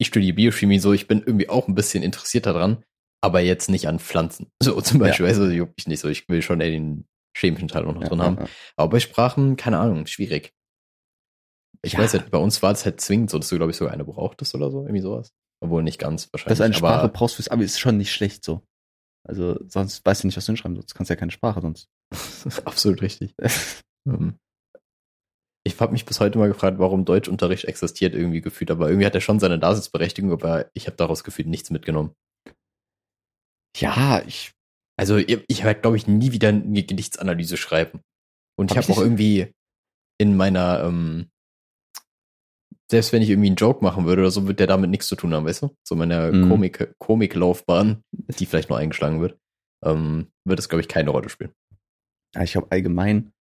ich 0.00 0.06
studiere 0.06 0.36
Biochemie 0.36 0.78
so, 0.78 0.92
ich 0.94 1.06
bin 1.06 1.18
irgendwie 1.20 1.50
auch 1.50 1.68
ein 1.68 1.74
bisschen 1.74 2.02
interessiert 2.02 2.46
daran, 2.46 2.82
aber 3.22 3.40
jetzt 3.40 3.68
nicht 3.68 3.88
an 3.88 3.98
Pflanzen. 3.98 4.50
So 4.62 4.80
zum 4.80 5.00
Beispiel, 5.00 5.26
weißt 5.26 5.40
du, 5.40 5.50
juckt 5.50 5.76
mich 5.76 5.86
nicht 5.86 6.00
so, 6.00 6.08
ich 6.08 6.26
will 6.28 6.40
schon 6.40 6.60
eher 6.60 6.70
den 6.70 7.06
chemischen 7.36 7.68
Teil 7.68 7.84
auch 7.86 7.94
noch 7.94 8.02
Ja, 8.02 8.08
drin 8.08 8.22
haben. 8.22 8.36
ja, 8.36 8.42
ja. 8.44 8.48
Aber 8.76 8.90
bei 8.90 9.00
Sprachen, 9.00 9.56
keine 9.56 9.78
Ahnung, 9.78 10.06
schwierig. 10.06 10.52
Ich 11.82 11.96
weiß 11.96 12.14
nicht, 12.14 12.30
bei 12.30 12.38
uns 12.38 12.60
war 12.62 12.72
es 12.72 12.84
halt 12.84 13.00
zwingend 13.00 13.30
so, 13.30 13.38
dass 13.38 13.48
du, 13.48 13.56
glaube 13.56 13.70
ich, 13.70 13.76
sogar 13.76 13.94
eine 13.94 14.04
brauchtest 14.04 14.54
oder 14.54 14.70
so, 14.70 14.80
irgendwie 14.82 15.00
sowas. 15.00 15.32
Obwohl 15.60 15.82
nicht 15.82 15.98
ganz 15.98 16.28
wahrscheinlich. 16.32 16.58
Dass 16.58 16.64
eine 16.64 16.74
Sprache 16.74 17.00
aber 17.00 17.12
brauchst 17.12 17.36
fürs 17.36 17.48
Abi 17.48 17.64
ist 17.64 17.78
schon 17.78 17.96
nicht 17.96 18.12
schlecht 18.12 18.44
so. 18.44 18.62
Also, 19.26 19.58
sonst 19.66 20.04
weißt 20.04 20.22
du 20.22 20.26
nicht, 20.28 20.36
was 20.36 20.46
du 20.46 20.50
hinschreiben 20.52 20.74
sollst. 20.76 20.90
Du 20.92 20.96
kannst 20.96 21.10
ja 21.10 21.16
keine 21.16 21.30
Sprache 21.30 21.60
sonst. 21.60 21.88
absolut 22.64 23.02
richtig. 23.02 23.34
Ähm, 24.06 24.38
Ich 25.66 25.78
habe 25.80 25.92
mich 25.92 26.06
bis 26.06 26.18
heute 26.20 26.38
mal 26.38 26.48
gefragt, 26.48 26.78
warum 26.78 27.04
Deutschunterricht 27.04 27.64
existiert 27.64 28.14
irgendwie 28.14 28.40
gefühlt, 28.40 28.70
aber 28.70 28.88
irgendwie 28.88 29.04
hat 29.04 29.14
er 29.14 29.20
schon 29.20 29.38
seine 29.38 29.58
Daseinsberechtigung, 29.58 30.32
aber 30.32 30.70
ich 30.72 30.86
habe 30.86 30.96
daraus 30.96 31.24
gefühlt 31.24 31.48
nichts 31.48 31.68
mitgenommen. 31.70 32.14
ja, 33.76 34.22
ich. 34.26 34.52
Also 34.98 35.16
ich, 35.16 35.44
ich 35.48 35.64
werde, 35.64 35.80
glaube 35.80 35.96
ich, 35.96 36.06
nie 36.06 36.32
wieder 36.32 36.48
eine 36.48 36.82
Gedichtsanalyse 36.82 37.56
schreiben. 37.56 38.00
Und 38.58 38.70
ich 38.72 38.76
Hab 38.76 38.84
habe 38.84 38.92
ich 38.92 38.98
auch 38.98 39.02
nicht- 39.02 39.06
irgendwie 39.20 39.52
in 40.20 40.36
meiner, 40.36 40.82
ähm, 40.84 41.28
selbst 42.90 43.12
wenn 43.12 43.22
ich 43.22 43.28
irgendwie 43.30 43.48
einen 43.48 43.56
Joke 43.56 43.84
machen 43.84 44.06
würde 44.06 44.22
oder 44.22 44.30
so, 44.30 44.48
wird 44.48 44.60
der 44.60 44.66
damit 44.66 44.90
nichts 44.90 45.06
zu 45.06 45.14
tun 45.16 45.32
haben, 45.34 45.44
weißt 45.46 45.62
du? 45.62 45.76
So 45.86 45.94
meiner 45.94 46.32
Mhm. 46.32 46.48
Komik, 46.48 46.94
Komiklaufbahn, 46.98 48.02
die 48.12 48.46
vielleicht 48.46 48.70
noch 48.70 48.78
eingeschlagen 48.78 49.20
wird, 49.20 49.38
ähm, 49.84 50.28
wird 50.44 50.58
es, 50.58 50.68
glaube 50.68 50.80
ich, 50.80 50.88
keine 50.88 51.10
Rolle 51.10 51.28
spielen. 51.28 51.52
Ja, 52.34 52.42
ich 52.42 52.52
glaube 52.52 52.68
allgemein. 52.70 53.32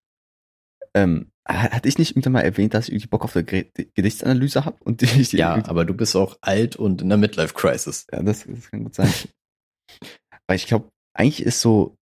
Ähm, 0.93 1.31
ha- 1.47 1.71
hatte 1.71 1.87
ich 1.89 1.97
nicht 1.97 2.11
irgendwann 2.11 2.33
mal 2.33 2.41
erwähnt, 2.41 2.73
dass 2.73 2.87
ich 2.87 2.93
irgendwie 2.93 3.07
Bock 3.07 3.23
auf 3.23 3.35
eine 3.35 3.45
Ge 3.45 3.71
Gedichtsanalyse 3.95 4.65
habe 4.65 4.77
und 4.83 5.01
die 5.01 5.05
ich 5.21 5.31
Ja, 5.31 5.65
aber 5.67 5.85
du 5.85 5.93
bist 5.93 6.15
auch 6.15 6.37
alt 6.41 6.75
und 6.75 7.01
in 7.01 7.09
der 7.09 7.17
Midlife-Crisis. 7.17 8.05
Ja, 8.11 8.21
das, 8.21 8.45
das 8.45 8.69
kann 8.69 8.83
gut 8.83 8.95
sein. 8.95 9.11
Weil 10.47 10.55
ich 10.57 10.67
glaube, 10.67 10.89
eigentlich 11.17 11.41
ist 11.45 11.61
so 11.61 11.95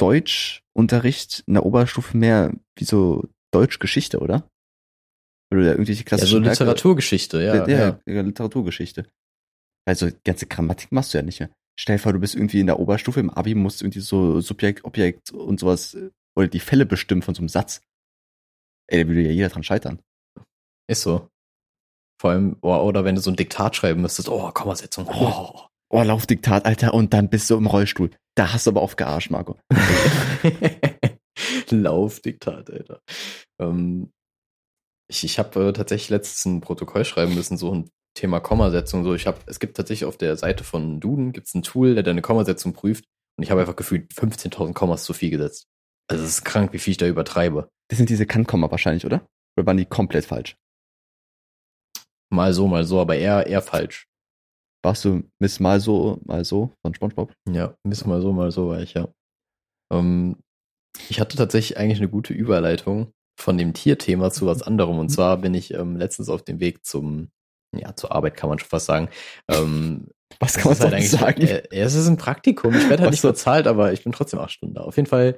Deutschunterricht 0.00 1.44
in 1.46 1.54
der 1.54 1.66
Oberstufe 1.66 2.16
mehr 2.16 2.52
wie 2.76 2.84
so 2.84 3.28
Deutschgeschichte, 3.52 4.20
oder? 4.20 4.48
Oder 5.52 5.70
irgendwelche 5.70 6.02
Ja, 6.02 6.06
klassischen 6.06 6.30
so 6.38 6.44
Werke- 6.44 6.50
Literaturgeschichte, 6.64 7.42
ja. 7.42 7.66
ja, 7.66 7.68
ja. 7.68 8.00
ja, 8.06 8.20
Literaturgeschichte. 8.22 9.08
Also 9.86 10.08
ganze 10.24 10.46
Grammatik 10.46 10.92
machst 10.92 11.14
du 11.14 11.18
ja 11.18 11.22
nicht 11.22 11.40
mehr. 11.40 11.50
Stell 11.80 11.96
dir 11.96 12.02
vor, 12.02 12.12
du 12.12 12.18
bist 12.18 12.34
irgendwie 12.34 12.60
in 12.60 12.66
der 12.66 12.78
Oberstufe 12.78 13.20
im 13.20 13.30
Abi, 13.30 13.54
musst 13.54 13.82
irgendwie 13.82 14.00
so 14.00 14.40
Subjekt, 14.40 14.84
Objekt 14.84 15.30
und 15.30 15.60
sowas 15.60 15.94
äh, 15.94 16.10
oder 16.36 16.48
die 16.48 16.60
Fälle 16.60 16.84
bestimmen 16.86 17.22
von 17.22 17.34
so 17.34 17.40
einem 17.40 17.48
Satz. 17.48 17.82
Ey, 18.90 19.02
da 19.02 19.08
würde 19.08 19.22
ja 19.22 19.30
jeder 19.30 19.48
dran 19.48 19.62
scheitern. 19.62 20.00
Ist 20.88 21.02
so. 21.02 21.28
Vor 22.20 22.30
allem, 22.30 22.56
oh, 22.62 22.74
oder 22.76 23.04
wenn 23.04 23.14
du 23.14 23.20
so 23.20 23.30
ein 23.30 23.36
Diktat 23.36 23.76
schreiben 23.76 24.02
müsstest, 24.02 24.28
oh, 24.28 24.50
Kommasetzung. 24.50 25.06
Oh. 25.08 25.68
Oh, 25.90 26.02
Laufdiktat, 26.02 26.66
Alter, 26.66 26.92
und 26.92 27.14
dann 27.14 27.30
bist 27.30 27.48
du 27.48 27.56
im 27.56 27.66
Rollstuhl. 27.66 28.10
Da 28.34 28.52
hast 28.52 28.66
du 28.66 28.70
aber 28.70 28.82
aufgearscht, 28.82 29.30
Marco. 29.30 29.58
Laufdiktat, 31.70 32.70
Alter. 32.70 33.00
Ähm, 33.60 34.12
ich 35.10 35.24
ich 35.24 35.38
habe 35.38 35.68
äh, 35.68 35.72
tatsächlich 35.72 36.10
letztens 36.10 36.44
ein 36.44 36.60
Protokoll 36.60 37.04
schreiben 37.04 37.34
müssen, 37.34 37.56
so 37.56 37.74
ein 37.74 37.90
Thema 38.14 38.40
Kommasetzung. 38.40 39.04
So, 39.04 39.14
ich 39.14 39.26
habe, 39.26 39.38
es 39.46 39.60
gibt 39.60 39.76
tatsächlich 39.76 40.06
auf 40.06 40.18
der 40.18 40.36
Seite 40.36 40.64
von 40.64 41.00
Duden 41.00 41.32
gibt's 41.32 41.54
ein 41.54 41.62
Tool, 41.62 41.94
der 41.94 42.02
deine 42.02 42.22
Kommasetzung 42.22 42.74
prüft. 42.74 43.04
Und 43.36 43.44
ich 43.44 43.50
habe 43.50 43.60
einfach 43.60 43.76
gefühlt 43.76 44.12
15.000 44.12 44.74
Kommas 44.74 45.04
zu 45.04 45.14
viel 45.14 45.30
gesetzt. 45.30 45.68
Also 46.10 46.24
es 46.24 46.30
ist 46.30 46.44
krank, 46.44 46.72
wie 46.72 46.78
viel 46.78 46.92
ich 46.92 46.96
da 46.96 47.06
übertreibe. 47.06 47.70
Das 47.88 47.98
sind 47.98 48.10
diese 48.10 48.26
Kann-Komma 48.26 48.70
wahrscheinlich, 48.70 49.06
oder? 49.06 49.26
Oder 49.56 49.66
waren 49.66 49.76
die 49.76 49.86
komplett 49.86 50.26
falsch? 50.26 50.56
Mal 52.30 52.52
so, 52.52 52.66
mal 52.66 52.84
so, 52.84 53.00
aber 53.00 53.16
eher, 53.16 53.46
eher 53.46 53.62
falsch. 53.62 54.07
Warst 54.88 55.04
du 55.04 55.22
Miss 55.38 55.60
mal 55.60 55.80
so, 55.80 56.18
mal 56.24 56.46
so 56.46 56.72
von 56.80 56.94
SpongeBob? 56.94 57.34
Ja, 57.46 57.74
bis 57.86 58.06
mal 58.06 58.22
so, 58.22 58.32
mal 58.32 58.50
so 58.50 58.68
war 58.70 58.80
ich, 58.80 58.94
ja. 58.94 59.06
Ähm, 59.92 60.36
ich 61.10 61.20
hatte 61.20 61.36
tatsächlich 61.36 61.76
eigentlich 61.76 61.98
eine 61.98 62.08
gute 62.08 62.32
Überleitung 62.32 63.12
von 63.38 63.58
dem 63.58 63.74
Tierthema 63.74 64.30
zu 64.30 64.46
was 64.46 64.62
anderem. 64.62 64.98
Und 64.98 65.10
zwar 65.10 65.36
bin 65.36 65.52
ich 65.52 65.74
ähm, 65.74 65.96
letztens 65.96 66.30
auf 66.30 66.42
dem 66.42 66.58
Weg 66.60 66.86
zum, 66.86 67.28
ja, 67.76 67.94
zur 67.96 68.12
Arbeit 68.12 68.34
kann 68.38 68.48
man 68.48 68.58
schon 68.58 68.70
fast 68.70 68.86
sagen. 68.86 69.10
Ähm, 69.50 70.08
Was 70.40 70.54
kann 70.56 70.72
man 70.72 70.80
halt 70.80 70.94
eigentlich- 70.94 71.10
sagen? 71.10 71.42
Äh, 71.42 71.64
es 71.70 71.92
ist 71.94 72.08
ein 72.08 72.16
Praktikum. 72.16 72.72
Ich 72.74 72.88
werde 72.88 73.02
halt 73.02 73.08
Was 73.08 73.10
nicht 73.10 73.20
so- 73.20 73.28
bezahlt, 73.28 73.66
aber 73.66 73.92
ich 73.92 74.02
bin 74.04 74.12
trotzdem 74.12 74.40
acht 74.40 74.52
Stunden 74.52 74.74
da. 74.74 74.80
Auf 74.84 74.96
jeden 74.96 75.08
Fall 75.08 75.36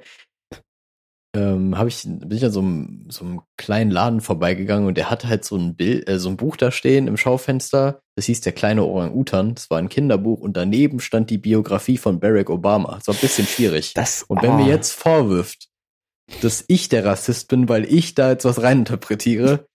ähm, 1.33 1.77
habe 1.77 1.87
ich, 1.87 2.03
bin 2.03 2.31
ich 2.31 2.43
an 2.43 2.51
so 2.51 2.59
einem, 2.59 3.05
so 3.09 3.23
einem 3.23 3.41
kleinen 3.57 3.89
Laden 3.89 4.19
vorbeigegangen 4.19 4.87
und 4.87 4.97
der 4.97 5.09
hatte 5.09 5.29
halt 5.29 5.45
so 5.45 5.55
ein 5.55 5.75
Bild, 5.75 6.07
äh, 6.09 6.19
so 6.19 6.29
ein 6.29 6.37
Buch 6.37 6.57
da 6.57 6.71
stehen 6.71 7.07
im 7.07 7.15
Schaufenster. 7.15 8.01
Das 8.15 8.25
hieß 8.25 8.41
der 8.41 8.51
kleine 8.51 8.83
Orang-Utan. 8.83 9.55
Das 9.55 9.69
war 9.69 9.77
ein 9.77 9.89
Kinderbuch 9.89 10.41
und 10.41 10.57
daneben 10.57 10.99
stand 10.99 11.29
die 11.29 11.37
Biografie 11.37 11.97
von 11.97 12.19
Barack 12.19 12.49
Obama. 12.49 12.95
Das 12.95 13.07
war 13.07 13.15
ein 13.15 13.21
bisschen 13.21 13.47
schwierig. 13.47 13.93
Das, 13.93 14.23
Und 14.23 14.41
wenn 14.41 14.51
oh, 14.51 14.57
mir 14.57 14.67
jetzt 14.67 14.91
vorwirft, 14.91 15.69
dass 16.41 16.65
ich 16.67 16.89
der 16.89 17.05
Rassist 17.05 17.47
bin, 17.47 17.69
weil 17.69 17.85
ich 17.85 18.13
da 18.13 18.31
jetzt 18.31 18.45
was 18.45 18.61
reininterpretiere, 18.61 19.67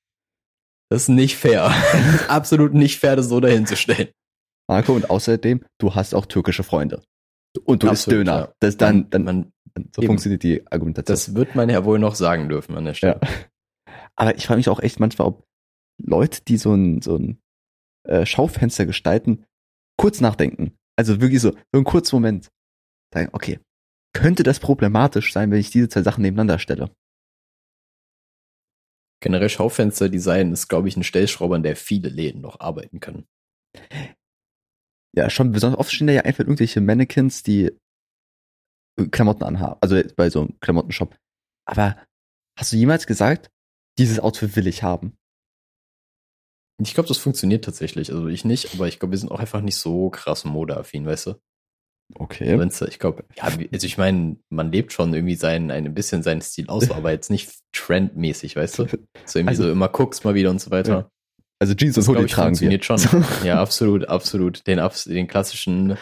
das 0.91 1.03
ist 1.03 1.09
nicht 1.09 1.37
fair. 1.37 1.73
Ist 2.15 2.31
absolut 2.31 2.73
nicht 2.73 3.01
fair, 3.01 3.17
das 3.17 3.29
so 3.29 3.41
dahin 3.41 3.67
zu 3.67 3.77
stellen. 3.77 4.09
Marco, 4.69 4.93
und 4.93 5.11
außerdem, 5.11 5.65
du 5.79 5.95
hast 5.95 6.15
auch 6.15 6.27
türkische 6.27 6.63
Freunde. 6.63 7.03
Und 7.65 7.83
du 7.83 7.89
isst 7.89 8.07
Absolut, 8.07 8.27
Döner. 8.27 8.39
ja. 8.39 8.53
Das 8.61 8.77
dann, 8.77 9.11
dann, 9.11 9.25
Man, 9.25 9.53
so 9.95 10.03
eben. 10.03 10.09
funktioniert 10.09 10.43
die 10.43 10.67
Argumentation. 10.71 11.13
das 11.15 11.35
wird 11.35 11.55
man 11.55 11.69
ja 11.69 11.85
wohl 11.85 11.99
noch 11.99 12.15
sagen 12.15 12.49
dürfen 12.49 12.77
an 12.77 12.85
der 12.85 12.95
Stelle. 12.95 13.21
Ja. 13.23 13.29
Aber 14.17 14.37
ich 14.37 14.47
frage 14.47 14.59
mich 14.59 14.69
auch 14.69 14.81
echt 14.81 14.99
manchmal, 15.01 15.29
ob 15.29 15.47
Leute, 15.99 16.43
die 16.43 16.57
so 16.57 16.75
ein, 16.75 17.03
so 17.03 17.17
ein 17.17 17.39
äh, 18.05 18.25
Schaufenster 18.25 18.87
gestalten, 18.87 19.45
kurz 19.97 20.21
nachdenken. 20.21 20.77
Also 20.97 21.21
wirklich 21.21 21.41
so, 21.41 21.53
so 21.53 21.59
einen 21.73 21.85
kurzen 21.85 22.17
Moment. 22.17 22.51
Sagen, 23.13 23.29
okay, 23.33 23.61
könnte 24.13 24.43
das 24.43 24.61
problematisch 24.61 25.33
sein, 25.33 25.51
wenn 25.51 25.61
ich 25.61 25.71
diese 25.71 25.89
zwei 25.89 26.03
Sachen 26.03 26.23
nebeneinander 26.23 26.59
stelle? 26.59 26.91
Generell 29.21 29.49
Schaufensterdesign 29.49 30.53
ist, 30.53 30.69
glaube 30.69 30.89
ich, 30.89 30.97
ein 30.97 31.03
Stellschrauber, 31.03 31.57
an 31.57 31.63
der 31.63 31.77
viele 31.77 32.09
Läden 32.09 32.41
noch 32.41 32.61
arbeiten 32.61 33.01
können. 33.01 33.27
Ja, 35.15 35.31
schon 35.31 35.53
besonders 35.53 35.81
oft 35.81 35.93
stehen 35.93 36.07
da 36.07 36.13
ja 36.13 36.23
einfach 36.23 36.41
irgendwelche 36.41 36.81
Mannequins, 36.81 37.43
die 37.43 37.73
Klamotten 39.11 39.45
anhaben. 39.45 39.77
Also 39.81 40.01
bei 40.17 40.31
so 40.31 40.41
einem 40.43 40.59
Klamottenshop. 40.61 41.17
Aber 41.67 41.97
hast 42.59 42.73
du 42.73 42.77
jemals 42.77 43.07
gesagt, 43.07 43.51
dieses 43.99 44.21
Outfit 44.21 44.57
will 44.57 44.67
ich 44.67 44.83
haben? 44.83 45.17
Ich 46.83 46.93
glaube, 46.95 47.09
das 47.09 47.19
funktioniert 47.19 47.65
tatsächlich. 47.65 48.11
Also 48.13 48.27
ich 48.29 48.45
nicht, 48.45 48.75
aber 48.75 48.87
ich 48.89 48.99
glaube, 48.99 49.13
wir 49.13 49.19
sind 49.19 49.31
auch 49.31 49.41
einfach 49.41 49.63
nicht 49.63 49.77
so 49.77 50.11
krass 50.11 50.45
modeaffin, 50.45 51.07
weißt 51.07 51.27
du? 51.29 51.35
Okay. 52.15 52.59
Wenn's, 52.59 52.81
ich 52.83 52.99
glaube, 52.99 53.25
ja, 53.35 53.45
also 53.45 53.87
ich 53.87 53.99
meine, 53.99 54.37
man 54.51 54.71
lebt 54.71 54.93
schon 54.93 55.13
irgendwie 55.13 55.35
sein, 55.35 55.71
ein 55.71 55.93
bisschen 55.95 56.23
seinen 56.23 56.41
Stil 56.43 56.69
aus, 56.69 56.91
aber 56.91 57.11
jetzt 57.11 57.31
nicht 57.31 57.51
trendmäßig, 57.73 58.55
weißt 58.57 58.79
du? 58.79 58.87
So 59.25 59.39
irgendwie 59.39 59.49
Also- 59.49 59.63
so 59.65 59.73
immer 59.73 59.89
guckst 59.89 60.25
mal 60.25 60.35
wieder 60.35 60.51
und 60.51 60.61
so 60.61 60.71
weiter. 60.71 61.11
Also 61.59 61.75
Jeans 61.75 61.95
Das 61.97 62.07
und 62.07 62.17
Hoodie 62.17 62.27
tragen 62.29 62.59
wir. 62.61 62.69
funktioniert 62.71 62.85
schon. 62.85 62.99
Ja, 63.45 63.61
absolut, 63.61 64.07
absolut. 64.09 64.67
Den, 64.67 64.79
den 65.07 65.27
klassischen 65.27 65.97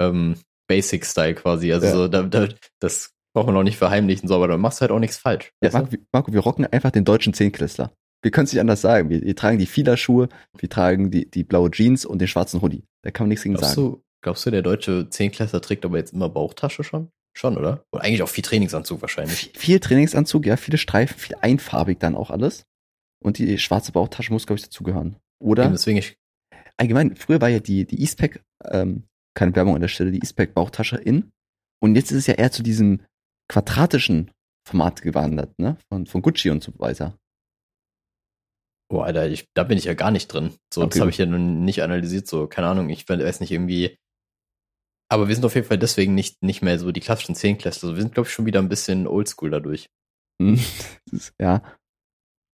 ähm, 0.00 0.36
Basic-Style 0.68 1.34
quasi. 1.34 1.72
Also 1.72 1.86
Ja. 1.86 1.92
so, 1.92 2.08
da, 2.08 2.22
da, 2.22 2.48
das 2.80 3.12
braucht 3.34 3.46
man 3.46 3.56
auch 3.56 3.62
nicht 3.62 3.76
verheimlichen, 3.78 4.28
so, 4.28 4.34
aber 4.36 4.48
da 4.48 4.56
machst 4.56 4.78
du 4.78 4.82
halt 4.82 4.90
auch 4.90 4.98
nichts 4.98 5.16
falsch. 5.18 5.52
Ja? 5.62 5.70
Marco, 5.72 5.92
wir- 5.92 5.98
Marco, 6.12 6.32
wir 6.32 6.40
rocken 6.40 6.66
einfach 6.66 6.90
den 6.90 7.04
deutschen 7.04 7.34
Zehnklässler. 7.34 7.92
Wir 8.22 8.30
können 8.30 8.44
es 8.44 8.52
nicht 8.52 8.60
anders 8.60 8.80
sagen. 8.80 9.08
Wir, 9.10 9.22
wir 9.22 9.34
tragen 9.34 9.58
die 9.58 9.66
Fila-Schuhe, 9.66 10.28
wir 10.56 10.68
tragen 10.68 11.10
die, 11.10 11.28
die 11.30 11.42
blaue 11.44 11.70
Jeans 11.70 12.04
und 12.04 12.20
den 12.20 12.28
schwarzen 12.28 12.62
Hoodie. 12.62 12.84
Da 13.02 13.10
kann 13.10 13.24
man 13.24 13.30
nichts 13.30 13.42
gegen 13.42 13.54
Glaubst 13.56 13.74
sagen. 13.74 13.90
du, 13.92 14.02
glaubst 14.22 14.46
du, 14.46 14.50
der 14.50 14.62
deutsche 14.62 15.08
Zehnklässler 15.10 15.60
trägt 15.60 15.84
aber 15.84 15.98
jetzt 15.98 16.12
immer 16.12 16.28
Bauchtasche 16.28 16.84
schon? 16.84 17.10
Schon, 17.34 17.56
oder? 17.56 17.82
Und 17.90 18.00
eigentlich 18.02 18.22
auch 18.22 18.28
viel 18.28 18.44
Trainingsanzug 18.44 19.00
wahrscheinlich. 19.00 19.50
Viel, 19.54 19.58
viel 19.60 19.80
Trainingsanzug, 19.80 20.44
ja, 20.46 20.56
viele 20.58 20.76
Streifen, 20.78 21.18
viel 21.18 21.34
einfarbig 21.40 21.98
dann 21.98 22.14
auch 22.14 22.30
alles. 22.30 22.64
Und 23.24 23.38
die 23.38 23.56
schwarze 23.58 23.90
Bauchtasche 23.92 24.32
muss, 24.32 24.46
glaube 24.46 24.58
ich, 24.58 24.64
dazugehören. 24.66 25.16
Oder? 25.40 25.64
Eben 25.64 25.72
Deswegen, 25.72 25.96
ich, 25.98 26.16
allgemein, 26.76 27.16
früher 27.16 27.40
war 27.40 27.48
ja 27.48 27.58
die, 27.60 27.86
die 27.86 28.00
Eastpack, 28.02 28.44
ähm, 28.70 29.04
keine 29.34 29.54
Werbung 29.54 29.74
an 29.74 29.80
der 29.80 29.88
Stelle, 29.88 30.10
die 30.10 30.20
Eastpack 30.20 30.54
Bauchtasche 30.54 30.96
in. 30.96 31.32
Und 31.80 31.96
jetzt 31.96 32.10
ist 32.10 32.18
es 32.18 32.26
ja 32.26 32.34
eher 32.34 32.52
zu 32.52 32.62
diesem 32.62 33.00
quadratischen 33.48 34.30
Format 34.68 35.02
gewandert, 35.02 35.58
ne? 35.58 35.76
Von, 35.88 36.06
von 36.06 36.22
Gucci 36.22 36.50
und 36.50 36.62
so 36.62 36.72
weiter. 36.78 37.16
boah, 38.88 39.06
Alter, 39.06 39.28
ich, 39.28 39.48
da 39.54 39.64
bin 39.64 39.78
ich 39.78 39.84
ja 39.84 39.94
gar 39.94 40.10
nicht 40.10 40.28
drin. 40.28 40.54
So, 40.72 40.82
Okay, 40.82 40.90
das 40.90 41.00
habe 41.00 41.10
ich 41.10 41.18
ja 41.18 41.26
nun 41.26 41.64
nicht 41.64 41.82
analysiert, 41.82 42.28
so, 42.28 42.46
keine 42.46 42.68
Ahnung, 42.68 42.90
ich 42.90 43.08
weiß 43.08 43.40
nicht 43.40 43.50
irgendwie. 43.50 43.96
Aber 45.10 45.28
wir 45.28 45.34
sind 45.34 45.44
auf 45.44 45.54
jeden 45.54 45.66
Fall 45.66 45.78
deswegen 45.78 46.14
nicht, 46.14 46.42
nicht 46.42 46.62
mehr 46.62 46.78
so 46.78 46.92
die 46.92 47.00
klassischen 47.00 47.34
Zehnklässler. 47.34 47.88
Also 47.88 47.96
wir 47.96 48.02
sind, 48.02 48.14
glaube 48.14 48.28
ich, 48.28 48.32
schon 48.32 48.46
wieder 48.46 48.60
ein 48.60 48.68
bisschen 48.68 49.06
oldschool 49.06 49.50
dadurch. 49.50 49.88
Hm, 50.40 50.58
ja. 51.40 51.62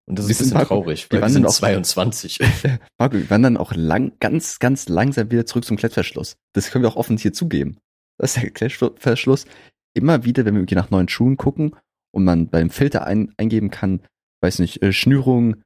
Und 0.10 0.17
das 0.17 0.26
ist 0.26 0.32
ein 0.32 0.43
bisschen 0.46 0.54
Marco, 0.54 0.67
traurig, 0.76 1.06
wir 1.06 1.12
weil 1.12 1.17
wir 1.17 1.22
waren 1.24 1.32
sind 1.34 1.43
dann 1.43 1.50
auch- 1.52 1.56
22. 1.56 2.39
Marco, 3.00 3.17
wir 3.17 3.30
wandern 3.30 3.58
auch 3.58 3.74
lang, 3.74 4.13
ganz, 4.20 4.60
ganz 4.60 4.88
langsam 4.88 5.30
wieder 5.32 5.46
zurück 5.46 5.65
zum 5.65 5.76
Klettverschluss. 5.78 6.38
Das 6.54 6.72
können 6.72 6.84
wir 6.84 6.89
auch 6.89 6.96
offen 6.96 7.17
hier 7.17 7.34
zugeben. 7.34 7.78
Das 8.17 8.36
ist 8.36 8.43
der 8.43 8.52
Klettverschluss. 8.52 9.46
Immer 9.93 10.24
wieder, 10.24 10.46
wenn 10.46 10.56
wir 10.56 10.78
nach 10.78 10.89
neuen 10.91 11.10
Schuhen 11.10 11.38
gucken 11.38 11.76
und 12.15 12.24
man 12.24 12.48
beim 12.50 12.70
Filter 12.70 13.06
ein, 13.06 13.34
eingeben 13.38 13.70
kann, 13.70 14.02
weiß 14.41 14.60
nicht, 14.60 14.82
äh, 14.82 14.93
Schnürung 14.93 15.62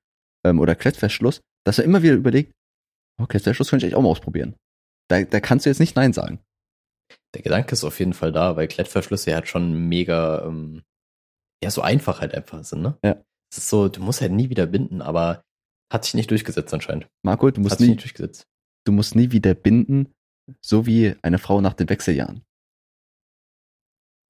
ähm, 0.45 0.59
oder 0.59 0.75
Klettverschluss, 0.75 1.41
dass 1.65 1.77
er 1.77 1.85
immer 1.85 2.01
wieder 2.01 2.15
überlegt, 2.15 2.51
oh, 3.21 3.25
Klettverschluss 3.27 3.69
könnte 3.69 3.85
ich 3.85 3.93
eigentlich 3.93 3.97
auch 3.97 4.03
mal 4.03 4.09
ausprobieren. 4.09 4.55
Da, 5.09 5.23
da 5.23 5.39
kannst 5.39 5.65
du 5.65 5.69
jetzt 5.69 5.79
nicht 5.79 5.95
Nein 5.95 6.13
sagen. 6.13 6.39
Der 7.35 7.41
Gedanke 7.41 7.73
ist 7.73 7.83
auf 7.83 7.99
jeden 7.99 8.13
Fall 8.13 8.31
da, 8.31 8.55
weil 8.55 8.67
Klettverschlüsse 8.67 9.29
ja 9.31 9.35
halt 9.37 9.47
schon 9.47 9.87
mega, 9.87 10.45
ähm, 10.45 10.81
ja, 11.63 11.69
so 11.69 11.81
einfach 11.81 12.21
halt 12.21 12.33
einfach 12.33 12.63
sind, 12.63 12.81
ne? 12.81 12.97
Ja. 13.03 13.21
Es 13.51 13.57
ist 13.57 13.69
so, 13.69 13.89
du 13.89 14.01
musst 14.01 14.21
halt 14.21 14.31
nie 14.31 14.49
wieder 14.49 14.65
binden, 14.65 15.01
aber 15.01 15.43
hat 15.91 16.05
sich 16.05 16.13
nicht 16.13 16.31
durchgesetzt 16.31 16.73
anscheinend. 16.73 17.07
Marco, 17.23 17.51
du 17.51 17.59
musst 17.61 17.79
nie, 17.79 17.89
nicht 17.89 18.03
durchgesetzt. 18.03 18.47
du 18.85 18.93
musst 18.93 19.15
nie 19.15 19.31
wieder 19.31 19.53
binden, 19.53 20.13
so 20.61 20.85
wie 20.85 21.15
eine 21.21 21.37
Frau 21.37 21.59
nach 21.59 21.73
den 21.73 21.89
Wechseljahren. 21.89 22.43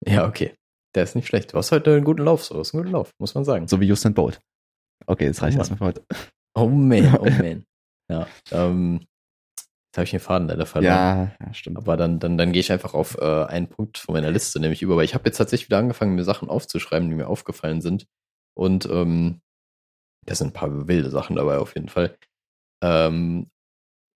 Ja, 0.06 0.28
okay. 0.28 0.56
Der 0.96 1.04
ist 1.04 1.16
nicht 1.16 1.28
schlecht. 1.28 1.54
Du 1.54 1.58
hast 1.58 1.72
heute 1.72 1.94
einen 1.96 2.04
guten 2.04 2.24
Lauf, 2.24 2.44
so. 2.44 2.56
Du 2.56 2.60
hast 2.60 2.74
einen 2.74 2.84
guten 2.84 2.94
Lauf, 2.94 3.12
muss 3.20 3.36
man 3.36 3.46
sagen. 3.46 3.68
So 3.68 3.80
wie 3.80 3.92
Usain 3.92 4.14
Bolt. 4.14 4.42
Okay, 5.06 5.28
das 5.28 5.42
reicht 5.42 5.56
Oh 5.56 5.60
erstmal 5.60 5.78
für 5.78 5.86
heute. 5.86 6.06
Oh 6.54 6.68
man, 6.68 7.16
oh 7.16 7.24
man. 7.30 7.64
Ja, 8.10 8.28
ähm, 8.52 9.00
jetzt 9.88 9.98
habe 9.98 10.04
ich 10.04 10.12
den 10.12 10.20
Faden 10.20 10.48
leider 10.48 10.66
verloren. 10.66 11.32
Ja, 11.40 11.46
ja, 11.46 11.54
stimmt. 11.54 11.78
Aber 11.78 11.96
dann, 11.96 12.20
dann, 12.20 12.38
dann 12.38 12.52
gehe 12.52 12.60
ich 12.60 12.72
einfach 12.72 12.94
auf 12.94 13.18
äh, 13.20 13.46
einen 13.46 13.70
Punkt 13.70 14.00
von 14.00 14.14
meiner 14.14 14.32
Liste 14.32 14.60
nämlich 14.60 14.82
über, 14.82 14.98
weil 14.98 15.06
ich 15.06 15.14
habe 15.14 15.26
jetzt 15.30 15.38
tatsächlich 15.38 15.70
wieder 15.70 15.78
angefangen, 15.78 16.16
mir 16.16 16.24
Sachen 16.24 16.50
aufzuschreiben, 16.50 17.08
die 17.10 17.16
mir 17.16 17.28
aufgefallen 17.28 17.82
sind. 17.82 18.08
Und 18.58 18.86
ähm, 18.86 19.40
da 20.26 20.36
sind 20.36 20.48
ein 20.48 20.54
paar 20.54 20.88
wilde 20.88 21.10
Sachen 21.10 21.36
dabei 21.36 21.58
auf 21.58 21.76
jeden 21.76 21.90
Fall. 21.90 22.16
Ähm, 22.84 23.48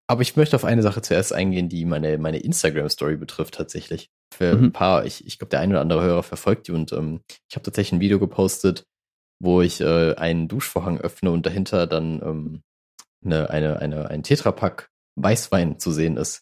aber 0.08 0.21
ich 0.21 0.36
möchte 0.36 0.56
auf 0.56 0.65
eine 0.65 0.84
Sache 0.84 1.02
zuerst 1.02 1.34
eingehen, 1.34 1.67
die 1.67 1.84
meine, 1.86 2.17
meine 2.17 2.38
Instagram-Story 2.39 3.17
betrifft 3.17 3.56
tatsächlich. 3.56 4.10
Für 4.34 4.56
Mhm. 4.56 4.65
ein 4.65 4.71
paar, 4.71 5.06
ich, 5.06 5.26
ich 5.26 5.39
glaube, 5.39 5.50
der 5.50 5.62
eine 5.62 5.74
oder 5.74 5.82
andere 5.82 6.04
Hörer 6.04 6.24
verfolgt 6.24 6.67
die 6.67 6.71
und 6.74 6.91
ähm, 6.93 7.21
ich 7.50 7.56
habe 7.56 7.63
tatsächlich 7.63 7.93
ein 7.93 8.00
Video 8.02 8.19
gepostet, 8.19 8.84
wo 9.41 9.62
ich 9.62 9.82
äh, 9.82 10.13
einen 10.15 10.48
Duschvorhang 10.48 11.00
öffne 11.00 11.32
und 11.32 11.45
dahinter 11.45 11.88
dann 11.88 12.21
ähm, 12.21 12.62
eine, 13.24 13.50
eine, 13.50 13.80
eine, 13.80 14.10
ein 14.10 14.24
Tetrapack 14.24 14.89
Weißwein 15.15 15.80
zu 15.80 15.91
sehen 15.91 16.17
ist. 16.17 16.41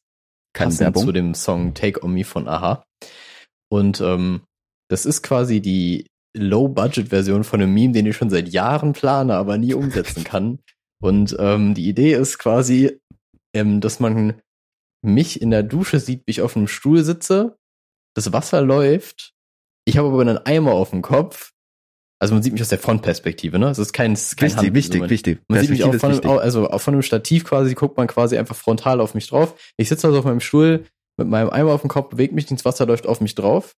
Passend 0.53 0.81
Werbung. 0.81 1.05
zu 1.05 1.11
dem 1.11 1.33
Song 1.33 1.73
Take 1.73 2.03
On 2.03 2.13
Me 2.13 2.23
von 2.25 2.47
Aha. 2.47 2.83
Und 3.69 4.01
ähm, 4.01 4.41
das 4.89 5.05
ist 5.05 5.23
quasi 5.23 5.61
die 5.61 6.07
Low-Budget-Version 6.35 7.43
von 7.43 7.61
einem 7.61 7.73
Meme, 7.73 7.93
den 7.93 8.05
ich 8.05 8.15
schon 8.17 8.29
seit 8.29 8.49
Jahren 8.49 8.93
plane, 8.93 9.35
aber 9.35 9.57
nie 9.57 9.73
umsetzen 9.73 10.23
kann. 10.23 10.59
Und 11.01 11.35
ähm, 11.39 11.73
die 11.73 11.87
Idee 11.87 12.13
ist 12.13 12.39
quasi, 12.39 12.99
ähm, 13.55 13.81
dass 13.81 13.99
man 13.99 14.41
mich 15.05 15.41
in 15.41 15.51
der 15.51 15.63
Dusche 15.63 15.99
sieht, 15.99 16.21
wie 16.25 16.31
ich 16.31 16.41
auf 16.41 16.55
einem 16.55 16.67
Stuhl 16.67 17.03
sitze, 17.03 17.57
das 18.15 18.31
Wasser 18.31 18.61
läuft, 18.61 19.33
ich 19.85 19.97
habe 19.97 20.07
aber 20.07 20.21
einen 20.21 20.37
Eimer 20.37 20.71
auf 20.73 20.91
dem 20.91 21.01
Kopf. 21.01 21.51
Also 22.21 22.33
man 22.33 22.41
sieht 22.41 22.53
mich 22.53 22.61
aus 22.61 22.69
der 22.69 22.79
Frontperspektive, 22.79 23.59
ne? 23.59 23.67
Es 23.69 23.79
ist 23.79 23.91
kein, 23.91 24.13
kein 24.13 24.17
Wichtig, 24.49 24.55
Hand- 24.57 24.73
wichtig, 24.73 24.99
man- 25.01 25.09
wichtig. 25.09 25.39
man 25.49 25.59
sieht 25.59 25.69
mich 25.71 25.83
auch 25.83 25.93
von, 25.95 26.11
einem, 26.13 26.29
also 26.39 26.69
auch 26.69 26.79
von 26.79 26.93
einem 26.93 27.01
Stativ 27.03 27.43
quasi, 27.43 27.73
guckt 27.73 27.97
man 27.97 28.07
quasi 28.07 28.37
einfach 28.37 28.55
frontal 28.55 29.01
auf 29.01 29.13
mich 29.13 29.27
drauf. 29.27 29.55
Ich 29.75 29.89
sitze 29.89 30.07
also 30.07 30.19
auf 30.19 30.25
meinem 30.25 30.39
Stuhl 30.39 30.85
mit 31.19 31.27
meinem 31.27 31.49
Eimer 31.49 31.73
auf 31.73 31.81
dem 31.81 31.89
Kopf, 31.89 32.11
bewegt 32.11 32.33
mich, 32.33 32.49
ins 32.49 32.63
Wasser 32.63 32.85
läuft 32.85 33.07
auf 33.07 33.19
mich 33.19 33.35
drauf. 33.35 33.75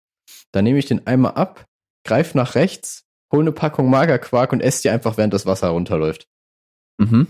Dann 0.51 0.63
nehme 0.63 0.77
ich 0.77 0.85
den 0.85 1.07
Eimer 1.07 1.35
ab, 1.37 1.65
greife 2.05 2.37
nach 2.37 2.55
rechts, 2.55 3.03
hole 3.31 3.41
eine 3.41 3.51
Packung 3.51 3.89
Magerquark 3.89 4.53
und 4.53 4.61
esse 4.61 4.83
die 4.83 4.89
einfach, 4.89 5.17
während 5.17 5.33
das 5.33 5.45
Wasser 5.45 5.69
runterläuft. 5.69 6.27
Mhm. 6.97 7.27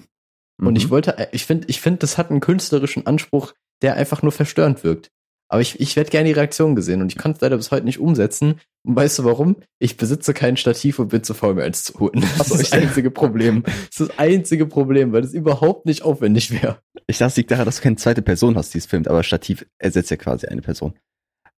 Und 0.62 0.76
ich 0.78 0.86
Mhm. 0.86 0.90
wollte, 0.92 1.30
ich 1.32 1.46
finde, 1.46 1.68
ich 1.68 1.82
finde, 1.82 2.00
das 2.00 2.18
hat 2.18 2.30
einen 2.30 2.40
künstlerischen 2.40 3.08
Anspruch, 3.08 3.54
der 3.82 3.96
einfach 3.96 4.22
nur 4.22 4.32
verstörend 4.32 4.84
wirkt. 4.84 5.12
Aber 5.48 5.62
ich, 5.62 5.80
ich 5.80 5.96
werde 5.96 6.10
gerne 6.10 6.28
die 6.28 6.34
Reaktion 6.34 6.76
gesehen 6.76 7.02
und 7.02 7.12
ich 7.12 7.18
kann 7.20 7.32
es 7.32 7.42
leider 7.42 7.58
bis 7.58 7.70
heute 7.72 7.86
nicht 7.86 8.00
umsetzen. 8.00 8.60
Und 8.84 8.96
weißt 8.96 9.20
du 9.20 9.26
warum? 9.26 9.58
Ich 9.80 9.96
besitze 9.96 10.34
kein 10.34 10.58
Stativ 10.58 10.98
und 10.98 11.10
bin 11.10 11.24
zu 11.24 11.34
faul, 11.36 11.54
mir 11.54 11.64
eins 11.64 11.84
zu 11.84 12.00
holen. 12.00 12.22
Das 12.38 12.50
ist 12.50 12.62
das 12.62 12.72
einzige 12.72 13.12
Problem. 13.12 13.62
Das 13.64 13.74
ist 13.76 14.00
das 14.00 14.18
einzige 14.18 14.66
Problem, 14.66 15.12
weil 15.14 15.22
das 15.22 15.34
überhaupt 15.34 15.86
nicht 15.86 16.02
aufwendig 16.02 16.50
wäre. 16.52 16.80
Ich 17.06 17.20
dachte, 17.20 17.30
es 17.30 17.38
liegt 17.38 17.52
daran, 17.52 17.66
dass 17.66 17.76
du 17.78 17.84
keine 17.84 17.96
zweite 17.98 18.24
Person 18.24 18.58
hast, 18.58 18.74
die 18.74 18.80
es 18.80 18.88
filmt, 18.88 19.08
aber 19.08 19.22
Stativ 19.24 19.66
ersetzt 19.78 20.10
ja 20.10 20.18
quasi 20.18 20.48
eine 20.48 20.62
Person. 20.62 20.98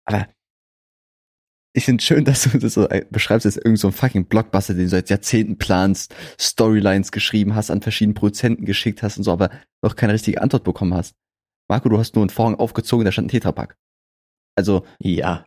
Aber 0.04 0.28
ich 1.78 1.86
finde 1.86 2.04
schön, 2.04 2.26
dass 2.26 2.44
du 2.44 2.58
das 2.58 2.74
so 2.74 2.90
äh, 2.90 3.06
beschreibst, 3.12 3.46
als 3.46 3.56
irgend 3.58 3.80
so 3.80 3.88
ein 3.88 3.94
fucking 3.94 4.26
Blockbuster, 4.26 4.74
den 4.74 4.84
du 4.84 4.90
seit 4.90 5.10
Jahrzehnten 5.10 5.58
planst, 5.58 6.14
Storylines 6.40 7.12
geschrieben 7.12 7.56
hast, 7.56 7.70
an 7.72 7.82
verschiedenen 7.82 8.16
Produzenten 8.16 8.66
geschickt 8.66 9.04
hast 9.04 9.18
und 9.18 9.24
so, 9.24 9.32
aber 9.32 9.50
noch 9.84 9.96
keine 9.96 10.14
richtige 10.14 10.42
Antwort 10.42 10.64
bekommen 10.64 10.94
hast. 10.94 11.16
Marco, 11.70 11.88
du 11.90 11.98
hast 11.98 12.16
nur 12.16 12.24
einen 12.24 12.30
Vorhang 12.30 12.56
aufgezogen, 12.56 13.06
da 13.06 13.12
stand 13.12 13.28
ein 13.28 13.30
Tetrapack. 13.30 13.78
Also, 14.58 14.86
Ja. 15.00 15.46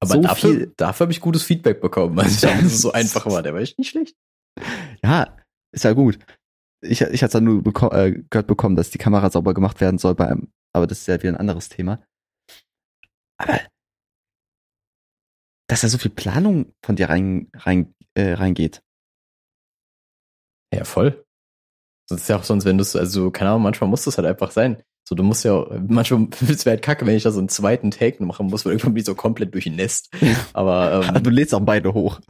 Aber 0.00 0.14
So 0.14 0.20
dafür, 0.22 0.50
viel- 0.50 0.72
dafür 0.76 1.04
habe 1.04 1.12
ich 1.12 1.20
gutes 1.20 1.42
Feedback 1.42 1.80
bekommen. 1.80 2.18
Also 2.18 2.46
dass 2.46 2.62
es 2.62 2.80
so 2.80 2.92
einfach 2.92 3.26
war. 3.26 3.42
Der 3.42 3.52
war 3.54 3.60
echt 3.60 3.78
nicht 3.78 3.90
schlecht. 3.90 4.16
ja, 5.04 5.36
ist 5.72 5.84
ja 5.84 5.92
gut. 5.92 6.18
Ich, 6.80 7.00
ich 7.00 7.22
hatte 7.22 7.34
dann 7.34 7.44
nur 7.44 7.62
beko 7.62 7.90
äh, 7.92 8.22
gehört 8.30 8.46
bekommen, 8.46 8.76
dass 8.76 8.90
die 8.90 8.98
Kamera 8.98 9.28
sauber 9.30 9.54
gemacht 9.54 9.80
werden 9.80 9.98
soll 9.98 10.14
bei 10.14 10.28
einem, 10.28 10.48
aber 10.72 10.86
das 10.86 11.00
ist 11.00 11.06
ja 11.08 11.16
wieder 11.20 11.30
ein 11.32 11.36
anderes 11.36 11.68
Thema. 11.68 12.02
Aber 13.40 13.60
dass 15.68 15.82
da 15.82 15.88
so 15.88 15.98
viel 15.98 16.10
Planung 16.10 16.72
von 16.84 16.96
dir 16.96 17.08
rein, 17.08 17.48
rein, 17.54 17.94
äh, 18.14 18.32
reingeht. 18.32 18.82
Ja, 20.74 20.84
voll. 20.84 21.24
Das 22.08 22.22
ist 22.22 22.28
ja 22.28 22.36
auch 22.36 22.44
sonst, 22.44 22.64
wenn 22.64 22.78
du 22.78 22.82
es, 22.82 22.96
also, 22.96 23.30
keine 23.30 23.50
Ahnung, 23.50 23.62
manchmal 23.62 23.88
muss 23.88 24.04
das 24.04 24.16
halt 24.16 24.26
einfach 24.26 24.50
sein. 24.50 24.82
So, 25.06 25.14
du 25.14 25.22
musst 25.22 25.44
ja, 25.44 25.66
manchmal 25.88 26.28
es 26.48 26.64
wäre 26.64 26.76
halt 26.76 26.82
kacke, 26.82 27.06
wenn 27.06 27.16
ich 27.16 27.22
da 27.22 27.30
so 27.30 27.38
einen 27.38 27.48
zweiten 27.48 27.90
Take 27.90 28.24
machen 28.24 28.46
muss, 28.46 28.64
weil 28.64 28.72
irgendwann 28.72 28.94
bin 28.94 29.02
ich 29.02 29.06
so 29.06 29.14
komplett 29.14 29.54
durchnässt. 29.54 30.10
Aber, 30.52 31.06
ähm, 31.14 31.22
Du 31.22 31.30
lädst 31.30 31.54
auch 31.54 31.60
beide 31.60 31.92
hoch. 31.92 32.20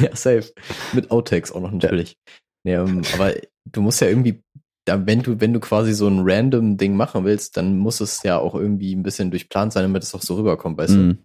ja, 0.00 0.14
safe. 0.14 0.52
Mit 0.94 1.10
Outtakes 1.10 1.52
auch 1.52 1.60
noch 1.60 1.72
natürlich. 1.72 2.16
Nee, 2.64 2.74
ähm, 2.74 3.02
aber 3.14 3.34
du 3.64 3.82
musst 3.82 4.00
ja 4.00 4.08
irgendwie, 4.08 4.42
da, 4.84 5.04
wenn 5.06 5.22
du, 5.22 5.40
wenn 5.40 5.52
du 5.52 5.58
quasi 5.60 5.92
so 5.94 6.06
ein 6.06 6.20
random 6.22 6.76
Ding 6.76 6.94
machen 6.94 7.24
willst, 7.24 7.56
dann 7.56 7.76
muss 7.76 8.00
es 8.00 8.22
ja 8.22 8.38
auch 8.38 8.54
irgendwie 8.54 8.94
ein 8.94 9.02
bisschen 9.02 9.30
durchplant 9.30 9.72
sein, 9.72 9.82
damit 9.82 10.02
es 10.04 10.14
auch 10.14 10.22
so 10.22 10.36
rüberkommt, 10.36 10.78
weißt 10.78 10.94
du? 10.94 11.16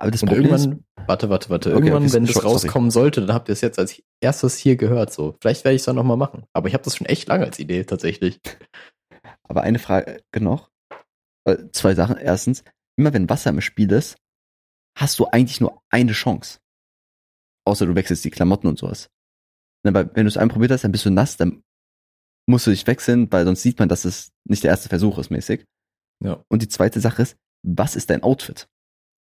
Aber 0.00 0.10
das 0.12 0.22
Und 0.22 0.28
Problem 0.28 0.54
ist, 0.54 0.66
irgendwann, 0.66 0.84
warte, 1.06 1.28
warte, 1.28 1.50
warte, 1.50 1.74
Okay, 1.74 1.88
irgendwann, 1.88 2.12
wenn 2.12 2.24
das 2.24 2.34
sorry. 2.36 2.46
rauskommen 2.46 2.90
sollte, 2.90 3.20
dann 3.26 3.34
habt 3.34 3.48
ihr 3.48 3.52
es 3.52 3.60
jetzt 3.60 3.78
als 3.78 4.00
erstes 4.20 4.56
hier 4.56 4.76
gehört, 4.76 5.12
so. 5.12 5.36
Vielleicht 5.40 5.64
werde 5.64 5.74
ich 5.74 5.80
es 5.82 5.86
dann 5.86 5.96
nochmal 5.96 6.16
machen. 6.16 6.44
Aber 6.52 6.68
ich 6.68 6.74
habe 6.74 6.84
das 6.84 6.96
schon 6.96 7.06
echt 7.06 7.26
lange 7.28 7.44
als 7.44 7.58
Idee, 7.58 7.82
tatsächlich. 7.84 8.40
aber 9.48 9.62
eine 9.62 9.78
Frage 9.80 10.22
noch. 10.38 10.70
Äh, 11.44 11.56
Zwei 11.72 11.94
Sachen. 11.94 12.16
Erstens, 12.16 12.62
immer 12.96 13.12
wenn 13.12 13.28
Wasser 13.28 13.50
im 13.50 13.60
Spiel 13.60 13.90
ist, 13.90 14.16
hast 14.96 15.18
du 15.18 15.26
eigentlich 15.26 15.60
nur 15.60 15.82
eine 15.90 16.12
Chance. 16.12 16.58
Außer 17.66 17.84
du 17.86 17.94
wechselst 17.94 18.24
die 18.24 18.30
Klamotten 18.30 18.68
und 18.68 18.78
sowas. 18.78 19.08
Weil 19.84 20.10
wenn 20.14 20.24
du 20.24 20.28
es 20.28 20.36
einmal 20.36 20.54
probiert 20.54 20.72
hast, 20.72 20.84
dann 20.84 20.92
bist 20.92 21.06
du 21.06 21.10
nass, 21.10 21.36
dann 21.36 21.62
musst 22.48 22.66
du 22.66 22.70
dich 22.70 22.86
wechseln, 22.86 23.30
weil 23.32 23.44
sonst 23.44 23.62
sieht 23.62 23.78
man, 23.78 23.88
dass 23.88 24.04
es 24.04 24.30
nicht 24.48 24.62
der 24.62 24.70
erste 24.70 24.88
Versuch 24.88 25.18
ist, 25.18 25.30
mäßig. 25.30 25.64
Ja. 26.24 26.42
Und 26.48 26.62
die 26.62 26.68
zweite 26.68 27.00
Sache 27.00 27.22
ist, 27.22 27.36
was 27.66 27.94
ist 27.96 28.10
dein 28.10 28.22
Outfit? 28.22 28.68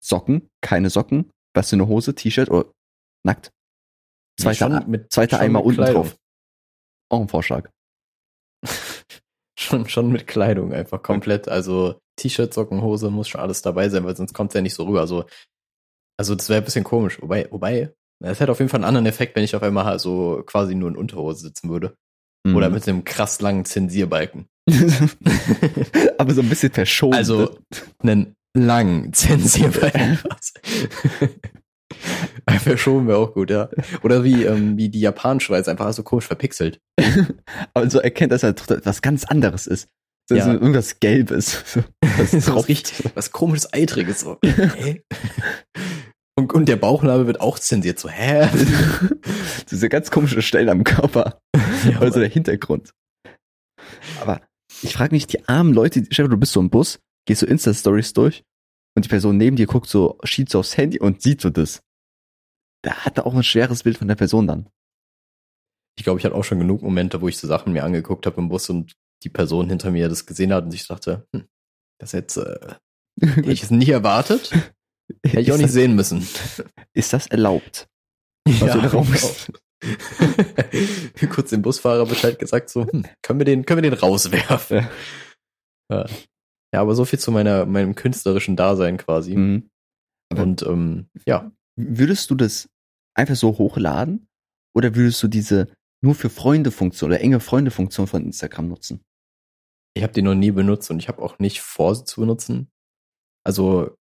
Socken, 0.02 0.48
keine 0.60 0.90
Socken, 0.90 1.30
was 1.54 1.70
für 1.70 1.76
eine 1.76 1.88
Hose, 1.88 2.14
T-Shirt 2.14 2.50
oder 2.50 2.70
nackt? 3.24 3.50
Zweiter, 4.38 4.70
schon 4.80 4.90
mit- 4.90 5.12
zweiter 5.12 5.40
Eimer 5.40 5.60
mit 5.60 5.66
unten 5.66 5.82
Kleidung. 5.82 6.02
drauf. 6.04 6.16
Auch 7.10 7.20
ein 7.20 7.28
Vorschlag. 7.28 7.70
schon, 9.58 9.88
schon 9.88 10.12
mit 10.12 10.26
Kleidung 10.26 10.72
einfach 10.72 11.02
komplett. 11.02 11.48
Also 11.48 11.98
T-Shirt, 12.16 12.52
Socken, 12.52 12.82
Hose 12.82 13.10
muss 13.10 13.28
schon 13.28 13.40
alles 13.40 13.62
dabei 13.62 13.88
sein, 13.88 14.04
weil 14.04 14.16
sonst 14.16 14.34
kommt 14.34 14.50
es 14.50 14.54
ja 14.54 14.60
nicht 14.62 14.74
so 14.74 14.84
rüber. 14.84 15.00
Also, 15.00 15.24
also 16.18 16.34
das 16.34 16.48
wäre 16.48 16.60
ein 16.60 16.64
bisschen 16.64 16.84
komisch. 16.84 17.20
Wobei, 17.20 17.50
wobei, 17.50 17.94
es 18.24 18.40
hätte 18.40 18.52
auf 18.52 18.58
jeden 18.58 18.68
Fall 18.70 18.78
einen 18.78 18.84
anderen 18.88 19.06
Effekt, 19.06 19.36
wenn 19.36 19.44
ich 19.44 19.54
auf 19.56 19.62
einmal 19.62 19.98
so 19.98 20.42
quasi 20.46 20.74
nur 20.74 20.88
in 20.88 20.96
Unterhose 20.96 21.40
sitzen 21.40 21.68
würde. 21.70 21.94
Oder 22.46 22.68
Mhm. 22.68 22.74
mit 22.74 22.88
einem 22.88 23.04
krass 23.04 23.40
langen 23.40 23.64
Zensierbalken. 23.64 24.46
Aber 26.18 26.32
so 26.32 26.42
ein 26.42 26.48
bisschen 26.48 26.72
verschoben. 26.72 27.14
Also 27.14 27.58
einen 28.02 28.34
langen 28.62 29.12
Zensierbalken. 29.12 30.18
Verschoben 32.58 33.06
wäre 33.06 33.18
auch 33.18 33.32
gut, 33.34 33.50
ja. 33.50 33.68
Oder 34.02 34.24
wie, 34.24 34.44
ähm, 34.44 34.76
wie 34.76 34.88
die 34.88 35.00
es 35.62 35.68
einfach 35.68 35.92
so 35.92 36.02
komisch 36.02 36.26
verpixelt. 36.26 36.80
aber 37.74 37.90
so 37.90 38.00
erkennt, 38.00 38.32
dass 38.32 38.42
er 38.42 38.54
was 38.84 39.02
ganz 39.02 39.24
anderes 39.24 39.66
ist. 39.66 39.88
Das 40.28 40.38
Ja. 40.38 40.46
ist 40.52 40.60
irgendwas 40.60 40.98
Gelbes. 41.00 41.62
So, 41.74 41.82
Das 42.18 42.34
ist 42.34 42.46
tropft. 42.46 42.68
richtig, 42.68 43.10
was 43.14 43.30
komisches, 43.30 43.72
eitriges. 43.72 44.20
So. 44.20 44.38
Und, 46.38 46.52
und 46.52 46.68
der 46.68 46.76
Bauchnabel 46.76 47.26
wird 47.26 47.40
auch 47.40 47.58
zensiert. 47.58 47.98
So, 47.98 48.08
hä? 48.08 48.48
Diese 49.70 49.88
ganz 49.88 50.10
komische 50.10 50.42
Stellen 50.42 50.68
am 50.68 50.82
Körper. 50.84 51.40
Ja, 51.90 51.98
Oder 52.00 52.12
so 52.12 52.20
der 52.20 52.28
Hintergrund. 52.28 52.90
Aber 54.20 54.40
ich 54.82 54.94
frage 54.94 55.14
mich, 55.14 55.26
die 55.26 55.46
armen 55.48 55.72
Leute, 55.72 56.02
vor, 56.10 56.28
du 56.30 56.36
bist 56.36 56.52
so 56.52 56.60
im 56.60 56.70
Bus, 56.70 56.98
gehst 57.26 57.40
so 57.40 57.46
Insta-Stories 57.46 58.12
durch 58.14 58.44
und 58.94 59.04
die 59.04 59.08
Person 59.08 59.36
neben 59.36 59.56
dir 59.56 59.66
guckt 59.66 59.88
so, 59.88 60.18
schiebt 60.24 60.50
so 60.50 60.60
aufs 60.60 60.76
Handy 60.76 60.98
und 60.98 61.22
sieht 61.22 61.40
so 61.40 61.50
das. 61.50 61.82
Da 62.82 63.04
hat 63.04 63.18
er 63.18 63.26
auch 63.26 63.34
ein 63.34 63.42
schweres 63.42 63.82
Bild 63.82 63.98
von 63.98 64.08
der 64.08 64.14
Person 64.14 64.46
dann. 64.46 64.68
ich 65.98 66.04
glaube, 66.04 66.18
ich 66.18 66.24
hatte 66.24 66.34
auch 66.34 66.44
schon 66.44 66.58
genug 66.58 66.82
Momente, 66.82 67.20
wo 67.20 67.28
ich 67.28 67.36
so 67.38 67.46
Sachen 67.48 67.72
mir 67.72 67.84
angeguckt 67.84 68.26
habe 68.26 68.40
im 68.40 68.48
Bus 68.48 68.70
und 68.70 68.96
die 69.22 69.30
Person 69.30 69.68
hinter 69.68 69.90
mir 69.90 70.08
das 70.08 70.26
gesehen 70.26 70.52
hat 70.52 70.64
und 70.64 70.74
ich 70.74 70.86
dachte, 70.86 71.26
hm, 71.32 71.46
das 71.98 72.12
jetzt 72.12 72.36
äh, 72.36 72.74
hätte 73.20 73.50
ich 73.50 73.62
es 73.64 73.70
nicht 73.70 73.88
erwartet. 73.88 74.52
Hätte 75.24 75.40
ich 75.40 75.50
auch 75.50 75.54
ist, 75.54 75.60
nicht 75.60 75.68
das, 75.68 75.72
sehen 75.72 75.94
müssen. 75.94 76.26
ist 76.92 77.12
das 77.12 77.26
erlaubt? 77.28 77.88
Was 78.46 78.72
so 78.72 78.80
der 78.80 78.92
Raum 78.92 79.12
ist. 79.12 79.46
genau. 79.46 79.58
Kurz 81.34 81.50
dem 81.50 81.62
Busfahrer 81.62 82.06
Bescheid 82.06 82.38
gesagt, 82.38 82.70
so, 82.70 82.86
hm, 82.86 83.06
können 83.22 83.40
wir 83.40 83.44
den, 83.44 83.64
können 83.64 83.82
wir 83.82 83.90
den 83.90 83.98
rauswerfen? 83.98 84.86
Ja. 85.90 85.98
Ja. 85.98 86.06
Ja, 86.76 86.82
aber 86.82 86.94
so 86.94 87.06
viel 87.06 87.18
zu 87.18 87.32
meiner, 87.32 87.64
meinem 87.64 87.94
künstlerischen 87.94 88.54
Dasein 88.54 88.98
quasi. 88.98 89.34
Mhm. 89.34 89.70
Und 90.34 90.62
ähm, 90.62 91.08
ja, 91.26 91.50
Würdest 91.78 92.30
du 92.30 92.34
das 92.34 92.68
einfach 93.14 93.34
so 93.36 93.56
hochladen? 93.56 94.26
Oder 94.74 94.94
würdest 94.94 95.22
du 95.22 95.28
diese 95.28 95.68
nur 96.02 96.14
für 96.14 96.28
Freunde 96.28 96.70
Funktion 96.70 97.10
oder 97.10 97.20
enge 97.20 97.40
Freunde 97.40 97.70
Funktion 97.70 98.06
von 98.06 98.22
Instagram 98.24 98.68
nutzen? 98.68 99.00
ich 99.96 100.02
habe 100.02 100.12
die 100.12 100.20
noch 100.20 100.34
nie 100.34 100.50
benutzt 100.50 100.90
und 100.90 100.98
ich 100.98 101.08
habe 101.08 101.22
auch 101.22 101.38
nicht 101.38 101.62
vor, 101.62 101.94
sie 101.94 102.04
zu 102.04 102.20
benutzen. 102.20 102.68
Also, 103.46 103.96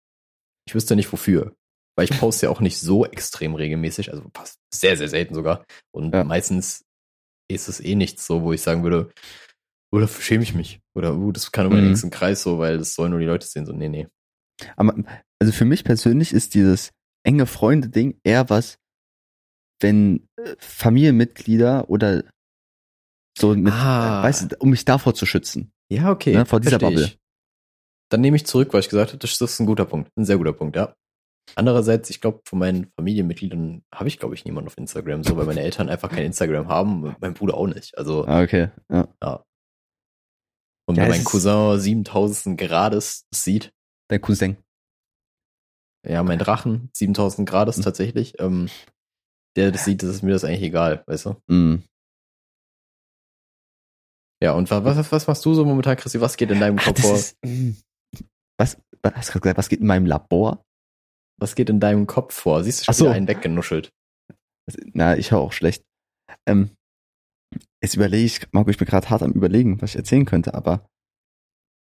ich 0.66 0.74
wüsste 0.74 0.96
nicht 0.96 1.12
wofür. 1.12 1.54
Weil 1.98 2.06
ich 2.06 2.18
poste 2.18 2.46
ja 2.46 2.50
auch 2.50 2.62
nicht 2.62 2.80
so 2.80 3.06
extrem 3.06 3.56
regelmäßig, 3.56 4.14
also 4.14 4.24
fast 4.34 4.56
sehr, 4.74 4.96
sehr 4.96 5.10
selten 5.10 5.36
sogar. 5.36 5.66
Und 5.94 6.14
Ja. 6.16 6.24
meistens 6.24 6.86
ist 7.50 7.68
es 7.68 7.82
eh 7.82 7.96
nichts 7.96 8.26
so, 8.26 8.44
wo 8.44 8.54
ich 8.54 8.62
sagen 8.62 8.84
würde, 8.84 9.12
dafür 10.00 10.22
schäme 10.24 10.44
ich 10.44 10.54
mich. 10.54 10.80
Oder, 10.96 11.16
uh, 11.16 11.32
das 11.32 11.52
kann 11.52 11.66
über 11.66 11.76
den 11.76 11.84
Mhm. 11.86 11.89
nächsten 11.92 12.10
Kreis 12.10 12.42
so, 12.44 12.60
weil 12.60 12.78
das 12.78 12.94
sollen 12.96 13.12
nur 13.12 13.20
die 13.20 13.26
Leute 13.26 13.46
sehen. 13.46 13.66
So, 13.66 13.74
nee, 13.74 13.89
nee. 13.89 14.08
Aber 14.78 14.96
also 15.39 15.52
für 15.52 15.66
mich 15.66 15.84
persönlich 15.84 16.34
ist 16.34 16.54
dieses 16.54 16.92
enge 17.24 17.46
Freunde-Ding 17.46 18.20
eher 18.24 18.50
was, 18.50 18.78
wenn 19.82 20.28
äh, 20.38 20.56
Familienmitglieder 20.60 21.89
oder 21.89 22.24
so 23.38 23.56
mit, 23.56 23.74
Ah. 23.74 24.24
weißt 24.24 24.52
du, 24.52 24.56
um 24.60 24.70
mich 24.70 24.86
davor 24.86 25.14
zu 25.14 25.26
schützen. 25.26 25.72
Ja, 25.89 26.12
okay. 26.12 26.34
Ne, 26.36 26.46
vor 26.46 26.60
dieser 26.60 26.80
Bubble. 26.80 27.06
Ich. 27.06 27.18
Dann 28.10 28.22
nehme 28.22 28.36
ich 28.38 28.46
zurück, 28.46 28.74
weil 28.74 28.82
ich 28.82 28.89
gesagt 28.89 29.12
habe, 29.12 29.20
das 29.20 29.39
ist 29.39 29.60
ein 29.60 29.66
guter 29.66 29.86
Punkt. 29.86 30.10
Ein 30.18 30.26
sehr 30.26 30.38
guter 30.38 30.54
Punkt, 30.54 30.76
ja. 30.76 30.94
Andererseits, 31.56 32.10
ich 32.10 32.22
glaube, 32.22 32.42
von 32.46 32.60
meinen 32.60 32.92
Familienmitgliedern 32.98 33.84
habe 33.94 34.08
ich, 34.08 34.20
glaube 34.20 34.36
ich, 34.36 34.46
niemanden 34.46 34.68
auf 34.68 34.78
Instagram, 34.78 35.24
so, 35.24 35.36
weil 35.38 35.46
meine 35.46 35.62
Eltern 35.62 35.89
einfach 35.89 36.10
kein 36.10 36.26
Instagram 36.26 36.68
haben 36.68 37.16
mein 37.20 37.34
Bruder 37.34 37.56
auch 37.56 37.68
nicht. 37.68 37.98
Also, 37.98 38.26
Ah, 38.26 38.42
okay. 38.44 38.70
Ja. 38.92 39.44
Und 40.92 40.98
Ja, 40.98 41.04
wenn 41.04 41.10
mein 41.12 41.24
Cousin 41.24 41.80
7000 41.80 42.60
Grades 42.60 43.26
sieht, 43.34 43.74
Dein 44.10 44.22
Cousin. 44.22 44.58
ja, 46.08 46.22
mein 46.24 46.38
Drachen 46.39 46.89
7000 46.94 47.48
Grades 47.50 47.78
Mhm. 47.78 47.82
tatsächlich, 47.84 48.39
ähm, 48.39 48.70
der 49.56 49.72
das 49.72 49.86
sieht, 49.86 50.04
das 50.04 50.10
ist 50.10 50.22
mir 50.22 50.32
das 50.32 50.44
eigentlich 50.44 50.62
egal, 50.64 51.04
weißt 51.08 51.26
du? 51.26 51.42
Mm. 51.48 51.84
Ja, 54.44 54.54
und 54.54 54.72
wa- 54.72 54.84
was, 54.84 55.12
was 55.12 55.28
machst 55.28 55.46
du 55.46 55.54
so 55.54 55.66
momentan, 55.66 55.98
Christi? 55.98 56.20
Was 56.20 56.36
geht 56.38 56.50
in 56.52 56.60
deinem 56.60 56.78
Ach, 56.80 56.86
Kopf 56.86 56.96
das 56.98 57.06
vor? 57.06 57.16
ist, 57.16 57.38
mm. 57.46 57.72
was, 58.58 58.78
was 59.04 59.14
hast 59.14 59.30
du 59.30 59.34
gerade 59.34 59.42
gesagt, 59.44 59.58
was 59.58 59.70
geht 59.70 59.80
in 59.82 59.88
meinem 59.88 60.06
Labor? 60.06 60.64
Was 61.39 61.56
geht 61.56 61.70
in 61.70 61.80
deinem 61.80 62.08
Kopf 62.08 62.34
vor? 62.34 62.64
Siehst 62.64 62.82
du 62.82 62.84
schon 62.86 62.94
Ach 62.94 62.98
so. 62.98 63.08
einen 63.10 63.28
weggenuschelt? 63.28 63.92
Was- 64.68 64.78
Na, 64.94 65.16
ich 65.18 65.32
höre 65.32 65.39
auch 65.39 65.54
schlecht. 65.54 65.84
Ähm, 66.48 66.72
jetzt 67.82 67.95
überlege 67.95 68.26
ich, 68.26 68.52
Marco, 68.52 68.70
ich 68.70 68.78
bin 68.78 68.88
gerade 68.88 69.10
hart 69.10 69.24
am 69.24 69.32
überlegen, 69.32 69.82
was 69.82 69.91
ich 69.91 69.97
erzählen 69.97 70.26
könnte, 70.26 70.54
aber 70.54 70.88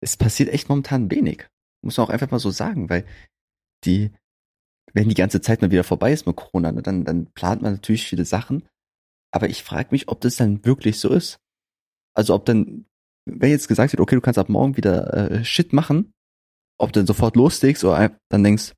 es 0.03 0.17
passiert 0.17 0.51
echt 0.51 0.69
momentan 0.69 1.11
wenig. 1.11 1.49
Muss 1.83 1.97
man 1.97 2.07
auch 2.07 2.11
einfach 2.11 2.31
mal 2.31 2.39
so 2.39 2.51
sagen, 2.51 2.91
weil 2.91 3.07
die, 3.85 4.13
wenn 4.93 5.09
die 5.09 5.15
ganze 5.15 5.41
Zeit 5.41 5.63
mal 5.63 5.71
wieder 5.71 5.85
vorbei 5.85 6.13
ist 6.13 6.27
mit 6.27 6.37
Corona, 6.37 6.73
ne, 6.73 6.83
dann, 6.83 7.05
dann 7.05 7.27
plant 7.33 7.63
man 7.63 7.73
natürlich 7.73 8.07
viele 8.07 8.25
Sachen. 8.25 8.67
Aber 9.33 9.49
ich 9.49 9.63
frage 9.63 9.89
mich, 9.91 10.09
ob 10.09 10.21
das 10.21 10.37
dann 10.37 10.65
wirklich 10.65 11.01
so 11.01 11.11
ist. 11.11 11.39
Also 12.15 12.35
ob 12.35 12.45
dann, 12.45 12.87
wenn 13.27 13.51
jetzt 13.51 13.69
gesagt 13.69 13.93
wird, 13.93 14.01
okay, 14.01 14.15
du 14.15 14.21
kannst 14.21 14.39
ab 14.39 14.49
morgen 14.49 14.77
wieder 14.77 15.13
äh, 15.13 15.45
Shit 15.45 15.73
machen, 15.73 16.13
ob 16.79 16.93
du 16.93 17.01
dann 17.01 17.07
sofort 17.07 17.37
loslegst 17.37 17.85
oder 17.85 18.17
dann 18.29 18.45
denkst, 18.45 18.73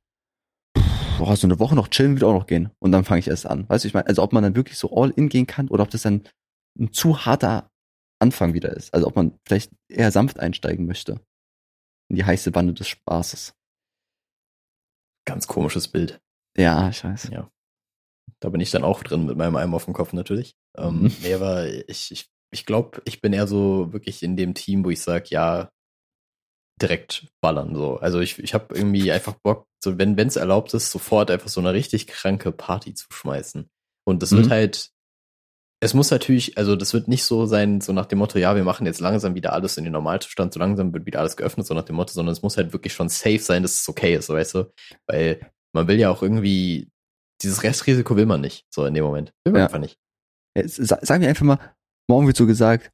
boah, 1.18 1.37
so 1.37 1.47
eine 1.47 1.59
Woche 1.59 1.74
noch 1.74 1.89
chillen 1.89 2.14
wird 2.14 2.24
auch 2.24 2.32
noch 2.32 2.47
gehen. 2.47 2.70
Und 2.78 2.93
dann 2.93 3.05
fange 3.05 3.20
ich 3.20 3.28
erst 3.28 3.47
an. 3.47 3.68
Weißt 3.68 3.84
du, 3.84 3.89
ich 3.89 3.95
meine, 3.95 4.07
also 4.07 4.22
ob 4.22 4.32
man 4.32 4.43
dann 4.43 4.57
wirklich 4.57 4.78
so 4.78 4.95
all 4.95 5.11
in 5.11 5.28
gehen 5.28 5.47
kann 5.47 5.68
oder 5.68 5.82
ob 5.82 5.91
das 5.91 6.03
dann 6.03 6.22
ein 6.79 6.93
zu 6.93 7.24
harter 7.24 7.70
Anfang 8.18 8.55
wieder 8.55 8.74
ist. 8.77 8.93
Also 8.95 9.07
ob 9.07 9.16
man 9.16 9.39
vielleicht 9.47 9.72
eher 9.89 10.11
sanft 10.11 10.39
einsteigen 10.41 10.87
möchte. 10.87 11.20
In 12.09 12.16
die 12.16 12.24
heiße 12.24 12.51
Bande 12.51 12.72
des 12.72 12.89
Spaßes. 12.89 13.55
Ganz 15.27 15.47
komisches 15.47 15.89
Bild. 15.89 16.20
Ja, 16.57 16.89
ich 16.89 17.03
weiß. 17.03 17.31
Ja. 17.33 17.51
Da 18.41 18.49
bin 18.49 18.61
ich 18.61 18.70
dann 18.70 18.85
auch 18.85 19.03
drin 19.03 19.27
mit 19.27 19.37
meinem 19.37 19.57
Eimer 19.57 19.77
auf 19.77 19.85
dem 19.87 19.95
Kopf 19.95 20.12
natürlich. 20.12 20.55
Ähm, 20.77 21.03
Mhm. 21.03 21.12
nee, 21.22 21.35
aber 21.35 21.66
ich, 21.89 22.11
ich, 22.12 22.29
ich 22.53 22.64
glaube, 22.64 23.03
ich 23.05 23.20
bin 23.20 23.33
eher 23.33 23.47
so 23.47 23.93
wirklich 23.93 24.22
in 24.22 24.37
dem 24.37 24.55
Team, 24.55 24.85
wo 24.85 24.91
ich 24.91 25.01
sage, 25.01 25.27
ja, 25.31 25.70
direkt 26.81 27.29
ballern 27.43 27.74
so. 27.74 27.97
Also 27.97 28.20
ich, 28.20 28.39
ich 28.39 28.53
habe 28.55 28.74
irgendwie 28.74 29.11
einfach 29.11 29.35
Bock, 29.43 29.66
so 29.83 29.99
wenn 29.99 30.18
es 30.18 30.37
erlaubt 30.37 30.74
ist, 30.74 30.91
sofort 30.91 31.31
einfach 31.31 31.49
so 31.49 31.61
eine 31.61 31.72
richtig 31.72 32.07
kranke 32.07 32.53
Party 32.53 32.95
zu 32.95 33.07
schmeißen. 33.11 33.68
Und 34.07 34.22
das 34.22 34.33
wird 34.33 34.47
Mhm. 34.47 34.51
halt, 34.51 34.91
es 35.81 35.95
muss 35.95 36.11
natürlich, 36.11 36.57
also 36.57 36.74
das 36.74 36.95
wird 36.95 37.07
nicht 37.09 37.24
so 37.24 37.47
sein, 37.47 37.81
so 37.81 37.93
nach 37.93 38.07
dem 38.07 38.18
Motto, 38.18 38.39
ja, 38.39 38.57
wir 38.57 38.64
machen 38.64 38.87
jetzt 38.87 39.01
langsam 39.01 39.35
wieder 39.35 39.53
alles 39.53 39.77
in 39.77 39.85
den 39.85 39.93
Normalzustand, 39.93 40.55
so 40.55 40.61
langsam 40.61 40.93
wird 40.93 41.05
wieder 41.07 41.20
alles 41.20 41.37
geöffnet, 41.37 41.66
so 41.66 41.74
nach 41.74 41.85
dem 41.85 41.97
Motto, 41.97 42.12
sondern 42.12 42.33
es 42.33 42.43
muss 42.43 42.57
halt 42.57 42.72
wirklich 42.72 42.93
schon 42.95 43.09
safe 43.09 43.39
sein, 43.41 43.62
dass 43.62 43.81
es 43.81 43.89
okay 43.89 44.14
ist, 44.14 44.29
weißt 44.31 44.55
du? 44.55 44.72
Weil 45.07 45.51
man 45.74 45.87
will 45.89 45.99
ja 45.99 46.11
auch 46.11 46.22
irgendwie, 46.22 46.89
dieses 47.43 47.62
Restrisiko 47.62 48.16
will 48.16 48.27
man 48.27 48.41
nicht, 48.41 48.64
so 48.72 48.87
in 48.87 48.95
dem 48.95 49.05
Moment. 49.05 49.33
Will 49.45 49.53
man 49.53 49.61
Ja. 49.61 49.66
einfach 49.66 49.79
nicht. 49.79 49.99
Jetzt, 50.57 50.77
sagen 50.77 51.20
wir 51.20 51.29
einfach 51.29 51.45
mal, 51.45 51.59
morgen 52.09 52.27
wird 52.27 52.37
so 52.39 52.47
gesagt, 52.47 52.91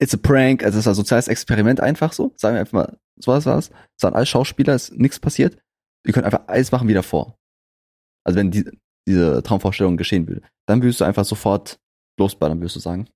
it's 0.00 0.14
a 0.14 0.16
prank, 0.16 0.62
also 0.62 0.78
es 0.78 0.86
war 0.86 0.92
ein 0.92 0.96
soziales 0.96 1.26
Experiment 1.26 1.80
einfach 1.80 2.12
so. 2.12 2.32
Sagen 2.36 2.54
wir 2.54 2.60
einfach 2.60 2.72
mal, 2.72 2.98
so 3.16 3.32
was 3.32 3.46
war's. 3.46 3.70
Es 3.98 4.04
waren 4.04 4.14
alle 4.14 4.26
Schauspieler, 4.26 4.74
ist 4.74 4.92
nichts 4.92 5.18
passiert. 5.18 5.58
Wir 6.04 6.14
können 6.14 6.24
einfach 6.24 6.46
alles 6.46 6.70
machen 6.70 6.86
wie 6.86 6.94
davor. 6.94 7.36
Also 8.24 8.38
wenn 8.38 8.50
die, 8.52 8.64
diese 9.08 9.42
Traumvorstellung 9.42 9.96
geschehen 9.96 10.28
würde, 10.28 10.42
dann 10.68 10.80
würdest 10.82 11.00
du 11.00 11.04
einfach 11.04 11.24
sofort 11.24 11.80
losballern, 12.20 12.60
würdest 12.60 12.76
du 12.76 12.80
sagen. 12.80 13.08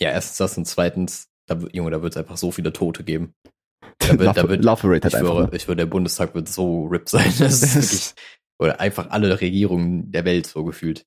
Ja, 0.00 0.10
erstens 0.10 0.36
das 0.38 0.58
und 0.58 0.66
zweitens, 0.66 1.28
da, 1.48 1.60
wird- 1.62 1.74
Junge, 1.74 1.90
da 1.90 2.02
wird 2.02 2.14
es 2.14 2.16
einfach 2.16 2.36
so 2.36 2.50
viele 2.50 2.72
Tote 2.72 3.04
geben. 3.04 3.32
Da 3.98 4.18
wird, 4.18 4.36
da 4.36 4.48
wird, 4.48 4.64
Love 4.64 4.88
Rate 4.88 5.08
ich, 5.08 5.14
halt 5.14 5.14
einfach. 5.16 5.34
schwöre, 5.34 5.44
Ne? 5.50 5.56
ich 5.56 5.62
schwöre, 5.62 5.76
der 5.76 5.86
Bundestag 5.86 6.34
wird 6.34 6.48
so 6.48 6.86
RIP 6.86 7.08
sein. 7.08 7.32
Das 7.38 7.62
ist 7.62 7.74
wirklich, 7.74 8.14
oder 8.60 8.80
einfach 8.80 9.10
alle 9.10 9.40
Regierungen 9.40 10.10
der 10.12 10.24
Welt 10.24 10.46
so 10.46 10.64
gefühlt. 10.64 11.04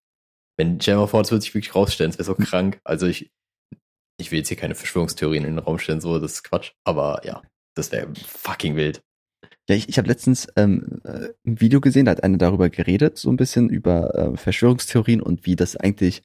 Wenn, 0.57 0.80
vor, 0.82 1.22
das 1.22 1.32
wird 1.32 1.41
sich 1.43 1.53
wirklich 1.53 1.76
rausstellen, 1.76 2.10
es 2.12 2.18
wäre 2.18 2.26
so 2.26 2.36
krank. 2.36 2.80
Also 2.84 3.05
ich, 3.07 3.32
ich 4.20 4.32
will 4.32 4.39
jetzt 4.39 4.49
hier 4.49 4.57
keine 4.57 4.76
Verschwörungstheorien 4.76 5.45
in 5.45 5.51
den 5.55 5.60
Raum 5.60 5.80
stellen, 5.80 6.01
so, 6.01 6.20
das 6.20 6.34
ist 6.34 6.43
Quatsch. 6.43 6.72
Aber 6.84 7.22
ja, 7.26 7.41
das 7.76 7.91
wäre 7.91 8.12
fucking 8.16 8.76
wild. 8.76 9.01
Ja, 9.70 9.76
ich, 9.76 9.88
ich 9.88 9.97
habe 9.97 10.07
letztens 10.07 10.47
ähm, 10.55 10.99
äh, 11.05 11.30
ein 11.45 11.62
Video 11.62 11.80
gesehen, 11.80 12.05
da 12.05 12.12
hat 12.12 12.24
einer 12.24 12.38
darüber 12.38 12.70
geredet, 12.70 13.18
so 13.18 13.30
ein 13.30 13.38
bisschen 13.38 13.70
über 13.70 14.14
äh, 14.16 14.38
Verschwörungstheorien 14.38 15.22
und 15.22 15.45
wie 15.45 15.55
das 15.55 15.76
eigentlich 15.76 16.24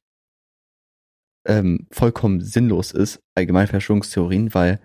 ähm, 1.47 1.86
vollkommen 1.90 2.40
sinnlos 2.40 2.92
ist, 2.92 3.20
allgemein 3.36 3.66
Verschwörungstheorien, 3.66 4.55
weil 4.55 4.80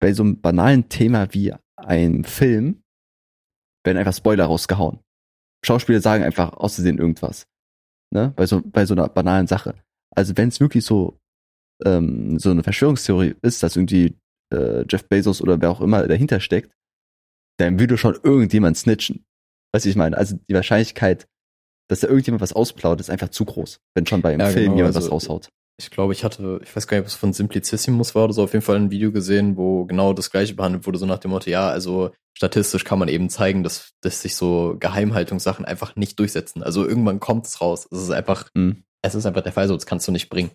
bei 0.00 0.12
so 0.12 0.22
einem 0.22 0.40
banalen 0.40 0.88
Thema 0.88 1.32
wie 1.32 1.52
einem 1.76 2.24
Film 2.24 2.82
werden 3.84 3.98
einfach 3.98 4.14
Spoiler 4.14 4.46
rausgehauen. 4.46 5.00
Schauspieler 5.64 6.00
sagen 6.00 6.24
einfach 6.24 6.52
auszusehen 6.52 6.98
irgendwas. 6.98 7.46
Ne? 8.12 8.32
Bei 8.36 8.46
so, 8.46 8.62
bei 8.62 8.86
so 8.86 8.94
einer 8.94 9.08
banalen 9.08 9.46
Sache. 9.46 9.74
Also 10.14 10.36
wenn 10.36 10.48
es 10.48 10.60
wirklich 10.60 10.84
so, 10.84 11.18
ähm, 11.84 12.38
so 12.38 12.50
eine 12.50 12.62
Verschwörungstheorie 12.62 13.34
ist, 13.42 13.62
dass 13.62 13.76
irgendwie 13.76 14.16
äh, 14.52 14.84
Jeff 14.88 15.08
Bezos 15.08 15.40
oder 15.40 15.60
wer 15.60 15.70
auch 15.70 15.80
immer 15.80 16.06
dahinter 16.06 16.40
steckt, 16.40 16.72
dann 17.58 17.78
würde 17.80 17.98
schon 17.98 18.18
irgendjemand 18.22 18.76
snitchen. 18.76 19.24
Du, 19.72 19.88
ich 19.88 19.96
meine? 19.96 20.16
Also 20.16 20.38
die 20.48 20.54
Wahrscheinlichkeit, 20.54 21.26
dass 21.88 22.00
da 22.00 22.08
irgendjemand 22.08 22.40
was 22.40 22.52
ausplaut, 22.52 23.00
ist 23.00 23.10
einfach 23.10 23.28
zu 23.28 23.44
groß, 23.44 23.80
wenn 23.94 24.06
schon 24.06 24.22
bei 24.22 24.30
einem 24.30 24.40
Ja, 24.40 24.46
Film 24.48 24.64
genau, 24.64 24.76
jemand 24.76 24.96
also 24.96 25.06
was 25.06 25.12
raushaut. 25.12 25.48
Ich 25.78 25.90
glaube, 25.90 26.14
ich 26.14 26.24
hatte, 26.24 26.58
ich 26.62 26.74
weiß 26.74 26.86
gar 26.86 26.96
nicht, 26.96 27.02
ob 27.02 27.08
es 27.08 27.14
von 27.14 27.32
Simplicissimus 27.34 28.14
war 28.14 28.24
oder 28.24 28.32
so, 28.32 28.42
auf 28.44 28.52
jeden 28.54 28.64
Fall 28.64 28.76
ein 28.76 28.90
Video 28.90 29.12
gesehen, 29.12 29.56
wo 29.58 29.84
genau 29.84 30.14
das 30.14 30.30
gleiche 30.30 30.54
behandelt 30.54 30.86
wurde, 30.86 30.98
so 30.98 31.04
nach 31.06 31.18
dem 31.18 31.32
Motto, 31.32 31.50
ja, 31.50 31.68
also 31.68 32.12
statistisch 32.36 32.84
kann 32.84 32.98
man 32.98 33.08
eben 33.08 33.28
zeigen, 33.28 33.62
dass, 33.62 33.90
dass 34.00 34.22
sich 34.22 34.36
so 34.36 34.76
Geheimhaltungssachen 34.80 35.66
einfach 35.66 35.94
nicht 35.94 36.18
durchsetzen. 36.18 36.62
Also 36.62 36.86
irgendwann 36.86 37.20
kommt 37.20 37.46
es 37.46 37.60
raus. 37.60 37.86
Es 37.90 37.98
ist 38.00 38.10
einfach, 38.10 38.48
Mhm. 38.54 38.84
es 39.02 39.14
ist 39.14 39.26
einfach 39.26 39.42
der 39.42 39.52
Fall, 39.52 39.68
so, 39.68 39.74
das 39.74 39.84
kannst 39.86 40.08
du 40.08 40.12
nicht 40.12 40.30
bringen. 40.30 40.50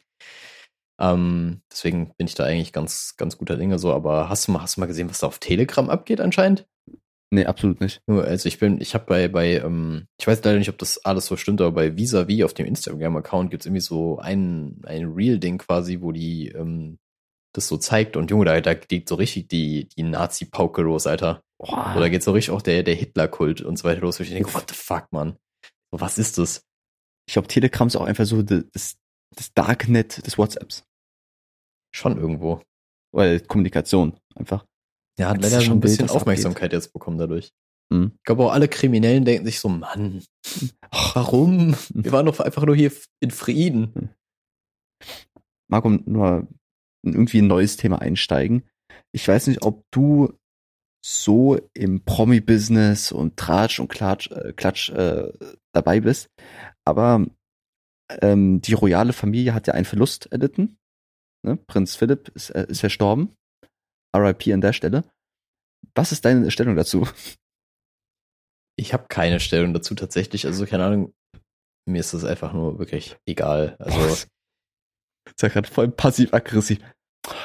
Ähm, 0.99 1.61
deswegen 1.71 2.13
bin 2.17 2.27
ich 2.27 2.35
da 2.35 2.43
eigentlich 2.45 2.73
ganz, 2.73 3.15
ganz 3.17 3.37
guter 3.37 3.57
Dinge 3.57 3.79
so, 3.79 3.93
aber 3.93 4.29
hast 4.29 4.47
du 4.47 4.51
mal, 4.51 4.61
hast 4.61 4.77
du 4.77 4.81
mal 4.81 4.87
gesehen, 4.87 5.09
was 5.09 5.19
da 5.19 5.27
auf 5.27 5.39
Telegram 5.39 5.89
abgeht 5.89 6.21
anscheinend? 6.21 6.65
Nee, 7.33 7.45
absolut 7.45 7.79
nicht. 7.79 8.01
Nur, 8.07 8.25
Also 8.25 8.47
ich 8.47 8.59
bin, 8.59 8.81
ich 8.81 8.93
habe 8.93 9.05
bei, 9.05 9.27
bei, 9.29 9.57
ähm, 9.59 10.07
ich 10.19 10.27
weiß 10.27 10.43
leider 10.43 10.59
nicht, 10.59 10.69
ob 10.69 10.77
das 10.77 11.03
alles 11.05 11.27
so 11.27 11.37
stimmt, 11.37 11.61
aber 11.61 11.71
bei 11.71 11.95
Visavi 11.95 12.43
auf 12.43 12.53
dem 12.53 12.65
Instagram-Account 12.65 13.51
gibt's 13.51 13.65
irgendwie 13.65 13.81
so 13.81 14.19
ein, 14.19 14.81
ein 14.83 15.05
Real-Ding 15.05 15.59
quasi, 15.59 16.01
wo 16.01 16.11
die 16.11 16.49
ähm, 16.49 16.97
das 17.53 17.67
so 17.67 17.77
zeigt 17.77 18.17
und 18.17 18.29
Junge, 18.29 18.45
da, 18.45 18.59
da 18.59 18.73
geht 18.73 19.07
so 19.07 19.15
richtig 19.15 19.47
die, 19.47 19.87
die 19.87 20.03
Nazi-Pauke 20.03 20.81
los, 20.81 21.07
Alter. 21.07 21.41
Boah. 21.57 21.93
Oder 21.95 22.09
geht 22.09 22.23
so 22.23 22.31
richtig 22.31 22.53
auch 22.53 22.61
der, 22.61 22.83
der 22.83 22.95
Hitler-Kult 22.95 23.61
und 23.61 23.77
so 23.77 23.85
weiter 23.85 24.01
los. 24.01 24.19
wo 24.19 24.23
Ich 24.23 24.29
denke, 24.29 24.53
what 24.53 24.69
the 24.69 24.75
fuck, 24.75 25.07
man? 25.11 25.37
So, 25.91 26.01
was 26.01 26.17
ist 26.17 26.37
das? 26.37 26.65
Ich 27.27 27.33
glaube, 27.33 27.47
Telegram 27.47 27.87
ist 27.87 27.95
auch 27.95 28.05
einfach 28.05 28.25
so 28.25 28.41
das, 28.41 28.97
das 29.35 29.53
Darknet 29.53 30.25
des 30.25 30.37
WhatsApps. 30.37 30.83
Schon 31.93 32.17
irgendwo. 32.17 32.61
Weil 33.13 33.39
Kommunikation 33.41 34.17
einfach. 34.35 34.65
Ja, 35.21 35.29
hat 35.29 35.41
leider 35.41 35.61
schon 35.61 35.77
ein 35.77 35.81
bisschen 35.81 36.09
was 36.09 36.15
Aufmerksamkeit 36.15 36.73
jetzt 36.73 36.93
bekommen 36.93 37.19
dadurch. 37.19 37.53
Mhm. 37.91 38.13
Ich 38.17 38.23
glaube 38.23 38.43
auch 38.43 38.51
alle 38.51 38.67
Kriminellen 38.67 39.23
denken 39.23 39.45
sich 39.45 39.59
so, 39.59 39.69
Mann, 39.69 40.23
warum? 41.13 41.75
Wir 41.93 42.11
waren 42.11 42.25
doch 42.25 42.39
einfach 42.39 42.65
nur 42.65 42.75
hier 42.75 42.91
in 43.19 43.29
Frieden. 43.29 44.09
Marco, 45.69 45.89
nur 45.89 46.47
irgendwie 47.03 47.39
ein 47.39 47.47
neues 47.47 47.77
Thema 47.77 48.01
einsteigen. 48.01 48.63
Ich 49.11 49.27
weiß 49.27 49.47
nicht, 49.47 49.63
ob 49.63 49.83
du 49.91 50.33
so 51.05 51.59
im 51.73 52.03
Promi-Business 52.03 53.11
und 53.11 53.37
Tratsch 53.37 53.79
und 53.79 53.89
Klatsch, 53.89 54.31
äh, 54.31 54.53
Klatsch 54.53 54.89
äh, 54.89 55.31
dabei 55.71 55.99
bist, 55.99 56.29
aber 56.85 57.25
ähm, 58.21 58.61
die 58.61 58.73
royale 58.73 59.13
Familie 59.13 59.53
hat 59.53 59.67
ja 59.67 59.73
einen 59.73 59.85
Verlust 59.85 60.31
erlitten. 60.31 60.77
Ne? 61.43 61.57
Prinz 61.57 61.95
Philipp 61.95 62.29
ist, 62.29 62.49
äh, 62.51 62.65
ist 62.69 62.81
verstorben. 62.81 63.35
RIP 64.15 64.47
an 64.53 64.61
der 64.61 64.73
Stelle. 64.73 65.03
Was 65.95 66.11
ist 66.11 66.25
deine 66.25 66.51
Stellung 66.51 66.75
dazu? 66.75 67.07
Ich 68.77 68.93
habe 68.93 69.05
keine 69.09 69.39
Stellung 69.39 69.73
dazu 69.73 69.95
tatsächlich. 69.95 70.45
Also 70.45 70.65
keine 70.65 70.85
Ahnung. 70.85 71.13
Mir 71.87 71.99
ist 71.99 72.13
das 72.13 72.23
einfach 72.23 72.53
nur 72.53 72.79
wirklich 72.79 73.17
egal. 73.25 73.75
Also 73.79 73.99
Das 73.99 74.27
ist 75.35 75.41
ja 75.41 75.49
gerade 75.49 75.67
voll 75.67 75.89
passiv-aggressiv. 75.89 76.79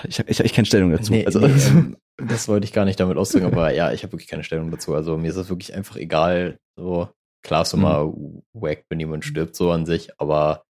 Ich 0.04 0.18
habe 0.18 0.30
ich, 0.30 0.40
ich 0.40 0.54
keine 0.54 0.66
Stellung 0.66 0.90
dazu. 0.90 1.12
nee, 1.12 1.26
also, 1.26 1.40
nee, 1.40 1.46
ähm, 1.68 1.96
das 2.16 2.48
wollte 2.48 2.64
ich 2.64 2.72
gar 2.72 2.84
nicht 2.84 2.98
damit 2.98 3.18
ausdrücken, 3.18 3.46
aber 3.46 3.72
ja, 3.72 3.92
ich 3.92 4.02
habe 4.02 4.12
wirklich 4.12 4.28
keine 4.28 4.44
Stellung 4.44 4.70
dazu. 4.70 4.94
Also 4.94 5.18
mir 5.18 5.28
ist 5.28 5.36
das 5.36 5.48
wirklich 5.48 5.74
einfach 5.74 5.96
egal. 5.96 6.58
So 6.78 7.10
klar 7.42 7.62
ist 7.62 7.74
immer 7.74 8.12
wack, 8.52 8.84
wenn 8.88 9.00
jemand 9.00 9.24
stirbt 9.24 9.54
so 9.54 9.70
an 9.70 9.86
sich, 9.86 10.18
aber 10.18 10.64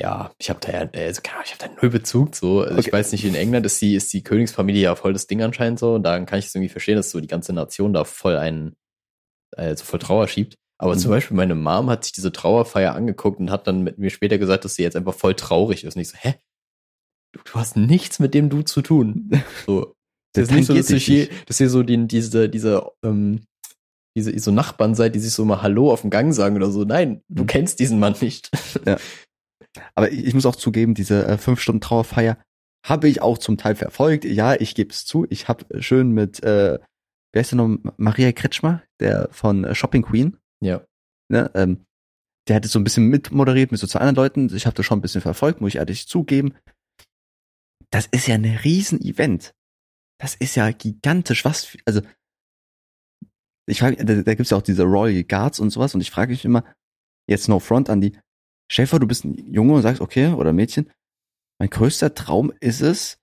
ja, 0.00 0.32
ich 0.38 0.50
habe 0.50 0.60
da 0.60 0.72
ja, 0.72 0.80
also 0.92 1.20
ich 1.22 1.52
habe 1.54 1.58
da 1.58 1.80
null 1.80 1.90
Bezug 1.90 2.34
so. 2.34 2.62
Also 2.62 2.78
ich 2.78 2.86
Okay. 2.88 2.92
weiß 2.96 3.12
nicht, 3.12 3.24
in 3.24 3.34
England 3.34 3.64
ist 3.66 3.80
die 3.80 3.94
ist 3.94 4.12
die 4.12 4.22
Königsfamilie 4.22 4.82
ja 4.82 4.96
voll 4.96 5.12
das 5.12 5.26
Ding 5.26 5.42
anscheinend 5.42 5.78
so 5.78 5.94
und 5.94 6.02
dann 6.02 6.26
kann 6.26 6.38
ich 6.38 6.46
es 6.46 6.54
irgendwie 6.54 6.68
verstehen, 6.70 6.96
dass 6.96 7.10
so 7.10 7.20
die 7.20 7.26
ganze 7.28 7.52
Nation 7.52 7.92
da 7.92 8.04
voll 8.04 8.36
einen 8.36 8.74
also 9.56 9.84
voll 9.84 10.00
Trauer 10.00 10.26
schiebt. 10.26 10.56
Aber 10.78 10.94
Mhm. 10.96 10.98
zum 10.98 11.10
Beispiel 11.12 11.36
meine 11.36 11.54
Mom 11.54 11.88
hat 11.90 12.02
sich 12.04 12.12
diese 12.12 12.32
Trauerfeier 12.32 12.94
angeguckt 12.94 13.38
und 13.38 13.50
hat 13.52 13.68
dann 13.68 13.82
mit 13.82 13.98
mir 13.98 14.10
später 14.10 14.38
gesagt, 14.38 14.64
dass 14.64 14.74
sie 14.74 14.82
jetzt 14.82 14.96
einfach 14.96 15.14
voll 15.14 15.34
traurig 15.34 15.84
ist. 15.84 15.94
Und 15.94 16.02
ich 16.02 16.08
so, 16.08 16.16
hä? 16.18 16.34
Du, 17.32 17.40
du 17.44 17.54
hast 17.54 17.76
nichts 17.76 18.18
mit 18.18 18.34
dem 18.34 18.48
Du 18.48 18.62
zu 18.62 18.82
tun. 18.82 19.30
So, 19.66 19.94
Das 20.32 20.48
das 20.48 20.48
ist 20.48 20.50
nicht 20.56 20.66
so, 20.66 20.74
dass 20.74 20.88
hier, 20.88 21.28
dass 21.46 21.60
ihr 21.60 21.70
so 21.70 21.84
die, 21.84 22.08
diese, 22.08 22.48
diese, 22.48 22.84
ähm, 23.04 23.42
diese 24.16 24.36
so 24.40 24.50
Nachbarn 24.50 24.96
seid, 24.96 25.14
die 25.14 25.20
sich 25.20 25.32
so 25.32 25.44
mal 25.44 25.62
Hallo 25.62 25.92
auf 25.92 26.00
dem 26.00 26.10
Gang 26.10 26.32
sagen 26.34 26.56
oder 26.56 26.70
so. 26.72 26.82
Nein, 26.84 27.22
du 27.28 27.44
Mhm. 27.44 27.46
kennst 27.46 27.78
diesen 27.78 28.00
Mann 28.00 28.16
nicht. 28.20 28.50
Aber 29.94 30.10
ich, 30.10 30.26
ich 30.26 30.34
muss 30.34 30.46
auch 30.46 30.56
zugeben, 30.56 30.94
diese 30.94 31.26
äh, 31.26 31.38
fünf 31.38 31.60
Stunden 31.60 31.80
Trauerfeier 31.80 32.38
habe 32.86 33.08
ich 33.08 33.22
auch 33.22 33.38
zum 33.38 33.56
Teil 33.56 33.76
verfolgt. 33.76 34.24
Ja, 34.24 34.54
ich 34.54 34.74
gebe 34.74 34.90
es 34.90 35.06
zu. 35.06 35.26
Ich 35.30 35.48
habe 35.48 35.64
schön 35.82 36.12
mit, 36.12 36.42
äh, 36.42 36.78
wer 37.32 37.40
ist 37.40 37.50
denn 37.52 37.58
noch, 37.58 37.92
Maria 37.96 38.32
Kretschmer, 38.32 38.82
der 39.00 39.28
von 39.32 39.64
äh, 39.64 39.74
Shopping 39.74 40.02
Queen, 40.02 40.36
Ja. 40.60 40.84
ne, 41.30 41.50
ähm, 41.54 41.84
der 42.46 42.56
hat 42.56 42.64
es 42.66 42.72
so 42.72 42.78
ein 42.78 42.84
bisschen 42.84 43.08
mitmoderiert 43.08 43.70
mit 43.72 43.80
so 43.80 43.86
zwei 43.86 44.00
anderen 44.00 44.16
Leuten. 44.16 44.54
Ich 44.54 44.66
habe 44.66 44.76
das 44.76 44.84
schon 44.84 44.98
ein 44.98 45.02
bisschen 45.02 45.22
verfolgt, 45.22 45.62
muss 45.62 45.70
ich 45.70 45.76
ehrlich 45.76 46.06
zugeben. 46.06 46.54
Das 47.90 48.06
ist 48.06 48.26
ja 48.26 48.34
ein 48.34 48.44
Riesen-Event. 48.44 49.54
Das 50.20 50.34
ist 50.34 50.54
ja 50.54 50.70
gigantisch. 50.70 51.44
Was, 51.46 51.64
für, 51.64 51.78
also 51.86 52.02
ich 53.66 53.78
frage, 53.78 54.04
da, 54.04 54.22
da 54.22 54.34
gibt's 54.34 54.50
ja 54.50 54.58
auch 54.58 54.62
diese 54.62 54.82
Royal 54.82 55.24
Guards 55.24 55.58
und 55.58 55.70
sowas 55.70 55.94
und 55.94 56.02
ich 56.02 56.10
frage 56.10 56.32
mich 56.32 56.44
immer, 56.44 56.64
jetzt 57.28 57.48
no 57.48 57.60
front 57.60 57.88
an 57.88 58.02
die, 58.02 58.18
vor, 58.70 59.00
du 59.00 59.06
bist 59.06 59.24
ein 59.24 59.52
Junge 59.52 59.74
und 59.74 59.82
sagst, 59.82 60.00
okay, 60.00 60.28
oder 60.28 60.52
Mädchen, 60.52 60.90
mein 61.58 61.70
größter 61.70 62.14
Traum 62.14 62.52
ist 62.60 62.80
es, 62.80 63.18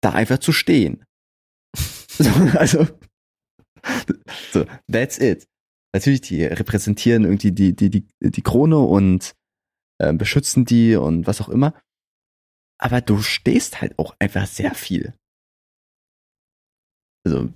da 0.00 0.12
einfach 0.12 0.38
zu 0.38 0.52
stehen. 0.52 1.04
so, 2.08 2.30
also, 2.56 2.86
so, 4.52 4.64
that's 4.90 5.18
it. 5.18 5.46
Natürlich, 5.94 6.20
die 6.20 6.44
repräsentieren 6.44 7.24
irgendwie 7.24 7.52
die, 7.52 7.74
die, 7.74 7.90
die, 7.90 8.06
die 8.20 8.42
Krone 8.42 8.78
und 8.78 9.34
äh, 9.98 10.12
beschützen 10.12 10.64
die 10.64 10.96
und 10.96 11.26
was 11.26 11.40
auch 11.40 11.48
immer. 11.48 11.80
Aber 12.80 13.00
du 13.00 13.22
stehst 13.22 13.80
halt 13.80 13.98
auch 13.98 14.14
einfach 14.20 14.46
sehr 14.46 14.74
viel. 14.74 15.14
Also, 17.24 17.52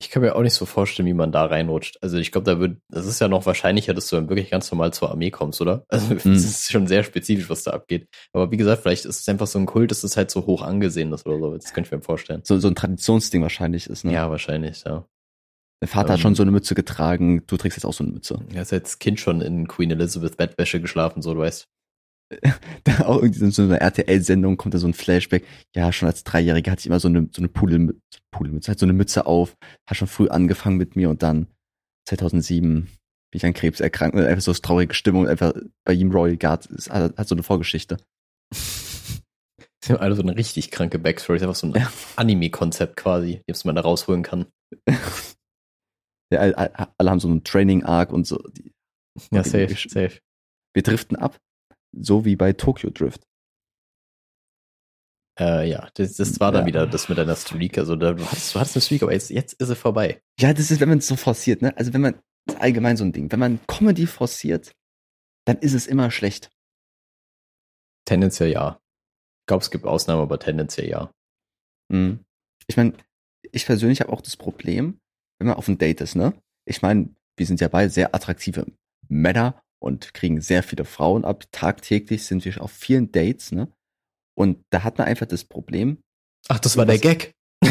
Ich 0.00 0.10
kann 0.10 0.22
mir 0.22 0.36
auch 0.36 0.42
nicht 0.42 0.54
so 0.54 0.64
vorstellen, 0.64 1.08
wie 1.08 1.12
man 1.12 1.32
da 1.32 1.44
reinrutscht. 1.46 1.98
Also 2.02 2.18
ich 2.18 2.30
glaube, 2.30 2.44
da 2.44 2.60
wird, 2.60 2.78
das 2.88 3.04
ist 3.06 3.20
ja 3.20 3.26
noch 3.26 3.46
wahrscheinlicher, 3.46 3.94
dass 3.94 4.06
du 4.08 4.14
dann 4.16 4.28
wirklich 4.28 4.48
ganz 4.48 4.70
normal 4.70 4.92
zur 4.92 5.10
Armee 5.10 5.30
kommst, 5.32 5.60
oder? 5.60 5.84
Also 5.88 6.14
Mhm. 6.24 6.34
das 6.34 6.44
ist 6.44 6.70
schon 6.70 6.86
sehr 6.86 7.02
spezifisch, 7.02 7.50
was 7.50 7.64
da 7.64 7.72
abgeht. 7.72 8.08
Aber 8.32 8.50
wie 8.52 8.56
gesagt, 8.56 8.82
vielleicht 8.82 9.06
ist 9.06 9.20
es 9.20 9.28
einfach 9.28 9.48
so 9.48 9.58
ein 9.58 9.66
Kult, 9.66 9.90
dass 9.90 10.04
es 10.04 10.16
halt 10.16 10.30
so 10.30 10.46
hoch 10.46 10.62
angesehen 10.62 11.12
ist 11.12 11.26
oder 11.26 11.38
so. 11.40 11.54
Das 11.56 11.74
könnte 11.74 11.88
ich 11.88 11.92
mir 11.92 12.00
vorstellen. 12.02 12.42
so, 12.44 12.58
so 12.60 12.68
ein 12.68 12.76
Traditionsding 12.76 13.42
wahrscheinlich 13.42 13.88
ist, 13.88 14.04
ne? 14.04 14.12
Ja, 14.12 14.30
wahrscheinlich, 14.30 14.84
ja. 14.84 15.04
Der 15.80 15.88
Vater 15.88 16.12
hat 16.12 16.18
Ähm. 16.18 16.22
schon 16.22 16.34
so 16.36 16.42
eine 16.42 16.50
Mütze 16.52 16.74
getragen, 16.76 17.44
du 17.46 17.56
trägst 17.56 17.76
jetzt 17.78 17.84
auch 17.84 17.92
so 17.92 18.02
eine 18.04 18.12
Mütze. 18.12 18.40
Er 18.52 18.62
ist 18.62 18.72
als 18.72 18.98
Kind 19.00 19.18
schon 19.20 19.40
in 19.40 19.66
Queen 19.68 19.90
Elizabeth 19.90 20.36
Bettwäsche 20.36 20.80
geschlafen, 20.80 21.22
so 21.22 21.34
du 21.34 21.40
weißt. 21.40 21.66
Da 22.84 23.06
auch 23.06 23.22
irgendwie 23.22 23.44
in 23.44 23.50
so 23.50 23.62
einer 23.62 23.80
RTL-Sendung 23.80 24.56
kommt 24.56 24.74
da 24.74 24.78
so 24.78 24.86
ein 24.86 24.94
Flashback. 24.94 25.44
Ja, 25.74 25.92
schon 25.92 26.08
als 26.08 26.24
Dreijähriger 26.24 26.70
hatte 26.72 26.80
ich 26.80 26.86
immer 26.86 27.00
so 27.00 27.08
eine, 27.08 27.28
so 27.32 27.40
eine 27.40 27.48
Pudelmütze, 27.48 27.98
Pudelmütze, 28.30 28.68
halt 28.68 28.78
so 28.78 28.86
eine 28.86 28.92
Mütze 28.92 29.26
auf, 29.26 29.56
hat 29.88 29.96
schon 29.96 30.08
früh 30.08 30.28
angefangen 30.28 30.76
mit 30.76 30.94
mir 30.96 31.08
und 31.10 31.22
dann 31.22 31.46
2007 32.08 32.82
bin 33.30 33.36
ich 33.36 33.44
an 33.46 33.52
Krebs 33.54 33.80
erkrankt 33.80 34.16
und 34.16 34.22
einfach 34.24 34.42
so 34.42 34.50
das 34.50 34.62
traurige 34.62 34.94
Stimmung, 34.94 35.26
einfach 35.28 35.52
bei 35.84 35.92
ihm 35.94 36.10
Royal 36.10 36.36
Guard, 36.36 36.66
es 36.70 36.88
hat, 36.90 37.16
hat 37.16 37.28
so 37.28 37.34
eine 37.34 37.42
Vorgeschichte. 37.42 37.98
Sie 39.84 39.92
haben 39.92 40.00
alle 40.00 40.14
so 40.16 40.22
eine 40.22 40.36
richtig 40.36 40.70
kranke 40.70 40.98
Backstory, 40.98 41.36
ist 41.36 41.42
einfach 41.42 41.54
so 41.54 41.66
ein 41.68 41.72
Ja. 41.74 41.90
Anime-Konzept 42.16 42.96
quasi, 42.96 43.42
das 43.46 43.64
man 43.64 43.74
da 43.74 43.82
rausholen 43.82 44.22
kann. 44.22 44.46
Ja, 46.30 46.40
all- 46.40 46.54
all- 46.56 46.88
alle 46.98 47.10
haben 47.10 47.20
so 47.20 47.28
einen 47.28 47.42
Training-Arc 47.42 48.12
und 48.12 48.26
so. 48.26 48.36
Die, 48.50 48.74
Ja, 49.32 49.42
safe, 49.44 49.74
safe. 49.88 50.18
wir 50.74 50.82
driften 50.82 51.16
ab, 51.16 51.38
so 51.92 52.24
wie 52.24 52.36
bei 52.36 52.52
Tokyo 52.52 52.90
Drift. 52.90 53.22
Äh, 55.38 55.70
ja, 55.70 55.88
das, 55.94 56.14
das 56.16 56.40
war 56.40 56.50
dann 56.50 56.62
Ja. 56.62 56.66
wieder 56.66 56.86
das 56.86 57.08
mit 57.08 57.16
deiner 57.18 57.36
Streak. 57.36 57.78
Also 57.78 57.94
da, 57.94 58.12
du, 58.12 58.24
hattest, 58.26 58.54
du 58.54 58.60
hattest 58.60 58.76
eine 58.76 58.82
Streak, 58.82 59.02
aber 59.02 59.12
jetzt, 59.12 59.30
jetzt 59.30 59.52
ist 59.54 59.68
sie 59.68 59.76
vorbei. 59.76 60.20
Ja, 60.40 60.52
das 60.52 60.70
ist, 60.70 60.80
wenn 60.80 60.88
man 60.88 60.98
es 60.98 61.06
so 61.06 61.16
forciert, 61.16 61.62
ne? 61.62 61.76
Also 61.76 61.92
wenn 61.92 62.00
man, 62.00 62.14
das 62.46 62.56
ist 62.56 62.60
allgemein 62.60 62.96
so 62.96 63.04
ein 63.04 63.12
Ding, 63.12 63.30
wenn 63.30 63.38
man 63.38 63.60
Comedy 63.68 64.06
forciert, 64.06 64.72
dann 65.46 65.58
ist 65.58 65.74
es 65.74 65.86
immer 65.86 66.10
schlecht. 66.10 66.50
Tendenziell 68.04 68.50
ja. 68.50 68.80
Ich 69.42 69.46
glaube, 69.46 69.62
es 69.62 69.70
gibt 69.70 69.84
Ausnahmen, 69.84 70.22
aber 70.22 70.38
tendenziell 70.38 70.88
ja. 70.88 71.12
Mhm. 71.88 72.24
Ich 72.66 72.76
meine, 72.76 72.94
ich 73.52 73.64
persönlich 73.64 74.00
habe 74.00 74.12
auch 74.12 74.20
das 74.20 74.36
Problem, 74.36 74.98
wenn 75.38 75.46
man 75.46 75.56
auf 75.56 75.68
ein 75.68 75.78
Date 75.78 76.00
ist, 76.00 76.16
ne? 76.16 76.34
Ich 76.66 76.82
meine, 76.82 77.14
wir 77.36 77.46
sind 77.46 77.60
ja 77.60 77.68
beide 77.68 77.90
sehr 77.90 78.14
attraktive 78.14 78.66
Männer 79.08 79.62
und 79.80 80.14
kriegen 80.14 80.40
sehr 80.40 80.62
viele 80.62 80.84
Frauen 80.84 81.24
ab. 81.24 81.44
Tagtäglich 81.52 82.24
sind 82.24 82.44
wir 82.44 82.60
auf 82.62 82.72
vielen 82.72 83.12
Dates, 83.12 83.52
ne? 83.52 83.72
Und 84.36 84.64
da 84.70 84.84
hat 84.84 84.98
man 84.98 85.06
einfach 85.06 85.26
das 85.26 85.44
Problem, 85.44 85.98
Ach, 86.48 86.58
das 86.58 86.76
war 86.76 86.86
der 86.86 86.98
Gag. 86.98 87.32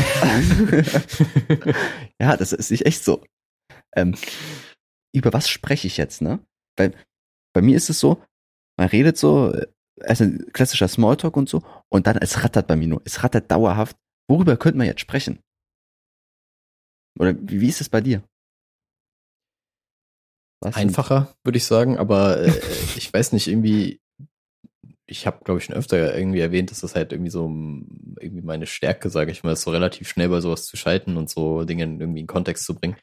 ja, 2.21 2.35
das 2.37 2.51
ist 2.53 2.71
nicht 2.71 2.85
echt 2.85 3.03
so. 3.03 3.23
Ähm, 3.95 4.15
über 5.15 5.33
was 5.33 5.49
spreche 5.49 5.87
ich 5.87 5.97
jetzt, 5.97 6.21
ne? 6.21 6.45
Weil 6.77 6.93
bei 7.53 7.61
mir 7.61 7.75
ist 7.75 7.89
es 7.89 7.99
so, 7.99 8.23
man 8.77 8.89
redet 8.89 9.17
so, 9.17 9.55
also 10.01 10.25
ein 10.25 10.51
klassischer 10.53 10.87
Smalltalk 10.87 11.35
und 11.37 11.49
so, 11.49 11.63
und 11.89 12.05
dann 12.05 12.17
es 12.17 12.43
rattert 12.43 12.67
bei 12.67 12.75
mir 12.75 12.87
nur. 12.87 13.01
Es 13.05 13.23
rattert 13.23 13.49
dauerhaft. 13.49 13.97
Worüber 14.29 14.57
könnte 14.57 14.77
man 14.77 14.85
jetzt 14.87 15.01
sprechen? 15.01 15.39
Oder 17.17 17.33
wie, 17.39 17.61
wie 17.61 17.69
ist 17.69 17.81
es 17.81 17.89
bei 17.89 18.01
dir? 18.01 18.21
Was 20.59 20.75
Einfacher, 20.75 21.35
würde 21.43 21.57
ich 21.57 21.65
sagen, 21.65 21.97
aber 21.97 22.39
äh, 22.39 22.51
ich 22.95 23.13
weiß 23.13 23.31
nicht, 23.33 23.47
irgendwie, 23.47 24.01
ich 25.05 25.27
habe, 25.27 25.43
glaube 25.43 25.59
ich, 25.59 25.65
schon 25.65 25.75
öfter 25.75 26.17
irgendwie 26.17 26.39
erwähnt, 26.39 26.71
dass 26.71 26.81
das 26.81 26.95
halt 26.95 27.11
irgendwie 27.11 27.29
so 27.29 27.45
irgendwie 27.45 28.41
meine 28.41 28.65
Stärke, 28.65 29.09
sage 29.09 29.31
ich 29.31 29.43
mal, 29.43 29.53
ist 29.53 29.61
so 29.61 29.71
relativ 29.71 30.09
schnell 30.09 30.29
bei 30.29 30.41
sowas 30.41 30.65
zu 30.65 30.75
schalten 30.75 31.15
und 31.15 31.29
so 31.29 31.63
Dinge 31.63 31.83
irgendwie 31.83 32.21
in 32.21 32.27
Kontext 32.27 32.65
zu 32.65 32.75
bringen. 32.75 32.97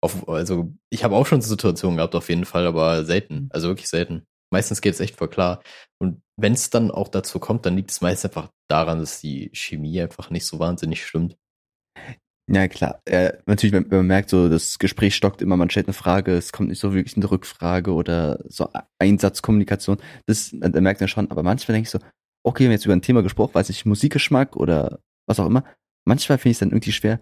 Auf, 0.00 0.28
also 0.28 0.72
ich 0.90 1.02
habe 1.02 1.16
auch 1.16 1.26
schon 1.26 1.40
Situationen 1.40 1.96
gehabt, 1.96 2.14
auf 2.14 2.28
jeden 2.28 2.44
Fall, 2.44 2.66
aber 2.66 3.04
selten, 3.04 3.48
also 3.52 3.68
wirklich 3.68 3.88
selten. 3.88 4.26
Meistens 4.50 4.80
geht 4.80 4.94
es 4.94 5.00
echt 5.00 5.16
voll 5.16 5.28
klar. 5.28 5.62
Und 5.98 6.22
wenn 6.36 6.52
es 6.52 6.70
dann 6.70 6.90
auch 6.90 7.08
dazu 7.08 7.38
kommt, 7.38 7.66
dann 7.66 7.76
liegt 7.76 7.90
es 7.90 8.00
meist 8.00 8.24
einfach 8.24 8.50
daran, 8.68 9.00
dass 9.00 9.20
die 9.20 9.50
Chemie 9.52 10.00
einfach 10.00 10.30
nicht 10.30 10.46
so 10.46 10.58
wahnsinnig 10.58 11.04
stimmt. 11.04 11.36
Ja, 12.50 12.66
klar. 12.66 13.00
Äh, 13.04 13.34
natürlich, 13.46 13.72
wenn, 13.74 13.90
wenn, 13.90 13.98
man 13.98 14.06
merkt, 14.06 14.30
so 14.30 14.48
das 14.48 14.78
Gespräch 14.78 15.14
stockt 15.14 15.42
immer, 15.42 15.56
man 15.56 15.68
stellt 15.68 15.86
eine 15.86 15.92
Frage, 15.92 16.32
es 16.32 16.50
kommt 16.52 16.70
nicht 16.70 16.80
so 16.80 16.94
wirklich 16.94 17.16
eine 17.16 17.30
Rückfrage 17.30 17.92
oder 17.92 18.42
so 18.48 18.70
Einsatzkommunikation. 18.98 19.98
Das, 20.26 20.50
da 20.52 20.80
merkt 20.80 21.00
man 21.00 21.08
schon. 21.08 21.30
Aber 21.30 21.42
manchmal 21.42 21.74
denke 21.74 21.86
ich 21.86 21.90
so, 21.90 21.98
okay, 22.44 22.64
wir 22.64 22.68
haben 22.68 22.72
jetzt 22.72 22.86
über 22.86 22.94
ein 22.94 23.02
Thema 23.02 23.22
gesprochen, 23.22 23.54
weiß 23.54 23.68
ich, 23.68 23.84
Musikgeschmack 23.84 24.56
oder 24.56 25.00
was 25.26 25.38
auch 25.38 25.46
immer. 25.46 25.64
Manchmal 26.06 26.38
finde 26.38 26.52
ich 26.52 26.54
es 26.56 26.60
dann 26.60 26.70
irgendwie 26.70 26.92
schwer, 26.92 27.20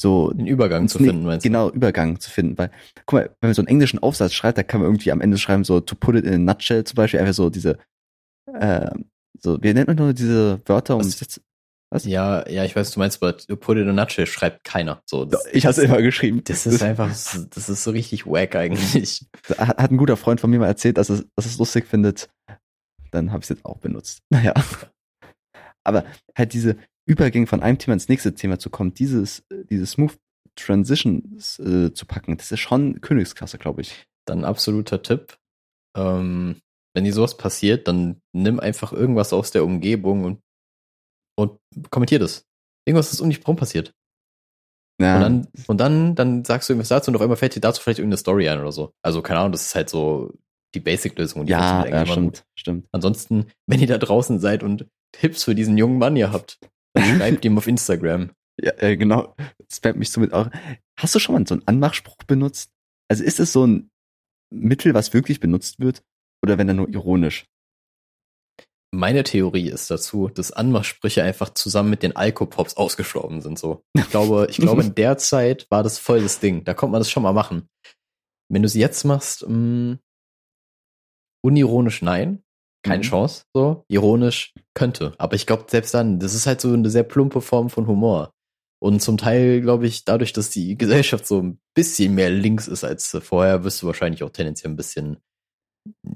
so 0.00 0.30
den 0.30 0.46
Übergang 0.46 0.88
zu 0.88 0.98
finden, 0.98 1.24
meinst 1.24 1.44
du? 1.44 1.50
Genau, 1.50 1.70
Übergang 1.70 2.18
zu 2.20 2.30
finden, 2.30 2.56
weil 2.56 2.70
guck 3.04 3.18
mal, 3.18 3.36
wenn 3.40 3.48
man 3.48 3.54
so 3.54 3.60
einen 3.60 3.68
englischen 3.68 3.98
Aufsatz 3.98 4.32
schreibt, 4.32 4.56
da 4.56 4.62
kann 4.62 4.80
man 4.80 4.88
irgendwie 4.88 5.12
am 5.12 5.20
Ende 5.20 5.36
schreiben 5.36 5.62
so 5.62 5.80
to 5.80 5.94
put 5.94 6.16
it 6.16 6.24
in 6.24 6.32
a 6.32 6.38
nutshell 6.38 6.84
zum 6.84 6.94
Beispiel 6.94 7.20
einfach 7.20 7.34
so 7.34 7.50
diese 7.50 7.78
äh, 8.46 8.90
so 9.38 9.62
wie 9.62 9.74
nennt 9.74 9.88
man 9.88 9.96
nur 9.96 10.14
diese 10.14 10.58
Wörter 10.64 10.96
um 10.96 11.04
was? 11.04 11.40
Was? 11.90 12.04
Ja, 12.04 12.48
ja, 12.48 12.64
ich 12.64 12.76
weiß, 12.76 12.92
du 12.92 13.00
meinst, 13.00 13.22
aber 13.22 13.36
to 13.36 13.56
put 13.56 13.76
it 13.76 13.82
in 13.82 13.88
a 13.88 13.92
nutshell 13.92 14.26
schreibt 14.26 14.64
keiner. 14.64 15.02
So, 15.06 15.24
das, 15.24 15.44
ich 15.52 15.66
habe 15.66 15.82
immer 15.82 16.02
geschrieben. 16.02 16.42
Das 16.44 16.66
ist 16.66 16.82
einfach, 16.82 17.08
das 17.08 17.68
ist 17.68 17.82
so 17.82 17.90
richtig 17.90 18.26
wack 18.26 18.54
eigentlich. 18.56 19.26
Hat, 19.58 19.78
hat 19.78 19.90
ein 19.90 19.96
guter 19.96 20.16
Freund 20.16 20.40
von 20.40 20.50
mir 20.50 20.60
mal 20.60 20.66
erzählt, 20.66 20.98
dass 20.98 21.10
es, 21.10 21.26
dass 21.36 21.46
es 21.46 21.58
lustig 21.58 21.86
findet. 21.86 22.30
Dann 23.10 23.32
habe 23.32 23.40
ich 23.40 23.46
es 23.46 23.48
jetzt 23.50 23.64
auch 23.64 23.78
benutzt. 23.78 24.22
Naja. 24.30 24.54
Aber 25.82 26.04
halt 26.36 26.52
diese, 26.52 26.76
Übergänge 27.10 27.48
von 27.48 27.60
einem 27.60 27.76
Thema 27.76 27.94
ins 27.94 28.08
nächste 28.08 28.34
Thema 28.34 28.60
zu 28.60 28.70
kommen, 28.70 28.94
dieses, 28.94 29.44
diese 29.68 29.84
Smooth 29.84 30.16
Transitions 30.54 31.58
äh, 31.58 31.92
zu 31.92 32.06
packen, 32.06 32.36
das 32.36 32.52
ist 32.52 32.60
schon 32.60 33.00
Königsklasse, 33.00 33.58
glaube 33.58 33.80
ich. 33.80 34.06
Dann 34.26 34.44
absoluter 34.44 35.02
Tipp. 35.02 35.36
Ähm, 35.96 36.56
wenn 36.94 37.04
dir 37.04 37.12
sowas 37.12 37.36
passiert, 37.36 37.88
dann 37.88 38.20
nimm 38.32 38.60
einfach 38.60 38.92
irgendwas 38.92 39.32
aus 39.32 39.50
der 39.50 39.64
Umgebung 39.64 40.24
und, 40.24 40.40
und 41.36 41.58
kommentier 41.90 42.18
das. 42.18 42.46
Irgendwas 42.86 43.12
ist 43.12 43.20
um 43.20 43.30
dich 43.30 43.40
herum 43.40 43.56
passiert. 43.56 43.92
Ja. 45.00 45.16
Und 45.16 45.22
dann, 45.22 45.48
und 45.66 45.80
dann, 45.80 46.14
dann 46.14 46.44
sagst 46.44 46.68
du 46.68 46.72
irgendwas 46.72 46.88
dazu 46.88 47.10
und 47.10 47.16
auf 47.16 47.22
einmal 47.22 47.36
fällt 47.36 47.54
dir 47.54 47.60
dazu 47.60 47.80
vielleicht 47.80 47.98
irgendeine 47.98 48.18
Story 48.18 48.48
ein 48.48 48.60
oder 48.60 48.72
so. 48.72 48.92
Also, 49.02 49.22
keine 49.22 49.40
Ahnung, 49.40 49.52
das 49.52 49.66
ist 49.66 49.74
halt 49.74 49.88
so 49.88 50.32
die 50.74 50.80
Basic-Lösung. 50.80 51.46
Ja, 51.46 51.86
ja 51.86 52.06
stimmt, 52.06 52.32
gut. 52.32 52.44
stimmt. 52.54 52.86
Ansonsten, 52.92 53.46
wenn 53.66 53.80
ihr 53.80 53.86
da 53.86 53.98
draußen 53.98 54.40
seid 54.40 54.62
und 54.62 54.86
Tipps 55.12 55.44
für 55.44 55.54
diesen 55.54 55.78
jungen 55.78 55.98
Mann 55.98 56.16
ihr 56.16 56.32
habt, 56.32 56.58
Schreibt 56.98 57.44
ihm 57.44 57.58
auf 57.58 57.66
Instagram. 57.66 58.30
Ja, 58.60 58.72
äh, 58.78 58.96
genau. 58.96 59.34
Spammt 59.72 59.98
mich 59.98 60.10
somit 60.10 60.32
auch. 60.32 60.50
Hast 60.98 61.14
du 61.14 61.18
schon 61.18 61.34
mal 61.34 61.46
so 61.46 61.54
einen 61.54 61.66
Anmachspruch 61.66 62.16
benutzt? 62.26 62.72
Also 63.08 63.24
ist 63.24 63.40
es 63.40 63.52
so 63.52 63.66
ein 63.66 63.90
Mittel, 64.52 64.94
was 64.94 65.14
wirklich 65.14 65.40
benutzt 65.40 65.80
wird? 65.80 66.02
Oder 66.42 66.58
wenn 66.58 66.68
er 66.68 66.74
nur 66.74 66.88
ironisch? 66.88 67.46
Meine 68.92 69.22
Theorie 69.22 69.68
ist 69.68 69.90
dazu, 69.90 70.28
dass 70.28 70.50
Anmachsprüche 70.50 71.22
einfach 71.22 71.50
zusammen 71.54 71.90
mit 71.90 72.02
den 72.02 72.16
Alkopops 72.16 72.76
ausgestorben 72.76 73.40
sind, 73.40 73.58
so. 73.58 73.84
Ich 73.96 74.10
glaube, 74.10 74.48
ich 74.50 74.56
glaube, 74.58 74.82
in 74.82 74.94
der 74.94 75.16
Zeit 75.18 75.66
war 75.70 75.82
das 75.82 75.98
voll 75.98 76.22
das 76.22 76.40
Ding. 76.40 76.64
Da 76.64 76.74
konnte 76.74 76.92
man 76.92 77.00
das 77.00 77.10
schon 77.10 77.22
mal 77.22 77.32
machen. 77.32 77.68
Wenn 78.48 78.62
du 78.62 78.66
es 78.66 78.74
jetzt 78.74 79.04
machst, 79.04 79.46
mh, 79.48 79.56
mm, 79.56 79.98
unironisch 81.42 82.02
nein 82.02 82.42
keine 82.82 82.98
mhm. 82.98 83.08
Chance, 83.08 83.44
so. 83.54 83.84
Ironisch 83.88 84.54
könnte. 84.74 85.14
Aber 85.18 85.34
ich 85.34 85.46
glaube, 85.46 85.66
selbst 85.68 85.92
dann, 85.94 86.18
das 86.18 86.34
ist 86.34 86.46
halt 86.46 86.60
so 86.60 86.72
eine 86.72 86.88
sehr 86.90 87.02
plumpe 87.02 87.40
Form 87.40 87.68
von 87.70 87.86
Humor. 87.86 88.32
Und 88.82 89.00
zum 89.02 89.18
Teil, 89.18 89.60
glaube 89.60 89.86
ich, 89.86 90.04
dadurch, 90.04 90.32
dass 90.32 90.48
die 90.48 90.78
Gesellschaft 90.78 91.26
so 91.26 91.42
ein 91.42 91.60
bisschen 91.74 92.14
mehr 92.14 92.30
links 92.30 92.66
ist 92.66 92.82
als 92.82 93.16
vorher, 93.22 93.64
wirst 93.64 93.82
du 93.82 93.86
wahrscheinlich 93.86 94.22
auch 94.22 94.30
tendenziell 94.30 94.72
ein 94.72 94.76
bisschen, 94.76 95.18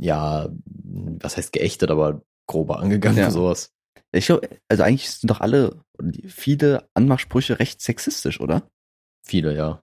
ja, 0.00 0.48
was 0.64 1.36
heißt 1.36 1.52
geächtet, 1.52 1.90
aber 1.90 2.22
grober 2.46 2.80
angegangen 2.80 3.18
ja. 3.18 3.26
für 3.26 3.32
sowas. 3.32 3.72
Ich 4.12 4.26
glaube, 4.26 4.48
also 4.68 4.82
eigentlich 4.82 5.10
sind 5.10 5.30
doch 5.30 5.40
alle, 5.40 5.80
viele 6.26 6.88
Anmachsprüche 6.94 7.58
recht 7.58 7.80
sexistisch, 7.80 8.40
oder? 8.40 8.68
Viele, 9.26 9.56
ja. 9.56 9.82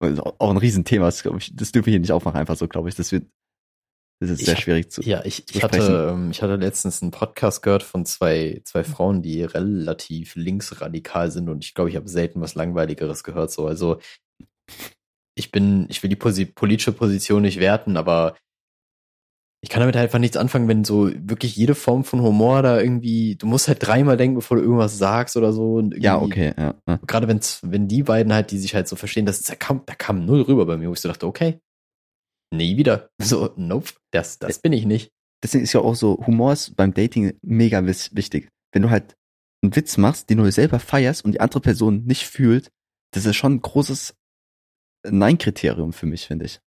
Also 0.00 0.24
auch 0.24 0.50
ein 0.50 0.56
Riesenthema, 0.56 1.06
das, 1.06 1.24
ich, 1.24 1.54
das 1.54 1.72
dürfen 1.72 1.86
wir 1.86 1.92
hier 1.92 2.00
nicht 2.00 2.12
aufmachen, 2.12 2.38
einfach 2.38 2.56
so, 2.56 2.68
glaube 2.68 2.88
ich. 2.88 2.94
Das 2.94 3.12
wird 3.12 3.26
das 4.20 4.30
ist 4.30 4.46
sehr 4.46 4.54
ich, 4.54 4.60
schwierig 4.60 4.90
zu. 4.90 5.02
Ja, 5.02 5.22
ich, 5.24 5.44
ich 5.54 5.62
hatte, 5.62 6.10
ähm, 6.12 6.30
ich 6.30 6.42
hatte 6.42 6.56
letztens 6.56 7.02
einen 7.02 7.10
Podcast 7.10 7.62
gehört 7.62 7.82
von 7.82 8.06
zwei, 8.06 8.62
zwei 8.64 8.82
Frauen, 8.82 9.22
die 9.22 9.42
relativ 9.42 10.36
linksradikal 10.36 11.30
sind 11.30 11.50
und 11.50 11.64
ich 11.64 11.74
glaube, 11.74 11.90
ich 11.90 11.96
habe 11.96 12.08
selten 12.08 12.40
was 12.40 12.54
Langweiligeres 12.54 13.24
gehört. 13.24 13.50
So, 13.50 13.66
also 13.66 14.00
ich 15.34 15.50
bin, 15.50 15.86
ich 15.90 16.02
will 16.02 16.08
die 16.08 16.16
Posi 16.16 16.46
politische 16.46 16.92
Position 16.92 17.42
nicht 17.42 17.60
werten, 17.60 17.98
aber 17.98 18.36
ich 19.66 19.70
kann 19.70 19.80
damit 19.80 19.96
halt 19.96 20.04
einfach 20.04 20.20
nichts 20.20 20.36
anfangen, 20.36 20.68
wenn 20.68 20.84
so 20.84 21.10
wirklich 21.12 21.56
jede 21.56 21.74
Form 21.74 22.04
von 22.04 22.22
Humor 22.22 22.62
da 22.62 22.80
irgendwie, 22.80 23.34
du 23.34 23.48
musst 23.48 23.66
halt 23.66 23.84
dreimal 23.84 24.16
denken, 24.16 24.36
bevor 24.36 24.56
du 24.56 24.62
irgendwas 24.62 24.96
sagst 24.96 25.36
oder 25.36 25.52
so. 25.52 25.80
ja, 25.96 26.22
okay, 26.22 26.54
ja. 26.56 26.76
ja. 26.86 27.00
Gerade 27.04 27.26
wenn's, 27.26 27.58
wenn 27.64 27.88
die 27.88 28.04
beiden 28.04 28.32
halt, 28.32 28.52
die 28.52 28.58
sich 28.58 28.76
halt 28.76 28.86
so 28.86 28.94
verstehen, 28.94 29.26
das, 29.26 29.42
da 29.42 29.56
kam, 29.56 29.82
da 29.84 29.96
kam 29.96 30.24
null 30.24 30.42
rüber 30.42 30.66
bei 30.66 30.76
mir, 30.76 30.88
wo 30.88 30.92
ich 30.92 31.00
so 31.00 31.08
dachte, 31.08 31.26
okay, 31.26 31.58
nie 32.54 32.76
wieder. 32.76 33.10
So, 33.20 33.54
nope, 33.56 33.90
das, 34.12 34.38
das 34.38 34.60
bin 34.60 34.72
ich 34.72 34.86
nicht. 34.86 35.10
Deswegen 35.42 35.64
ist 35.64 35.72
ja 35.72 35.80
auch 35.80 35.96
so, 35.96 36.24
Humor 36.24 36.52
ist 36.52 36.76
beim 36.76 36.94
Dating 36.94 37.36
mega 37.42 37.84
wichtig. 37.84 38.48
Wenn 38.72 38.82
du 38.82 38.90
halt 38.90 39.16
einen 39.64 39.74
Witz 39.74 39.96
machst, 39.96 40.30
den 40.30 40.38
du 40.38 40.48
selber 40.52 40.78
feierst 40.78 41.24
und 41.24 41.32
die 41.32 41.40
andere 41.40 41.60
Person 41.60 42.04
nicht 42.04 42.28
fühlt, 42.28 42.70
das 43.12 43.26
ist 43.26 43.34
schon 43.34 43.54
ein 43.54 43.62
großes 43.62 44.14
Nein-Kriterium 45.10 45.92
für 45.92 46.06
mich, 46.06 46.28
finde 46.28 46.44
ich. 46.44 46.60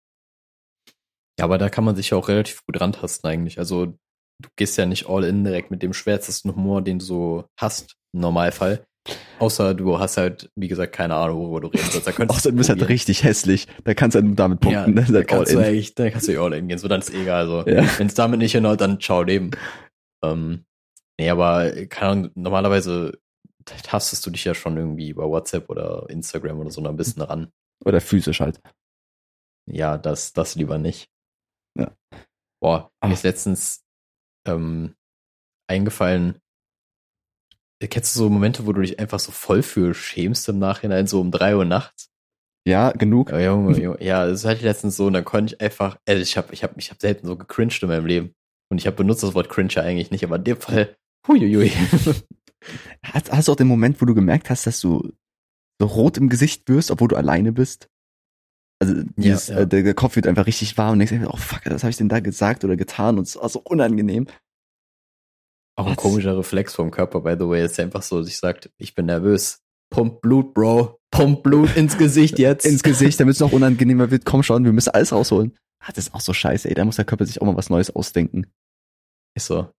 Ja, 1.40 1.46
aber 1.46 1.58
da 1.58 1.70
kann 1.70 1.86
man 1.86 1.96
sich 1.96 2.10
ja 2.10 2.18
auch 2.18 2.28
relativ 2.28 2.66
gut 2.66 2.82
rantasten 2.82 3.30
eigentlich. 3.30 3.60
Also 3.60 3.86
du 3.86 4.50
gehst 4.58 4.78
ja 4.78 4.86
nicht 4.86 5.08
all 5.08 5.24
in 5.24 5.46
direkt 5.46 5.72
mit 5.72 5.82
dem 5.82 5.94
schwärzesten 5.94 6.54
Humor, 6.54 6.82
den 6.82 7.00
du 7.00 7.06
so 7.06 7.46
hast, 7.58 7.96
im 8.14 8.20
Normalfall. 8.20 8.86
Außer 9.40 9.74
du 9.74 9.98
hast 10.00 10.18
halt, 10.18 10.52
wie 10.56 10.68
gesagt, 10.68 10.94
keine 10.94 11.16
Ahnung, 11.16 11.40
worüber 11.40 11.62
du 11.62 11.68
reden 11.70 11.90
sollst. 11.92 12.08
Da 12.08 12.26
Außer 12.26 12.52
du 12.52 12.58
bist 12.58 12.70
halt 12.70 12.90
richtig 12.90 13.24
hässlich. 13.24 13.68
Da 13.86 13.94
kannst 13.94 14.16
du 14.16 14.22
halt 14.22 14.38
damit 14.38 14.60
punkten. 14.60 14.98
Ja, 14.98 15.04
da 15.04 15.24
kannst 15.24 15.54
du 15.54 15.60
eigentlich, 15.60 15.96
da 15.96 16.10
kannst 16.10 16.28
du 16.28 16.42
all 16.42 16.54
in 16.54 16.68
gehen. 16.68 16.78
So, 16.78 16.90
dann 16.90 17.00
ist 17.00 17.14
egal. 17.14 17.48
So. 17.48 17.66
Ja. 17.66 17.86
Wenn 17.98 18.08
es 18.08 18.16
damit 18.16 18.40
nicht 18.40 18.52
hinhaut, 18.52 18.82
dann 18.82 19.00
ciao 19.00 19.24
Leben. 19.24 19.52
Ähm, 20.22 20.66
nee, 21.18 21.30
aber 21.30 21.72
keine 21.86 22.12
Ahnung, 22.12 22.32
normalerweise 22.36 23.18
tastest 23.64 24.26
du 24.26 24.30
dich 24.30 24.44
ja 24.44 24.54
schon 24.54 24.76
irgendwie 24.76 25.10
über 25.10 25.30
WhatsApp 25.30 25.70
oder 25.70 26.06
Instagram 26.10 26.60
oder 26.60 26.72
so 26.72 26.82
noch 26.82 26.90
ein 26.90 26.98
bisschen 26.98 27.22
ran. 27.22 27.48
Oder 27.86 28.02
physisch 28.02 28.42
halt. 28.42 28.60
Ja, 29.72 29.98
das, 29.98 30.34
das 30.34 30.56
lieber 30.56 30.78
nicht. 30.78 31.10
Ja. 31.78 31.96
Boah, 32.62 32.92
mir 33.04 33.14
ist 33.14 33.24
letztens 33.24 33.86
ähm, 34.48 34.96
eingefallen, 35.68 36.42
Kennst 37.88 38.14
du 38.16 38.20
so 38.20 38.30
Momente, 38.30 38.66
wo 38.66 38.74
du 38.74 38.82
dich 38.82 39.00
einfach 39.00 39.20
so 39.20 39.32
voll 39.32 39.64
für 39.64 39.94
schämst 39.94 40.50
im 40.50 40.60
Nachhinein, 40.60 41.08
so 41.08 41.22
um 41.22 41.32
drei 41.32 41.56
Uhr 41.56 41.64
nachts? 41.64 42.10
Ja, 42.68 42.92
genug. 42.92 43.32
Ja, 43.32 43.40
Junge, 43.40 43.78
Junge. 43.82 44.04
ja, 44.04 44.26
das 44.28 44.44
hatte 44.44 44.58
ich 44.58 44.64
letztens 44.64 44.98
so 44.98 45.08
und 45.08 45.14
dann 45.14 45.24
konnte 45.24 45.56
ich 45.56 45.62
einfach, 45.62 45.98
also 46.06 46.22
ich 46.22 46.36
habe 46.36 46.54
ich 46.54 46.64
hab, 46.64 46.78
ich 46.78 46.92
hab 46.92 47.00
selten 47.00 47.26
so 47.26 47.38
gecringed 47.38 47.82
in 47.82 47.90
meinem 47.90 48.06
Leben. 48.06 48.34
Und 48.70 48.80
ich 48.80 48.86
habe 48.86 48.98
benutzt 48.98 49.24
das 49.24 49.34
Wort 49.34 49.50
cringe 49.50 49.78
eigentlich 49.78 50.12
nicht, 50.12 50.24
aber 50.24 50.36
in 50.36 50.44
dem 50.44 50.58
Fall, 50.58 50.96
huiuiui. 51.28 51.72
Hast, 53.04 53.32
hast 53.32 53.48
du 53.48 53.54
auch 53.54 53.56
den 53.56 53.68
Moment, 53.68 54.02
wo 54.02 54.06
du 54.06 54.14
gemerkt 54.14 54.50
hast, 54.50 54.68
dass 54.68 54.82
du 54.82 55.14
so 55.80 55.88
rot 55.88 56.18
im 56.18 56.28
Gesicht 56.28 56.68
wirst, 56.68 56.92
obwohl 56.92 57.08
du 57.08 57.16
alleine 57.16 57.54
bist? 57.54 57.90
Also 58.82 59.04
dieses, 59.18 59.48
ja, 59.48 59.56
ja. 59.56 59.62
Äh, 59.62 59.68
der, 59.68 59.84
der, 59.84 59.94
Kopf 59.94 60.16
wird 60.16 60.26
einfach 60.26 60.48
richtig 60.48 60.78
warm 60.78 60.94
und 60.94 61.00
denkst, 61.00 61.28
oh 61.28 61.36
fuck, 61.38 61.62
was 61.66 61.84
habe 61.84 61.92
ich 61.92 61.98
denn 61.98 62.10
da 62.10 62.22
gesagt 62.22 62.64
oder 62.64 62.78
getan 62.78 63.18
und 63.18 63.28
es 63.28 63.36
war 63.36 63.50
so 63.50 63.60
unangenehm. 63.60 64.28
Auch 65.76 65.86
ein 65.86 65.92
Was? 65.92 65.98
komischer 65.98 66.38
Reflex 66.38 66.76
vom 66.76 66.92
Körper, 66.92 67.22
by 67.22 67.36
the 67.38 67.48
way, 67.48 67.64
ist 67.64 67.80
einfach 67.80 68.04
so, 68.04 68.22
sich 68.22 68.38
sagt, 68.38 68.70
ich 68.78 68.96
bin 68.96 69.06
nervös. 69.06 69.62
Pump 69.90 70.22
Blut, 70.22 70.54
Bro. 70.54 71.00
Pump 71.12 71.44
Blut 71.44 71.76
ins 71.76 71.98
Gesicht 71.98 72.38
jetzt. 72.40 72.66
ins 72.66 72.84
Gesicht, 72.84 73.20
damit 73.20 73.36
es 73.36 73.40
noch 73.40 73.52
unangenehmer 73.52 74.12
wird. 74.12 74.26
Komm 74.26 74.44
schon, 74.44 74.64
wir 74.64 74.74
müssen 74.74 74.92
alles 74.92 75.12
rausholen. 75.12 75.58
Ah, 75.82 75.92
das 75.94 76.08
ist 76.08 76.14
auch 76.14 76.22
so 76.22 76.34
scheiße, 76.34 76.68
ey. 76.68 76.76
Da 76.76 76.86
muss 76.86 76.98
der 76.98 77.06
Körper 77.06 77.26
sich 77.26 77.42
auch 77.42 77.46
mal 77.46 77.56
was 77.56 77.70
Neues 77.70 77.96
ausdenken. 77.96 78.48
Ist 79.36 79.48
so. 79.48 79.72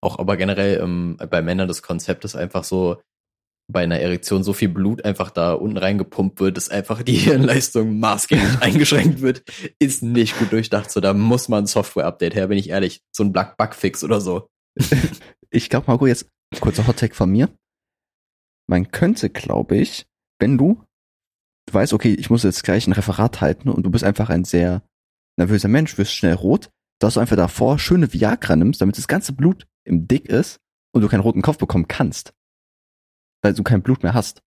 Auch 0.00 0.18
aber 0.18 0.36
generell 0.36 0.80
ähm, 0.82 1.16
bei 1.30 1.42
Männern 1.42 1.68
das 1.68 1.82
Konzept 1.82 2.24
ist 2.24 2.36
einfach 2.36 2.64
so, 2.64 3.00
bei 3.72 3.82
einer 3.82 4.00
Erektion 4.00 4.42
so 4.42 4.52
viel 4.52 4.68
Blut 4.68 5.04
einfach 5.04 5.30
da 5.30 5.52
unten 5.52 5.76
reingepumpt 5.76 6.40
wird, 6.40 6.56
dass 6.56 6.68
einfach 6.68 7.02
die 7.02 7.14
Hirnleistung 7.16 7.98
maßgeblich 7.98 8.48
eingeschränkt 8.60 9.20
wird, 9.20 9.42
ist 9.78 10.02
nicht 10.02 10.38
gut 10.38 10.52
durchdacht. 10.52 10.90
So, 10.90 11.00
da 11.00 11.14
muss 11.14 11.48
man 11.48 11.64
ein 11.64 11.66
Software-Update 11.66 12.34
her, 12.34 12.48
bin 12.48 12.58
ich 12.58 12.70
ehrlich. 12.70 13.02
So 13.12 13.24
ein 13.24 13.32
Bug-Bugfix 13.32 14.04
oder 14.04 14.20
so. 14.20 14.48
ich 15.50 15.68
glaube, 15.68 15.86
Marco, 15.88 16.06
jetzt 16.06 16.28
kurzer 16.60 16.86
Hottag 16.86 17.14
von 17.14 17.30
mir. 17.30 17.48
Man 18.68 18.90
könnte, 18.90 19.30
glaube 19.30 19.76
ich, 19.76 20.06
wenn 20.38 20.58
du, 20.58 20.82
du 21.66 21.74
weißt, 21.74 21.92
okay, 21.92 22.14
ich 22.14 22.30
muss 22.30 22.42
jetzt 22.42 22.62
gleich 22.62 22.86
ein 22.86 22.92
Referat 22.92 23.40
halten 23.40 23.68
und 23.68 23.84
du 23.84 23.90
bist 23.90 24.04
einfach 24.04 24.30
ein 24.30 24.44
sehr 24.44 24.82
nervöser 25.38 25.68
Mensch, 25.68 25.98
wirst 25.98 26.14
schnell 26.14 26.34
rot, 26.34 26.70
dass 27.00 27.14
du 27.14 27.20
einfach 27.20 27.36
davor 27.36 27.78
schöne 27.78 28.12
Viagra 28.12 28.56
nimmst, 28.56 28.80
damit 28.80 28.98
das 28.98 29.08
ganze 29.08 29.32
Blut 29.32 29.66
im 29.84 30.06
Dick 30.06 30.26
ist 30.26 30.58
und 30.92 31.02
du 31.02 31.08
keinen 31.08 31.20
roten 31.20 31.42
Kopf 31.42 31.58
bekommen 31.58 31.88
kannst 31.88 32.32
weil 33.42 33.54
du 33.54 33.62
kein 33.62 33.82
Blut 33.82 34.02
mehr 34.02 34.14
hast. 34.14 34.42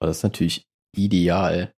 Das 0.00 0.18
ist 0.18 0.22
natürlich 0.22 0.66
ideal, 0.96 1.72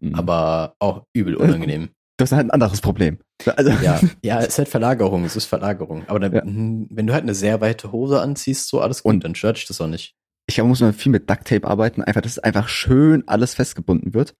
mhm. 0.00 0.14
aber 0.14 0.74
auch 0.78 1.04
übel 1.12 1.34
unangenehm. 1.36 1.90
Das 2.18 2.32
ist 2.32 2.36
halt 2.36 2.46
ein 2.46 2.50
anderes 2.50 2.80
Problem. 2.80 3.18
Also 3.44 3.70
ja, 3.70 4.00
ja, 4.24 4.40
es 4.40 4.48
ist 4.48 4.58
halt 4.58 4.68
Verlagerung, 4.68 5.24
es 5.24 5.36
ist 5.36 5.44
Verlagerung. 5.44 6.08
Aber 6.08 6.18
dann, 6.18 6.32
ja. 6.32 6.42
Hm, 6.42 6.88
wenn 6.90 7.06
du 7.06 7.12
halt 7.12 7.24
eine 7.24 7.34
sehr 7.34 7.60
weite 7.60 7.92
Hose 7.92 8.20
anziehst, 8.20 8.68
so 8.68 8.80
alles 8.80 9.02
gut, 9.02 9.14
und 9.14 9.24
dann 9.24 9.34
stört 9.34 9.58
dich 9.58 9.66
das 9.66 9.80
auch 9.80 9.86
nicht. 9.86 10.14
Ich 10.48 10.54
glaube, 10.54 10.68
muss 10.68 10.80
man 10.80 10.94
viel 10.94 11.12
mit 11.12 11.28
Duct 11.28 11.46
Tape 11.46 11.66
arbeiten, 11.66 12.02
einfach, 12.02 12.22
dass 12.22 12.38
einfach 12.38 12.68
schön 12.68 13.26
alles 13.26 13.54
festgebunden 13.54 14.14
wird. 14.14 14.34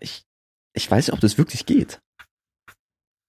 Ich, 0.00 0.24
ich 0.74 0.88
weiß 0.88 1.06
nicht, 1.06 1.14
ob 1.14 1.20
das 1.20 1.38
wirklich 1.38 1.66
geht. 1.66 2.00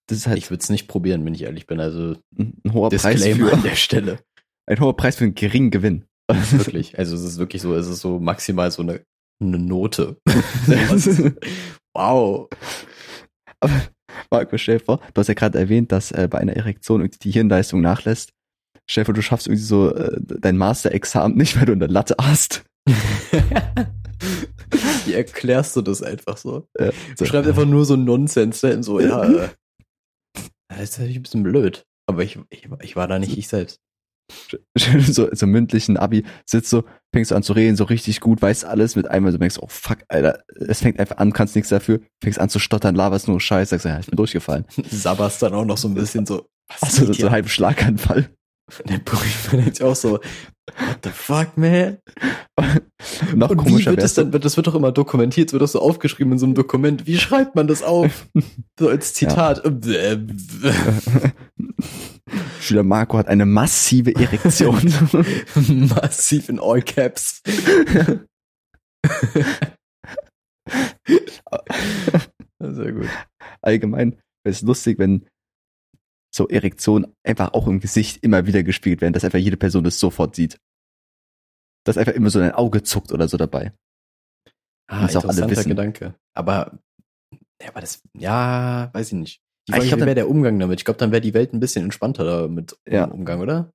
Das 0.08 0.18
ist 0.18 0.26
halt 0.26 0.38
ich 0.38 0.50
würde 0.50 0.62
es 0.62 0.68
nicht 0.68 0.88
probieren, 0.88 1.24
wenn 1.24 1.34
ich 1.34 1.42
ehrlich 1.42 1.66
bin. 1.66 1.80
Also 1.80 2.16
ein, 2.38 2.60
hoher 2.72 2.90
Preis 2.90 3.24
für, 3.24 3.52
an 3.52 3.62
der 3.62 3.76
Stelle. 3.76 4.18
Ein 4.66 4.78
hoher 4.78 4.96
Preis 4.96 5.16
für 5.16 5.24
einen 5.24 5.34
geringen 5.34 5.72
Gewinn. 5.72 6.04
Wirklich. 6.50 6.98
Also 6.98 7.14
es 7.14 7.22
ist 7.22 7.38
wirklich 7.38 7.62
so, 7.62 7.74
es 7.74 7.88
ist 7.88 8.00
so 8.00 8.18
maximal 8.18 8.70
so 8.70 8.82
eine, 8.82 9.04
eine 9.40 9.58
Note. 9.58 10.16
wow. 11.94 12.48
Aber 13.60 13.82
Marco, 14.30 14.56
stell 14.56 14.78
dir 14.78 14.84
vor, 14.84 15.00
du 15.12 15.20
hast 15.20 15.28
ja 15.28 15.34
gerade 15.34 15.58
erwähnt, 15.58 15.92
dass 15.92 16.12
äh, 16.12 16.28
bei 16.30 16.38
einer 16.38 16.56
Erektion 16.56 17.00
irgendwie 17.00 17.18
die 17.18 17.32
Hirnleistung 17.32 17.80
nachlässt. 17.80 18.32
Stell 18.88 19.02
dir 19.02 19.06
vor, 19.06 19.14
du 19.14 19.22
schaffst 19.22 19.46
irgendwie 19.46 19.62
so 19.62 19.94
äh, 19.94 20.18
dein 20.20 20.56
Master-Examen 20.56 21.36
nicht, 21.36 21.58
weil 21.58 21.66
du 21.66 21.72
eine 21.72 21.86
Latte 21.86 22.16
hast. 22.20 22.64
Wie 25.04 25.12
erklärst 25.12 25.76
du 25.76 25.82
das 25.82 26.02
einfach 26.02 26.36
so? 26.36 26.66
Ja, 26.78 26.90
so. 26.90 26.92
Du 27.18 27.26
schreibst 27.26 27.48
einfach 27.48 27.66
nur 27.66 27.84
so 27.84 27.96
Nonsens, 27.96 28.62
ne? 28.62 28.82
so, 28.82 29.00
ja, 29.00 29.24
äh, 29.24 29.48
das 30.68 30.82
ist 30.82 30.98
natürlich 30.98 31.16
ein 31.16 31.22
bisschen 31.22 31.42
blöd. 31.42 31.84
Aber 32.06 32.22
ich, 32.22 32.38
ich, 32.50 32.68
ich 32.80 32.96
war 32.96 33.06
da 33.06 33.18
nicht 33.18 33.36
ich 33.36 33.48
selbst. 33.48 33.80
so, 35.00 35.28
so 35.32 35.46
mündlichen 35.46 35.96
Abi, 35.96 36.24
sitzt 36.46 36.70
so, 36.70 36.84
fängst 37.12 37.30
du 37.30 37.34
an 37.34 37.42
zu 37.42 37.52
reden, 37.52 37.76
so 37.76 37.84
richtig 37.84 38.20
gut, 38.20 38.40
weißt 38.40 38.64
alles 38.64 38.96
mit 38.96 39.06
einmal, 39.08 39.32
so 39.32 39.38
denkst, 39.38 39.58
oh 39.60 39.68
fuck, 39.68 39.98
Alter, 40.08 40.42
es 40.66 40.80
fängt 40.80 40.98
einfach 40.98 41.18
an, 41.18 41.32
kannst 41.32 41.54
nichts 41.54 41.70
dafür, 41.70 42.00
fängst 42.22 42.38
an 42.38 42.48
zu 42.48 42.58
stottern, 42.58 42.94
laberst 42.94 43.28
nur 43.28 43.40
Scheiß, 43.40 43.70
sagst, 43.70 43.86
ja, 43.86 43.98
ich 43.98 44.06
bin 44.06 44.16
durchgefallen. 44.16 44.64
Sabberst 44.90 45.42
dann 45.42 45.54
auch 45.54 45.64
noch 45.64 45.78
so 45.78 45.88
ein 45.88 45.94
bisschen 45.94 46.26
so, 46.26 46.46
was 46.80 46.94
du 46.94 47.06
so, 47.06 47.12
so 47.12 47.22
einen 47.22 47.32
halben 47.32 47.48
Schlaganfall? 47.48 48.30
Der 48.88 48.98
Prüfer 48.98 49.56
denkt 49.56 49.82
auch 49.82 49.96
so, 49.96 50.12
what 50.12 50.98
the 51.04 51.10
fuck, 51.10 51.56
man? 51.56 51.98
noch 53.34 53.50
Und 53.50 53.56
komischer 53.58 53.90
wie 53.90 53.96
wird 53.96 54.02
das 54.02 54.14
dann, 54.14 54.30
das 54.30 54.56
wird 54.56 54.66
doch 54.66 54.74
immer 54.74 54.92
dokumentiert, 54.92 55.50
so 55.50 55.54
wird 55.54 55.62
das 55.62 55.72
so 55.72 55.80
aufgeschrieben 55.80 56.32
in 56.32 56.38
so 56.38 56.46
einem 56.46 56.54
Dokument. 56.54 57.06
Wie 57.06 57.18
schreibt 57.18 57.54
man 57.54 57.66
das 57.66 57.82
auf? 57.82 58.28
so 58.78 58.88
als 58.88 59.12
Zitat. 59.14 59.62
Schüler 62.60 62.84
Marco 62.84 63.18
hat 63.18 63.28
eine 63.28 63.44
massive 63.44 64.14
Erektion. 64.14 64.74
Massiv 65.68 66.48
in 66.48 66.58
all 66.60 66.80
caps. 66.80 67.42
Sehr 72.60 72.92
gut. 72.92 73.08
Allgemein 73.60 74.12
wäre 74.44 74.54
es 74.54 74.62
lustig, 74.62 74.98
wenn 74.98 75.26
so 76.34 76.48
Erektionen 76.48 77.14
einfach 77.24 77.52
auch 77.52 77.66
im 77.66 77.80
Gesicht 77.80 78.22
immer 78.24 78.46
wieder 78.46 78.62
gespielt 78.62 79.00
werden, 79.00 79.12
dass 79.12 79.24
einfach 79.24 79.38
jede 79.38 79.56
Person 79.56 79.84
das 79.84 79.98
sofort 79.98 80.34
sieht. 80.34 80.58
Dass 81.84 81.98
einfach 81.98 82.14
immer 82.14 82.30
so 82.30 82.38
ein 82.38 82.52
Auge 82.52 82.82
zuckt 82.82 83.12
oder 83.12 83.28
so 83.28 83.36
dabei. 83.36 83.72
Ah, 84.86 85.02
das 85.02 85.14
interessanter 85.14 85.28
auch 85.28 85.42
alle 85.42 85.50
wissen. 85.50 85.68
Gedanke. 85.68 86.14
Aber, 86.34 86.78
ja, 87.60 87.68
aber 87.68 87.80
das, 87.80 88.02
ja, 88.14 88.90
weiß 88.92 89.08
ich 89.08 89.18
nicht. 89.18 89.42
Die 89.68 89.72
Frage, 89.72 89.84
ich 89.84 89.90
glaube, 89.90 90.06
wäre 90.06 90.14
der 90.14 90.28
Umgang 90.28 90.58
damit. 90.58 90.80
Ich 90.80 90.84
glaube, 90.84 90.98
dann 90.98 91.12
wäre 91.12 91.20
die 91.20 91.34
Welt 91.34 91.52
ein 91.52 91.60
bisschen 91.60 91.84
entspannter 91.84 92.24
damit 92.24 92.76
ja. 92.88 93.04
im 93.04 93.12
Umgang, 93.12 93.40
oder? 93.40 93.72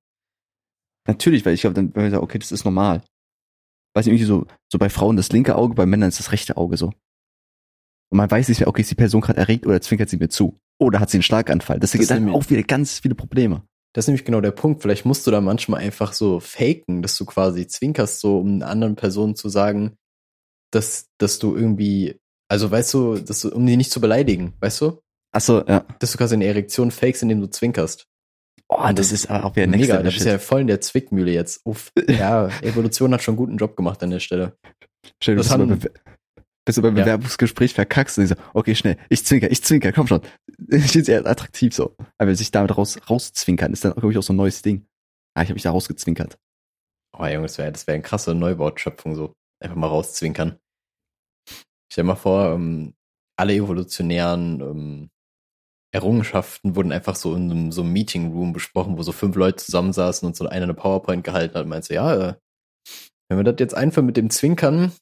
Natürlich, 1.06 1.46
weil 1.46 1.54
ich 1.54 1.62
glaube, 1.62 1.74
dann 1.74 1.94
wäre 1.94 2.10
sagen, 2.10 2.22
okay, 2.22 2.38
das 2.38 2.52
ist 2.52 2.64
normal. 2.64 3.02
Weiß 3.94 4.04
nicht, 4.04 4.14
irgendwie 4.14 4.26
so, 4.26 4.46
so 4.70 4.78
bei 4.78 4.90
Frauen 4.90 5.16
das 5.16 5.30
linke 5.32 5.56
Auge, 5.56 5.74
bei 5.74 5.86
Männern 5.86 6.10
ist 6.10 6.18
das 6.18 6.32
rechte 6.32 6.56
Auge 6.56 6.76
so. 6.76 6.88
Und 8.10 8.16
man 8.16 8.30
weiß 8.30 8.48
nicht 8.48 8.60
mehr, 8.60 8.68
okay, 8.68 8.82
ist 8.82 8.90
die 8.90 8.96
Person 8.96 9.20
gerade 9.20 9.38
erregt 9.38 9.66
oder 9.66 9.80
zwinkert 9.80 10.10
sie 10.10 10.18
mir 10.18 10.28
zu? 10.28 10.58
Oder 10.78 11.00
hat 11.00 11.10
sie 11.10 11.16
einen 11.16 11.22
Schlaganfall? 11.22 11.80
Das, 11.80 11.92
das 11.92 11.98
gibt 11.98 12.10
dann 12.10 12.28
auch 12.30 12.48
wieder 12.50 12.62
ganz 12.62 13.00
viele 13.00 13.14
Probleme. 13.14 13.62
Das 13.94 14.04
ist 14.04 14.08
nämlich 14.08 14.24
genau 14.24 14.40
der 14.40 14.52
Punkt. 14.52 14.82
Vielleicht 14.82 15.04
musst 15.04 15.26
du 15.26 15.30
da 15.30 15.40
manchmal 15.40 15.80
einfach 15.80 16.12
so 16.12 16.40
faken, 16.40 17.02
dass 17.02 17.16
du 17.16 17.24
quasi 17.24 17.66
zwinkerst, 17.66 18.20
so 18.20 18.38
um 18.38 18.62
anderen 18.62 18.96
Person 18.96 19.34
zu 19.34 19.48
sagen, 19.48 19.96
dass, 20.70 21.08
dass 21.18 21.38
du 21.38 21.56
irgendwie, 21.56 22.20
also 22.48 22.70
weißt 22.70 22.94
du, 22.94 23.18
dass 23.18 23.40
du, 23.40 23.50
um 23.50 23.66
die 23.66 23.76
nicht 23.76 23.90
zu 23.90 24.00
beleidigen, 24.00 24.54
weißt 24.60 24.80
du? 24.82 25.00
Ach 25.32 25.40
so, 25.40 25.64
ja. 25.66 25.84
Dass 25.98 26.12
du 26.12 26.18
quasi 26.18 26.34
eine 26.34 26.46
Erektion 26.46 26.90
fakest, 26.90 27.22
indem 27.22 27.40
du 27.40 27.48
zwinkerst. 27.48 28.06
Oh, 28.68 28.76
das, 28.82 28.94
das 28.94 29.12
ist 29.12 29.30
auch 29.30 29.56
wieder 29.56 29.66
mega. 29.66 29.96
Da 29.96 30.02
bist 30.02 30.24
ja 30.24 30.38
voll 30.38 30.60
in 30.60 30.66
der 30.66 30.80
Zwickmühle 30.80 31.32
jetzt. 31.32 31.62
Uff. 31.64 31.90
Ja, 32.08 32.48
Evolution 32.62 33.12
hat 33.14 33.22
schon 33.22 33.32
einen 33.32 33.38
guten 33.38 33.56
Job 33.56 33.76
gemacht 33.76 34.02
an 34.02 34.10
der 34.10 34.20
Stelle. 34.20 34.56
Stell 35.22 35.36
dir 35.36 35.42
das 35.42 35.50
haben, 35.50 35.80
bis 36.68 36.74
du 36.74 36.82
beim 36.82 36.98
ja. 36.98 37.04
Bewerbungsgespräch 37.04 37.72
verkackst 37.72 38.18
und 38.18 38.26
so, 38.26 38.34
okay, 38.52 38.74
schnell, 38.74 38.98
ich 39.08 39.24
zwinker, 39.24 39.50
ich 39.50 39.64
zwinker, 39.64 39.90
komm 39.90 40.06
schon. 40.06 40.20
Ich 40.70 40.92
finde 40.92 41.12
eher 41.12 41.26
attraktiv 41.26 41.72
so. 41.72 41.96
Aber 42.18 42.34
sich 42.34 42.50
damit 42.50 42.76
raus, 42.76 42.98
rauszwinkern, 43.08 43.72
ist 43.72 43.86
dann, 43.86 43.94
glaube 43.94 44.12
ich, 44.12 44.18
auch 44.18 44.22
so 44.22 44.34
ein 44.34 44.36
neues 44.36 44.60
Ding. 44.60 44.86
Ah, 45.34 45.42
ich 45.42 45.48
habe 45.48 45.54
mich 45.54 45.62
da 45.62 45.70
rausgezwinkert. 45.70 46.36
Oh, 47.16 47.24
Junge, 47.24 47.46
das 47.46 47.56
wäre 47.56 47.72
das 47.72 47.86
wär 47.86 47.94
eine 47.94 48.02
krasse 48.02 48.34
Neuwortschöpfung, 48.34 49.14
so. 49.14 49.32
Einfach 49.60 49.76
mal 49.76 49.86
rauszwinkern. 49.86 50.58
Stell 51.90 52.04
dir 52.04 52.08
mal 52.08 52.16
vor, 52.16 52.52
ähm, 52.52 52.92
alle 53.38 53.54
evolutionären 53.54 54.60
ähm, 54.60 55.10
Errungenschaften 55.90 56.76
wurden 56.76 56.92
einfach 56.92 57.16
so 57.16 57.34
in 57.34 57.50
einem, 57.50 57.72
so 57.72 57.80
einem 57.80 57.94
Meeting 57.94 58.30
Room 58.32 58.52
besprochen, 58.52 58.98
wo 58.98 59.02
so 59.02 59.12
fünf 59.12 59.36
Leute 59.36 59.64
zusammensaßen 59.64 60.26
und 60.26 60.36
so 60.36 60.46
einer 60.46 60.64
eine 60.64 60.74
PowerPoint 60.74 61.24
gehalten 61.24 61.54
hat 61.54 61.62
und 61.62 61.70
meinte, 61.70 61.94
ja, 61.94 62.14
äh, 62.14 62.34
wenn 63.30 63.38
wir 63.38 63.44
das 63.44 63.56
jetzt 63.58 63.74
einführen 63.74 64.04
mit 64.04 64.18
dem 64.18 64.28
Zwinkern, 64.28 64.92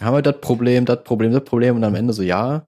haben 0.00 0.14
wir 0.14 0.22
das 0.22 0.40
Problem, 0.40 0.84
das 0.84 1.04
Problem, 1.04 1.32
das 1.32 1.44
Problem 1.44 1.76
und 1.76 1.84
am 1.84 1.94
Ende 1.94 2.12
so, 2.12 2.22
ja. 2.22 2.66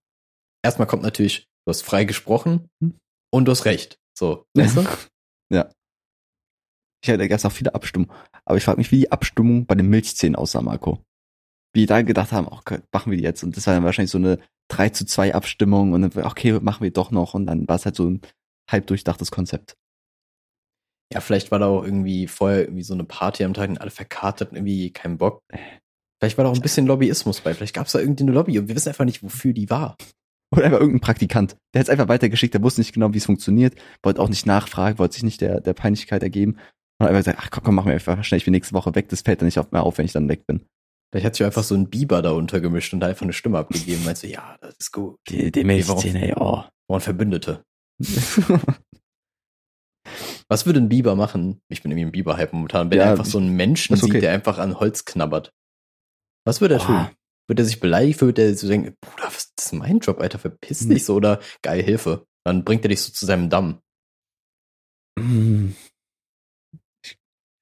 Erstmal 0.64 0.88
kommt 0.88 1.02
natürlich, 1.02 1.46
du 1.64 1.70
hast 1.70 1.82
frei 1.82 2.04
gesprochen 2.04 2.68
hm. 2.82 2.98
und 3.32 3.44
du 3.44 3.52
hast 3.52 3.64
recht. 3.64 3.98
So, 4.18 4.46
weißt 4.54 4.78
du? 4.78 4.84
ja. 5.52 5.70
Ich 7.02 7.10
hatte 7.10 7.28
gab 7.28 7.44
auch 7.44 7.52
viele 7.52 7.74
Abstimmungen. 7.74 8.12
Aber 8.44 8.56
ich 8.56 8.64
frage 8.64 8.78
mich, 8.78 8.90
wie 8.90 9.00
die 9.00 9.12
Abstimmung 9.12 9.66
bei 9.66 9.74
den 9.74 9.88
Milchzähnen 9.88 10.34
aussah, 10.34 10.62
Marco. 10.62 11.04
Wie 11.72 11.80
die 11.80 11.86
da 11.86 12.02
gedacht 12.02 12.32
haben, 12.32 12.48
okay, 12.48 12.80
machen 12.92 13.10
wir 13.10 13.18
die 13.18 13.24
jetzt. 13.24 13.44
Und 13.44 13.56
das 13.56 13.66
war 13.66 13.74
dann 13.74 13.84
wahrscheinlich 13.84 14.10
so 14.10 14.18
eine 14.18 14.40
3 14.68 14.88
zu 14.88 15.06
2 15.06 15.34
Abstimmung 15.34 15.92
und 15.92 16.02
dann, 16.02 16.24
okay, 16.24 16.58
machen 16.60 16.82
wir 16.82 16.90
doch 16.90 17.10
noch. 17.10 17.34
Und 17.34 17.46
dann 17.46 17.68
war 17.68 17.76
es 17.76 17.84
halt 17.84 17.94
so 17.94 18.08
ein 18.08 18.22
halb 18.68 18.86
durchdachtes 18.86 19.30
Konzept. 19.30 19.76
Ja, 21.12 21.20
vielleicht 21.20 21.52
war 21.52 21.60
da 21.60 21.66
auch 21.66 21.84
irgendwie 21.84 22.26
vorher 22.26 22.62
irgendwie 22.62 22.82
so 22.82 22.94
eine 22.94 23.04
Party 23.04 23.44
am 23.44 23.54
Tag 23.54 23.68
und 23.68 23.80
alle 23.80 23.90
verkartet 23.90 24.50
und 24.50 24.56
irgendwie 24.56 24.92
keinen 24.92 25.18
Bock. 25.18 25.42
Vielleicht 26.26 26.38
war 26.38 26.44
da 26.44 26.50
auch 26.50 26.56
ein 26.56 26.60
bisschen 26.60 26.88
Lobbyismus 26.88 27.40
bei. 27.40 27.54
Vielleicht 27.54 27.74
gab 27.74 27.86
es 27.86 27.92
da 27.92 28.00
irgendeine 28.00 28.32
Lobby 28.32 28.58
und 28.58 28.66
wir 28.66 28.74
wissen 28.74 28.88
einfach 28.88 29.04
nicht, 29.04 29.22
wofür 29.22 29.52
die 29.52 29.70
war. 29.70 29.96
Oder 30.52 30.64
einfach 30.64 30.80
irgendein 30.80 31.00
Praktikant. 31.00 31.56
Der 31.72 31.78
hat 31.78 31.86
es 31.86 31.90
einfach 31.90 32.08
weitergeschickt, 32.08 32.52
der 32.52 32.64
wusste 32.64 32.80
nicht 32.80 32.92
genau, 32.92 33.12
wie 33.14 33.18
es 33.18 33.26
funktioniert, 33.26 33.76
wollte 34.02 34.20
auch 34.20 34.28
nicht 34.28 34.44
nachfragen, 34.44 34.98
wollte 34.98 35.14
sich 35.14 35.22
nicht 35.22 35.40
der, 35.40 35.60
der 35.60 35.72
Peinlichkeit 35.72 36.24
ergeben. 36.24 36.54
Und 36.98 37.04
hat 37.04 37.10
einfach 37.10 37.20
gesagt, 37.20 37.38
ach 37.40 37.50
komm, 37.52 37.62
komm, 37.62 37.74
machen 37.76 37.86
wir 37.86 37.94
einfach 37.94 38.24
schnell, 38.24 38.38
ich 38.38 38.44
bin 38.44 38.50
nächste 38.50 38.74
Woche 38.74 38.96
weg, 38.96 39.08
das 39.08 39.20
fällt 39.20 39.40
dann 39.40 39.46
nicht 39.46 39.72
mehr 39.72 39.84
auf, 39.84 39.98
wenn 39.98 40.04
ich 40.06 40.12
dann 40.12 40.28
weg 40.28 40.44
bin. 40.48 40.66
Vielleicht 41.12 41.26
hat 41.26 41.36
sich 41.36 41.46
einfach 41.46 41.62
so 41.62 41.76
ein 41.76 41.90
Biber 41.90 42.22
da 42.22 42.32
untergemischt 42.32 42.92
und 42.92 42.98
da 42.98 43.06
einfach 43.06 43.22
eine 43.22 43.32
Stimme 43.32 43.58
abgegeben. 43.58 44.02
Meinst 44.04 44.24
du, 44.24 44.26
ja, 44.26 44.56
das 44.60 44.74
ist 44.80 44.90
gut. 44.90 45.16
Die, 45.28 45.52
die 45.52 45.62
Milchzähne, 45.62 46.28
ja. 46.28 46.68
Und 46.88 47.00
Verbündete. 47.02 47.62
Was 50.48 50.66
würde 50.66 50.80
ein 50.80 50.88
Biber 50.88 51.14
machen? 51.14 51.60
Ich 51.68 51.82
bin 51.82 51.92
irgendwie 51.92 52.06
ein 52.06 52.12
Biber-Hype 52.12 52.52
momentan. 52.52 52.90
Wenn 52.90 52.98
ja, 52.98 53.04
er 53.04 53.10
einfach 53.12 53.26
so 53.26 53.38
einen 53.38 53.54
Menschen 53.54 53.96
okay. 53.96 54.06
sieht, 54.06 54.22
der 54.22 54.32
einfach 54.32 54.58
an 54.58 54.80
Holz 54.80 55.04
knabbert. 55.04 55.52
Was 56.46 56.60
würde 56.60 56.74
er 56.74 56.80
tun? 56.80 57.08
Würde 57.48 57.62
er 57.62 57.66
sich 57.66 57.80
beleidigt? 57.80 58.20
Würde 58.20 58.42
er 58.42 58.56
so 58.56 58.68
denken, 58.68 58.96
Bruder, 59.00 59.26
was 59.26 59.52
ist 59.58 59.72
mein 59.72 59.98
Job, 59.98 60.20
Alter? 60.20 60.38
Verpiss 60.38 60.82
hm. 60.82 60.90
dich 60.90 61.04
so 61.04 61.14
oder 61.14 61.40
geil, 61.62 61.82
Hilfe. 61.82 62.26
Dann 62.44 62.64
bringt 62.64 62.84
er 62.84 62.88
dich 62.88 63.00
so 63.00 63.12
zu 63.12 63.26
seinem 63.26 63.50
Damm. 63.50 63.80
Hm. 65.18 65.74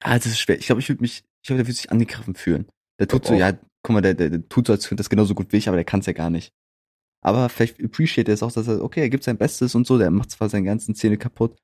Ah, 0.03 0.19
das 0.19 0.27
ist 0.27 0.39
schwer. 0.39 0.59
Ich 0.59 0.67
glaube, 0.67 0.83
ich 0.83 0.89
würde 0.89 1.01
mich, 1.01 1.25
ich 1.43 1.47
glaube, 1.47 1.59
der 1.59 1.67
würde 1.67 1.77
sich 1.77 1.91
angegriffen 1.91 2.35
fühlen. 2.35 2.69
Der 3.01 3.09
tut 3.09 3.25
so, 3.25 3.33
auch. 3.33 3.39
ja, 3.39 3.53
guck 3.83 3.95
mal, 3.95 4.03
der, 4.03 4.15
der, 4.15 4.29
der 4.29 4.49
tut 4.49 4.67
so, 4.67 4.75
als 4.75 4.87
könnte 4.87 5.01
das 5.01 5.09
genauso 5.09 5.35
gut 5.35 5.53
wie 5.53 5.57
ich, 5.57 5.69
aber 5.69 5.77
der 5.77 5.85
kann 5.85 6.01
es 6.01 6.07
ja 6.07 6.13
gar 6.13 6.29
nicht. 6.29 6.53
Aber 7.23 7.49
vielleicht 7.49 7.83
appreciate 7.83 8.31
er 8.31 8.35
es 8.35 8.43
auch, 8.43 8.53
dass 8.53 8.69
er, 8.69 8.85
okay, 8.85 9.01
er 9.01 9.09
gibt 9.09 9.25
sein 9.25 9.39
Bestes 9.39 9.75
und 9.75 9.87
so, 9.87 9.97
der 9.97 10.11
macht 10.11 10.31
zwar 10.31 10.51
seine 10.51 10.67
ganzen 10.67 10.95
Zähne 10.95 11.17
kaputt, 11.17 11.57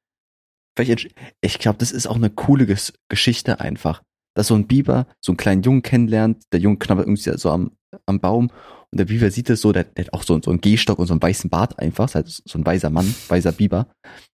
vielleicht, 0.75 1.14
ich 1.43 1.59
glaube, 1.59 1.79
das 1.79 1.93
ist 1.93 2.07
auch 2.07 2.16
eine 2.16 2.31
coole 2.31 2.64
Ges 2.64 2.95
Geschichte 3.09 3.61
einfach. 3.61 4.03
Dass 4.35 4.47
so 4.47 4.55
ein 4.55 4.66
Biber 4.66 5.07
so 5.20 5.33
einen 5.33 5.37
kleinen 5.37 5.62
Jungen 5.62 5.83
kennenlernt, 5.83 6.45
der 6.53 6.61
Junge 6.61 6.78
knabbert 6.78 7.07
irgendwie 7.07 7.37
so 7.37 7.51
am, 7.51 7.72
am 8.07 8.20
Baum 8.20 8.51
und 8.93 8.99
der 8.99 9.05
Biber 9.05 9.31
sieht 9.31 9.49
es 9.51 9.61
so, 9.61 9.72
der, 9.72 9.85
der 9.85 10.07
hat 10.07 10.12
auch 10.12 10.24
so, 10.24 10.41
so 10.43 10.51
einen 10.51 10.61
Gehstock 10.61 10.99
und 10.99 11.07
so 11.07 11.14
einen 11.14 11.22
weißen 11.22 11.49
Bart 11.49 11.78
einfach, 11.78 12.07
ist 12.07 12.14
halt 12.16 12.28
so 12.28 12.59
ein 12.59 12.66
weißer 12.66 12.91
Mann, 12.91 13.14
weißer 13.28 13.53
Biber. 13.53 13.87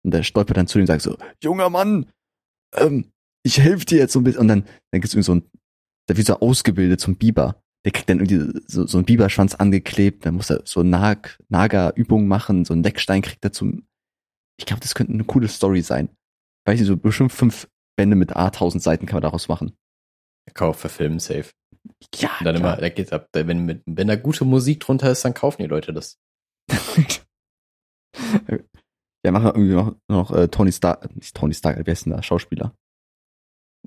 Und 0.05 0.15
der 0.15 0.23
stolpert 0.23 0.57
dann 0.57 0.69
zu 0.69 0.79
ihm 0.79 0.83
und 0.83 0.87
sagt 0.87 1.03
so, 1.03 1.17
junger 1.43 1.71
Mann, 1.71 2.07
ähm, 2.77 3.11
ich 3.43 3.59
helfe 3.59 3.85
dir 3.85 3.99
jetzt 3.99 4.13
so 4.13 4.21
ein 4.21 4.25
bisschen. 4.25 4.43
Und 4.43 4.49
dann, 4.49 4.65
dann 4.93 5.01
gibt's 5.01 5.15
irgendwie 5.15 5.27
so 5.27 5.35
ein, 5.35 5.51
der 6.09 6.17
wird 6.17 6.29
so 6.29 6.39
ausgebildet 6.39 7.01
zum 7.01 7.17
Biber. 7.17 7.61
Der 7.85 7.93
kriegt 7.93 8.09
dann 8.09 8.21
irgendwie 8.21 8.61
so, 8.67 8.87
so 8.87 8.99
einen 8.99 9.05
Biberschwanz 9.05 9.57
angeklebt, 9.57 10.25
dann 10.25 10.37
muss 10.37 10.51
er 10.51 10.63
so 10.65 10.83
Nag, 10.83 11.39
Naga-Übungen 11.49 12.29
machen, 12.29 12.65
so 12.65 12.73
einen 12.73 12.83
Leckstein 12.83 13.23
kriegt 13.23 13.45
er 13.45 13.53
zum, 13.53 13.87
ich 14.59 14.67
glaube, 14.67 14.81
das 14.81 14.95
könnte 14.95 15.13
eine 15.13 15.25
coole 15.25 15.49
Story 15.49 15.83
sein. 15.83 16.09
Weiß 16.67 16.81
ich, 16.81 16.87
so 16.87 16.97
bestimmt 16.97 17.33
fünf 17.33 17.69
Bände 17.97 18.17
mit 18.17 18.37
A, 18.37 18.51
tausend 18.51 18.83
Seiten 18.83 19.05
kann 19.05 19.17
man 19.17 19.23
daraus 19.23 19.49
machen. 19.49 19.77
Kauf 20.53 20.79
für 20.79 20.89
Film 20.89 21.19
safe. 21.19 21.51
Ja, 22.15 22.31
Und 22.39 22.45
dann 22.45 22.57
immer, 22.57 22.77
da 22.77 22.89
geht's 22.89 23.13
ab. 23.13 23.29
Wenn, 23.33 23.65
mit, 23.65 23.83
wenn 23.87 24.09
da 24.09 24.17
gute 24.17 24.45
Musik 24.45 24.81
drunter 24.81 25.11
ist, 25.11 25.25
dann 25.25 25.35
kaufen 25.35 25.63
die 25.63 25.69
Leute 25.69 25.93
das. 25.93 26.19
ja, 29.25 29.33
machen 29.33 29.45
wir 29.45 29.55
irgendwie 29.55 29.75
noch, 29.75 29.97
noch 30.09 30.31
äh, 30.31 30.49
Tony 30.49 30.73
Stark, 30.73 31.15
nicht 31.17 31.35
Tony 31.35 31.55
Stark, 31.55 31.79
wer 31.85 31.93
ist 31.93 32.07
denn 32.07 32.13
da? 32.13 32.23
Schauspieler. 32.23 32.75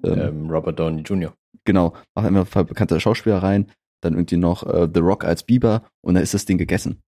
Ähm, 0.03 0.20
ähm, 0.20 0.49
Robert 0.49 0.80
Downey 0.80 1.01
Jr. 1.01 1.34
Genau, 1.66 1.93
machen 2.16 2.28
immer 2.28 2.47
ein 2.53 2.66
bekannte 2.66 2.99
Schauspieler 2.99 3.41
rein, 3.41 3.72
dann 4.01 4.14
irgendwie 4.14 4.38
noch 4.38 4.64
äh, 4.64 4.88
The 4.93 4.99
Rock 4.99 5.24
als 5.24 5.43
Biber 5.43 5.89
und 6.01 6.14
dann 6.14 6.24
ist 6.24 6.34
das 6.34 6.45
Ding 6.45 6.58
gegessen. 6.58 7.01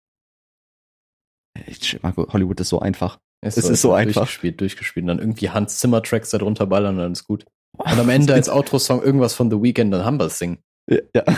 Ich, 1.65 2.01
Marco, 2.03 2.31
Hollywood 2.31 2.59
ist 2.59 2.69
so 2.69 2.79
einfach. 2.79 3.19
Es, 3.41 3.57
Es 3.57 3.69
ist 3.69 3.81
so 3.81 3.93
einfach. 3.93 4.21
Durchgespielt, 4.21 4.61
durchgespielt. 4.61 5.03
Und 5.03 5.07
dann 5.07 5.19
irgendwie 5.19 5.49
Hans 5.49 5.79
Zimmer 5.79 6.03
Tracks 6.03 6.29
da 6.29 6.37
drunter 6.37 6.67
ballern 6.67 6.95
und 6.95 7.01
dann 7.01 7.11
ist 7.11 7.23
gut. 7.23 7.45
Und 7.77 7.99
am 7.99 8.09
Ende 8.09 8.33
als 8.33 8.49
Outro-Song 8.49 9.01
irgendwas 9.03 9.33
von 9.33 9.51
The 9.51 9.61
Weeknd, 9.61 9.93
dann 9.93 10.05
haben 10.05 10.19
wir 10.19 10.25
das 10.25 10.39
Ding. 10.39 10.59
Ja. 10.89 10.99
ja. 11.13 11.23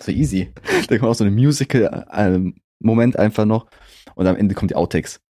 So 0.00 0.12
easy. 0.12 0.52
da 0.88 0.96
kommt 0.96 1.10
auch 1.10 1.14
so 1.14 1.24
eine 1.24 1.34
Musical-Moment 1.34 3.18
einfach 3.18 3.44
noch 3.44 3.66
und 4.14 4.26
am 4.28 4.36
Ende 4.36 4.54
kommt 4.54 4.70
die 4.70 4.76
Outtakes. 4.76 5.20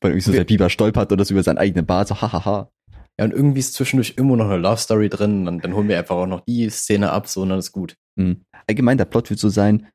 Weil 0.00 0.12
irgendwie 0.12 0.26
so 0.26 0.32
der 0.32 0.44
Biber 0.44 0.68
stolpert 0.68 1.10
oder 1.10 1.24
so 1.24 1.32
über 1.32 1.42
seinen 1.42 1.58
eigenen 1.58 1.86
Bart, 1.86 2.08
so 2.08 2.20
hahaha. 2.20 2.70
Ja, 3.18 3.24
und 3.24 3.32
irgendwie 3.32 3.60
ist 3.60 3.74
zwischendurch 3.74 4.14
immer 4.16 4.36
noch 4.36 4.46
eine 4.46 4.58
Love 4.58 4.76
Story 4.76 5.08
drin. 5.08 5.48
Und 5.48 5.64
dann 5.64 5.74
holen 5.74 5.88
wir 5.88 5.98
einfach 5.98 6.16
auch 6.16 6.26
noch 6.26 6.42
die 6.46 6.68
Szene 6.70 7.10
ab, 7.12 7.28
so 7.28 7.42
und 7.42 7.48
dann 7.48 7.58
ist 7.58 7.72
gut. 7.72 7.96
Mhm. 8.16 8.42
Allgemein, 8.66 8.98
der 8.98 9.06
Plot 9.06 9.30
wird 9.30 9.40
so 9.40 9.48
sein, 9.48 9.88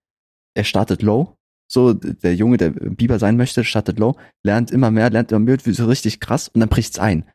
er 0.55 0.63
startet 0.63 1.01
low, 1.01 1.35
so 1.71 1.93
der 1.93 2.35
Junge, 2.35 2.57
der 2.57 2.69
Biber 2.69 3.19
sein 3.19 3.37
möchte, 3.37 3.63
startet 3.63 3.99
low, 3.99 4.15
lernt 4.43 4.71
immer 4.71 4.91
mehr, 4.91 5.09
lernt 5.09 5.31
immer 5.31 5.39
mehr, 5.39 5.65
wird 5.65 5.75
so 5.75 5.85
richtig 5.85 6.19
krass 6.19 6.49
und 6.49 6.59
dann 6.59 6.69
bricht's 6.69 6.99
ein. 6.99 7.25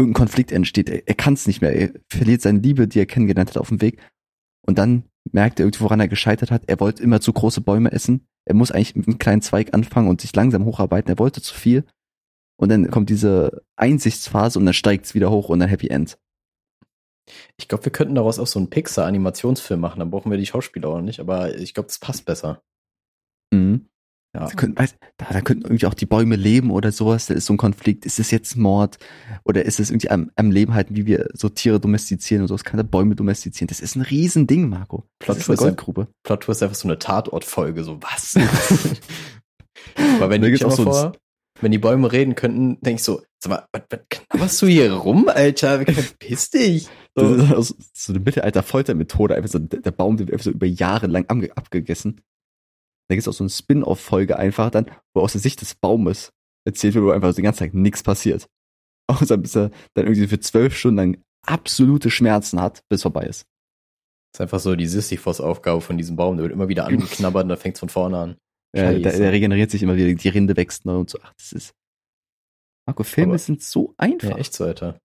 Irgendein 0.00 0.14
Konflikt 0.14 0.50
entsteht, 0.50 0.88
er, 0.88 1.06
er 1.06 1.14
kann 1.14 1.34
es 1.34 1.46
nicht 1.46 1.60
mehr, 1.60 1.74
er 1.74 1.90
verliert 2.08 2.40
seine 2.40 2.60
Liebe, 2.60 2.88
die 2.88 2.98
er 2.98 3.06
kennengelernt 3.06 3.50
hat 3.50 3.58
auf 3.58 3.68
dem 3.68 3.82
Weg 3.82 4.00
und 4.66 4.78
dann 4.78 5.04
merkt 5.32 5.60
er 5.60 5.66
irgendwie, 5.66 5.82
woran 5.82 6.00
er 6.00 6.08
gescheitert 6.08 6.50
hat. 6.50 6.62
Er 6.66 6.80
wollte 6.80 7.02
immer 7.02 7.20
zu 7.20 7.32
große 7.32 7.60
Bäume 7.60 7.92
essen. 7.92 8.26
Er 8.46 8.54
muss 8.54 8.70
eigentlich 8.70 8.96
mit 8.96 9.06
einem 9.06 9.18
kleinen 9.18 9.42
Zweig 9.42 9.74
anfangen 9.74 10.08
und 10.08 10.20
sich 10.20 10.34
langsam 10.34 10.64
hocharbeiten. 10.64 11.10
Er 11.10 11.18
wollte 11.18 11.42
zu 11.42 11.54
viel. 11.54 11.84
Und 12.56 12.70
dann 12.70 12.90
kommt 12.90 13.10
diese 13.10 13.62
Einsichtsphase 13.76 14.58
und 14.58 14.64
dann 14.64 14.74
steigt's 14.74 15.14
wieder 15.14 15.30
hoch 15.30 15.48
und 15.48 15.60
dann 15.60 15.68
Happy 15.68 15.88
End. 15.88 16.18
Ich 17.58 17.68
glaube, 17.68 17.84
wir 17.84 17.92
könnten 17.92 18.14
daraus 18.14 18.38
auch 18.38 18.46
so 18.46 18.58
einen 18.58 18.70
Pixar-Animationsfilm 18.70 19.80
machen. 19.80 20.00
Dann 20.00 20.10
brauchen 20.10 20.30
wir 20.30 20.38
die 20.38 20.46
Schauspieler 20.46 20.88
auch 20.88 21.00
nicht, 21.00 21.20
aber 21.20 21.56
ich 21.56 21.74
glaube, 21.74 21.88
das 21.88 21.98
passt 21.98 22.24
besser. 22.24 22.62
Mhm. 23.52 23.89
Ja. 24.32 24.46
Da 24.46 24.54
könnten, 24.54 24.78
weiß, 24.78 24.94
da, 25.16 25.26
da 25.32 25.40
könnten 25.40 25.64
irgendwie 25.64 25.86
auch 25.86 25.94
die 25.94 26.06
Bäume 26.06 26.36
leben 26.36 26.70
oder 26.70 26.92
sowas. 26.92 27.26
Da 27.26 27.34
ist 27.34 27.46
so 27.46 27.54
ein 27.54 27.56
Konflikt. 27.56 28.06
Ist 28.06 28.20
es 28.20 28.30
jetzt 28.30 28.56
Mord? 28.56 28.98
Oder 29.44 29.64
ist 29.64 29.80
es 29.80 29.90
irgendwie 29.90 30.10
am, 30.10 30.30
am 30.36 30.52
Leben 30.52 30.72
halten, 30.72 30.94
wie 30.94 31.04
wir 31.06 31.28
so 31.34 31.48
Tiere 31.48 31.80
domestizieren 31.80 32.42
und 32.42 32.48
so? 32.48 32.54
Es 32.54 32.62
kann 32.62 32.76
da 32.76 32.84
Bäume 32.84 33.16
domestizieren. 33.16 33.66
Das 33.66 33.80
ist 33.80 33.96
ein 33.96 34.02
Riesending, 34.02 34.68
Marco. 34.68 35.04
Das 35.26 35.38
ist 35.38 35.48
eine. 35.66 35.74
Plot 36.22 36.48
ist 36.48 36.62
einfach 36.62 36.76
so 36.76 36.86
eine 36.86 36.98
Tatortfolge, 37.00 37.82
so 37.82 38.00
was? 38.02 38.36
Aber 40.16 40.30
wenn 40.30 40.42
ich 40.44 40.64
auch 40.64 40.70
so 40.70 40.84
vor, 40.84 41.12
wenn 41.60 41.72
die 41.72 41.78
Bäume 41.78 42.10
reden 42.12 42.34
könnten, 42.34 42.80
denke 42.80 42.96
ich 43.00 43.02
so, 43.02 43.22
sag 43.42 43.50
mal, 43.50 43.66
was, 43.72 43.82
was 43.90 44.00
knabberst 44.08 44.62
du 44.62 44.66
hier 44.66 44.92
rum, 44.92 45.28
Alter? 45.28 45.80
Verpiss 45.84 46.50
dich. 46.50 46.88
Das 47.14 47.68
So. 47.68 47.74
so 47.92 48.12
eine 48.12 48.20
Mittelalter-Foltermethode. 48.20 49.34
Einfach 49.34 49.50
so, 49.50 49.58
der 49.58 49.90
Baum, 49.90 50.18
wird 50.18 50.30
einfach 50.32 50.44
so 50.44 50.50
über 50.50 50.66
Jahre 50.66 51.06
lang 51.06 51.24
abge- 51.24 51.50
abgegessen. 51.52 52.20
Da 53.10 53.16
gibt's 53.16 53.26
auch 53.26 53.32
so 53.32 53.42
eine 53.42 53.50
Spin-off-Folge 53.50 54.38
einfach 54.38 54.70
dann, 54.70 54.86
wo 55.14 55.22
aus 55.22 55.32
der 55.32 55.40
Sicht 55.40 55.60
des 55.60 55.74
Baumes 55.74 56.30
erzählt 56.64 56.94
wird, 56.94 57.04
wo 57.04 57.10
einfach 57.10 57.30
so 57.30 57.34
den 57.36 57.44
ganzen 57.44 57.58
Tag 57.58 57.74
nichts 57.74 58.04
passiert. 58.04 58.46
Außer 59.10 59.36
bis 59.36 59.56
er 59.56 59.70
dann 59.94 60.06
irgendwie 60.06 60.28
für 60.28 60.38
zwölf 60.38 60.76
Stunden 60.76 60.96
lang 60.96 61.22
absolute 61.44 62.08
Schmerzen 62.10 62.60
hat, 62.60 62.84
bis 62.88 63.02
vorbei 63.02 63.24
ist. 63.24 63.46
Das 64.32 64.38
ist 64.38 64.40
einfach 64.42 64.60
so 64.60 64.76
die 64.76 64.86
Sisyphos-Aufgabe 64.86 65.80
von 65.80 65.98
diesem 65.98 66.14
Baum. 66.14 66.36
Der 66.36 66.44
wird 66.44 66.52
immer 66.52 66.68
wieder 66.68 66.86
angeknabbert 66.86 67.42
und 67.42 67.48
dann 67.48 67.58
fängt 67.58 67.78
von 67.78 67.88
vorne 67.88 68.18
an. 68.18 68.36
Ja, 68.72 68.92
der, 68.92 69.18
der 69.18 69.32
regeneriert 69.32 69.72
sich 69.72 69.82
immer 69.82 69.96
wieder, 69.96 70.14
die 70.14 70.28
Rinde 70.28 70.56
wächst 70.56 70.84
neu 70.84 70.98
und 71.00 71.10
so. 71.10 71.18
Ach, 71.20 71.34
das 71.36 71.50
ist. 71.50 71.74
Marco, 72.86 73.02
Filme 73.02 73.32
Aber- 73.32 73.38
sind 73.38 73.64
so 73.64 73.94
einfach. 73.96 74.30
Ja, 74.30 74.36
echt 74.36 74.52
so, 74.54 74.62
Alter. 74.62 75.00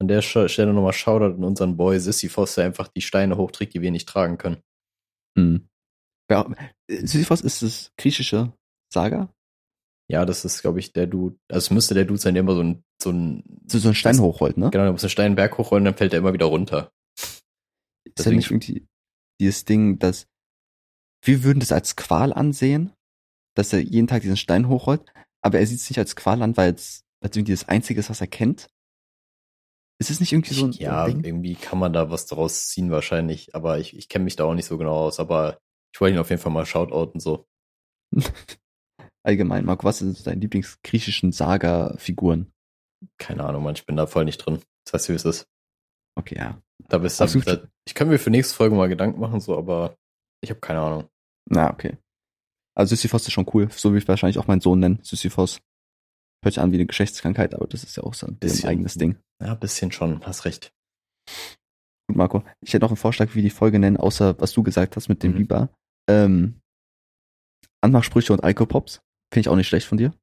An 0.00 0.08
der 0.08 0.22
Stelle 0.22 0.72
nochmal 0.72 0.94
Shoutout 0.94 1.34
an 1.36 1.44
unseren 1.44 1.76
Boy 1.76 2.00
Sisyphos, 2.00 2.54
der 2.54 2.64
einfach 2.64 2.88
die 2.88 3.02
Steine 3.02 3.36
hochträgt, 3.36 3.74
die 3.74 3.82
wir 3.82 3.90
nicht 3.90 4.08
tragen 4.08 4.38
können. 4.38 4.62
Hm. 5.38 5.68
Sisyphos 7.00 7.40
ist 7.40 7.62
das 7.62 7.92
griechische 7.96 8.52
Saga? 8.92 9.32
Ja, 10.08 10.26
das 10.26 10.44
ist, 10.44 10.62
glaube 10.62 10.80
ich, 10.80 10.92
der 10.92 11.06
Dude. 11.06 11.36
Also 11.48 11.66
es 11.66 11.70
müsste 11.70 11.94
der 11.94 12.04
Dude 12.04 12.20
sein, 12.20 12.34
der 12.34 12.42
immer 12.42 12.54
so 12.54 12.62
ein, 12.62 12.84
so 13.00 13.10
ein 13.10 13.44
So, 13.66 13.78
so 13.78 13.88
ein 13.88 13.94
Stein 13.94 14.20
hochrollt, 14.20 14.56
ne? 14.56 14.70
genau, 14.70 14.84
der 14.84 14.92
muss 14.92 15.02
einen 15.02 15.10
Stein 15.10 15.34
Berg 15.34 15.56
hochrollen, 15.56 15.84
dann 15.84 15.96
fällt 15.96 16.12
er 16.12 16.18
immer 16.18 16.32
wieder 16.32 16.46
runter. 16.46 16.92
Ist 18.04 18.26
ja 18.26 18.32
nicht 18.32 18.50
irgendwie 18.50 18.86
dieses 19.40 19.64
Ding, 19.64 19.98
dass 19.98 20.26
wir 21.24 21.44
würden 21.44 21.60
das 21.60 21.72
als 21.72 21.96
Qual 21.96 22.32
ansehen, 22.32 22.92
dass 23.54 23.72
er 23.72 23.80
jeden 23.80 24.06
Tag 24.06 24.22
diesen 24.22 24.36
Stein 24.36 24.68
hochrollt, 24.68 25.12
aber 25.40 25.58
er 25.58 25.66
sieht 25.66 25.80
es 25.80 25.88
nicht 25.88 25.98
als 25.98 26.16
Qual 26.16 26.42
an, 26.42 26.56
weil 26.56 26.74
es 26.74 27.04
als 27.20 27.36
irgendwie 27.36 27.52
das 27.52 27.68
Einzige 27.68 28.00
ist, 28.00 28.10
was 28.10 28.20
er 28.20 28.26
kennt. 28.26 28.68
Ist 29.98 30.10
es 30.10 30.20
nicht 30.20 30.32
irgendwie 30.32 30.54
so 30.54 30.66
ein, 30.66 30.72
ja, 30.72 31.06
Ding? 31.06 31.22
irgendwie 31.22 31.54
kann 31.54 31.78
man 31.78 31.92
da 31.92 32.10
was 32.10 32.26
draus 32.26 32.68
ziehen 32.68 32.90
wahrscheinlich, 32.90 33.54
aber 33.54 33.78
ich, 33.78 33.96
ich 33.96 34.08
kenne 34.08 34.24
mich 34.24 34.36
da 34.36 34.44
auch 34.44 34.54
nicht 34.54 34.66
so 34.66 34.76
genau 34.76 34.96
aus, 34.96 35.20
aber 35.20 35.58
ich 35.94 36.00
wollte 36.00 36.14
ihn 36.16 36.20
auf 36.20 36.30
jeden 36.30 36.40
Fall 36.42 36.52
mal 36.52 36.66
shoutouten 36.66 37.20
so. 37.20 37.46
Allgemein, 39.24 39.64
Marco, 39.64 39.84
was 39.84 39.98
sind 39.98 40.26
deine 40.26 40.40
Lieblingsgriechischen 40.40 41.32
Saga-Figuren? 41.32 42.52
Keine 43.18 43.44
Ahnung, 43.44 43.62
man, 43.62 43.74
ich 43.74 43.86
bin 43.86 43.96
da 43.96 44.06
voll 44.06 44.24
nicht 44.24 44.38
drin. 44.38 44.60
Das 44.84 44.94
heißt, 44.94 45.08
wie 45.10 45.12
es 45.14 45.24
ist. 45.24 45.46
Okay, 46.18 46.36
ja. 46.36 46.60
Da 46.88 46.98
bist 46.98 47.20
du. 47.20 47.40
Da, 47.40 47.62
ich 47.86 47.94
kann 47.94 48.08
mir 48.08 48.18
für 48.18 48.30
nächste 48.30 48.54
Folge 48.54 48.74
mal 48.74 48.88
Gedanken 48.88 49.20
machen, 49.20 49.40
so, 49.40 49.56
aber 49.56 49.96
ich 50.42 50.50
habe 50.50 50.60
keine 50.60 50.80
Ahnung. 50.80 51.08
Na, 51.48 51.72
okay. 51.72 51.96
Also 52.74 52.94
Sisyphos 52.94 53.26
ist 53.26 53.32
schon 53.32 53.48
cool. 53.54 53.68
So 53.70 53.90
würde 53.90 53.98
ich 53.98 54.08
wahrscheinlich 54.08 54.38
auch 54.38 54.46
meinen 54.48 54.60
Sohn 54.60 54.80
nennen, 54.80 54.98
Sisyphos. 55.02 55.60
Hört 56.44 56.54
sich 56.54 56.60
an 56.60 56.72
wie 56.72 56.76
eine 56.76 56.86
Geschlechtskrankheit, 56.86 57.54
aber 57.54 57.66
das 57.68 57.84
ist 57.84 57.96
ja 57.96 58.02
auch 58.02 58.14
so 58.14 58.26
ein 58.26 58.36
Bisschen. 58.38 58.68
eigenes 58.68 58.94
Ding. 58.94 59.16
Ja, 59.40 59.54
bisschen 59.54 59.92
schon, 59.92 60.24
hast 60.26 60.44
recht. 60.44 60.72
Gut, 62.08 62.16
Marco. 62.16 62.42
Ich 62.60 62.72
hätte 62.74 62.84
noch 62.84 62.90
einen 62.90 62.96
Vorschlag, 62.96 63.30
wie 63.30 63.36
wir 63.36 63.42
die 63.42 63.50
Folge 63.50 63.78
nennen, 63.78 63.96
außer 63.96 64.40
was 64.40 64.52
du 64.52 64.62
gesagt 64.64 64.96
hast 64.96 65.08
mit 65.08 65.22
dem 65.22 65.32
Mhm. 65.32 65.36
Biber. 65.36 65.68
Ähm, 66.08 66.60
Anmachsprüche 67.80 68.32
und 68.32 68.42
Alkopops. 68.44 69.00
Finde 69.32 69.40
ich 69.42 69.48
auch 69.48 69.56
nicht 69.56 69.68
schlecht 69.68 69.86
von 69.86 69.98
dir. 69.98 70.14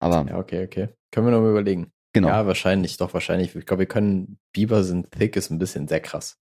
Aber 0.00 0.26
Ja, 0.28 0.38
okay, 0.38 0.64
okay. 0.64 0.88
Können 1.12 1.26
wir 1.26 1.30
noch 1.32 1.40
mal 1.40 1.50
überlegen. 1.50 1.90
genau. 2.14 2.28
Ja, 2.28 2.46
wahrscheinlich, 2.46 2.96
doch, 2.96 3.14
wahrscheinlich. 3.14 3.54
Ich 3.56 3.66
glaube, 3.66 3.80
wir 3.80 3.86
können, 3.86 4.38
Biber 4.52 4.84
sind 4.84 5.10
thick, 5.10 5.36
ist 5.36 5.50
ein 5.50 5.58
bisschen 5.58 5.88
sehr 5.88 6.00
krass. 6.00 6.38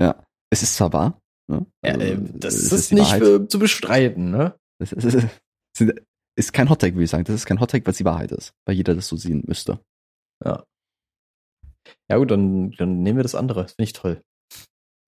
Ja. 0.00 0.24
Es 0.52 0.62
ist 0.62 0.76
zwar 0.76 0.92
wahr. 0.92 1.20
Ne? 1.50 1.66
Ja, 1.84 1.94
Also, 1.94 2.06
äh, 2.06 2.18
das 2.34 2.54
ist, 2.72 2.90
die 2.90 2.94
nicht 2.96 3.12
äh, 3.14 3.46
zu 3.48 3.58
bestreiten, 3.58 4.30
ne? 4.30 4.58
Es 4.78 4.92
ist, 4.92 5.04
ist, 5.04 5.24
ist- 5.80 6.02
ist 6.38 6.52
kein 6.52 6.70
Hottag, 6.70 6.94
würde 6.94 7.04
ich 7.04 7.10
sagen. 7.10 7.24
Das 7.24 7.34
ist 7.34 7.44
kein 7.46 7.60
Hottag, 7.60 7.84
was 7.86 7.96
die 7.98 8.04
Wahrheit 8.04 8.30
ist. 8.32 8.54
Weil 8.64 8.76
jeder 8.76 8.94
das 8.94 9.08
so 9.08 9.16
sehen 9.16 9.42
müsste. 9.46 9.80
Ja. 10.44 10.64
Ja, 12.08 12.16
gut, 12.16 12.30
dann, 12.30 12.70
dann 12.72 13.02
nehmen 13.02 13.18
wir 13.18 13.22
das 13.24 13.34
andere. 13.34 13.62
Das 13.64 13.72
finde 13.72 13.84
ich 13.88 13.92
toll. 13.92 14.22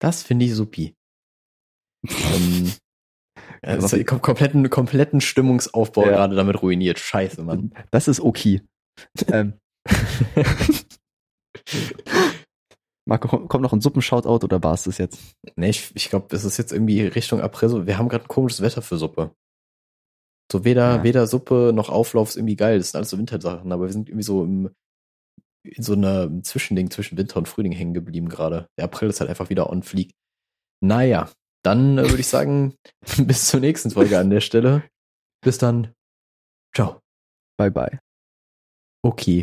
Das 0.01 0.23
finde 0.23 0.45
ich 0.45 0.55
supi. 0.55 0.95
Ähm, 2.07 2.73
ist 3.63 4.07
kom 4.07 4.21
kompletten, 4.23 4.69
kompletten 4.71 5.21
Stimmungsaufbau 5.21 6.05
Ja. 6.07 6.11
gerade 6.13 6.37
damit 6.37 6.61
ruiniert. 6.63 6.99
Scheiße, 6.99 7.43
Mann. 7.43 7.73
Das 7.91 8.09
ist 8.09 8.21
okay. 8.21 8.63
ähm, 9.29 9.55
Marco, 13.07 13.29
komm- 13.29 13.49
kommt 13.49 13.63
noch 13.63 13.73
ein 13.73 13.81
Suppenshoutout 13.83 14.45
oder 14.45 14.63
war 14.63 14.75
es 14.75 14.85
das 14.85 14.99
jetzt? 14.99 15.21
nee, 15.57 15.69
ich, 15.71 15.93
ich 15.95 16.09
glaube, 16.09 16.27
das 16.31 16.45
ist 16.45 16.57
jetzt 16.57 16.73
irgendwie 16.73 17.03
Richtung 17.03 17.41
April. 17.41 17.69
so- 17.69 17.87
Wir 17.87 17.99
haben 17.99 18.09
gerade 18.09 18.25
ein 18.25 18.29
komisches 18.29 18.63
Wetter 18.63 18.81
für 18.83 18.97
Suppe. 18.97 19.35
So 20.51 20.65
weder, 20.65 20.97
Ja. 20.97 21.03
weder 21.03 21.27
Suppe 21.27 21.73
noch 21.75 21.89
Auflauf 21.91 22.31
ist 22.31 22.37
irgendwie 22.37 22.57
geil. 22.57 22.79
Das 22.79 22.91
sind 22.91 22.99
alles 22.99 23.11
so 23.11 23.19
Wintersachen, 23.19 23.73
aber 23.73 23.85
wir 23.87 23.93
sind 23.93 24.09
irgendwie 24.09 24.25
so 24.25 24.45
im, 24.45 24.71
in 25.67 25.83
so 25.83 25.93
einer 25.95 26.25
im 26.25 26.45
Zwischending 26.45 26.91
zwischen 26.91 27.19
Winter 27.19 27.37
und 27.39 27.49
Frühling 27.49 27.73
hängen 27.73 27.95
geblieben 27.95 28.29
gerade. 28.29 28.69
Der 28.79 28.85
April 28.87 29.09
ist 29.11 29.21
halt 29.21 29.31
einfach 29.31 29.51
wieder 29.51 29.69
on 29.71 29.83
fleek. 29.83 30.11
Naja, 30.83 31.31
dann 31.65 31.99
äh, 31.99 32.03
würde 32.03 32.21
ich 32.21 32.29
sagen, 32.29 32.77
bis 33.19 33.49
zur 33.49 33.61
nächsten 33.61 33.91
Folge 33.91 34.19
an 34.19 34.31
der 34.31 34.41
Stelle. 34.41 34.85
Bis 35.43 35.59
dann. 35.59 35.93
Ciao. 36.75 37.01
Bye 37.59 37.71
bye. 37.71 37.99
Okay. 39.03 39.43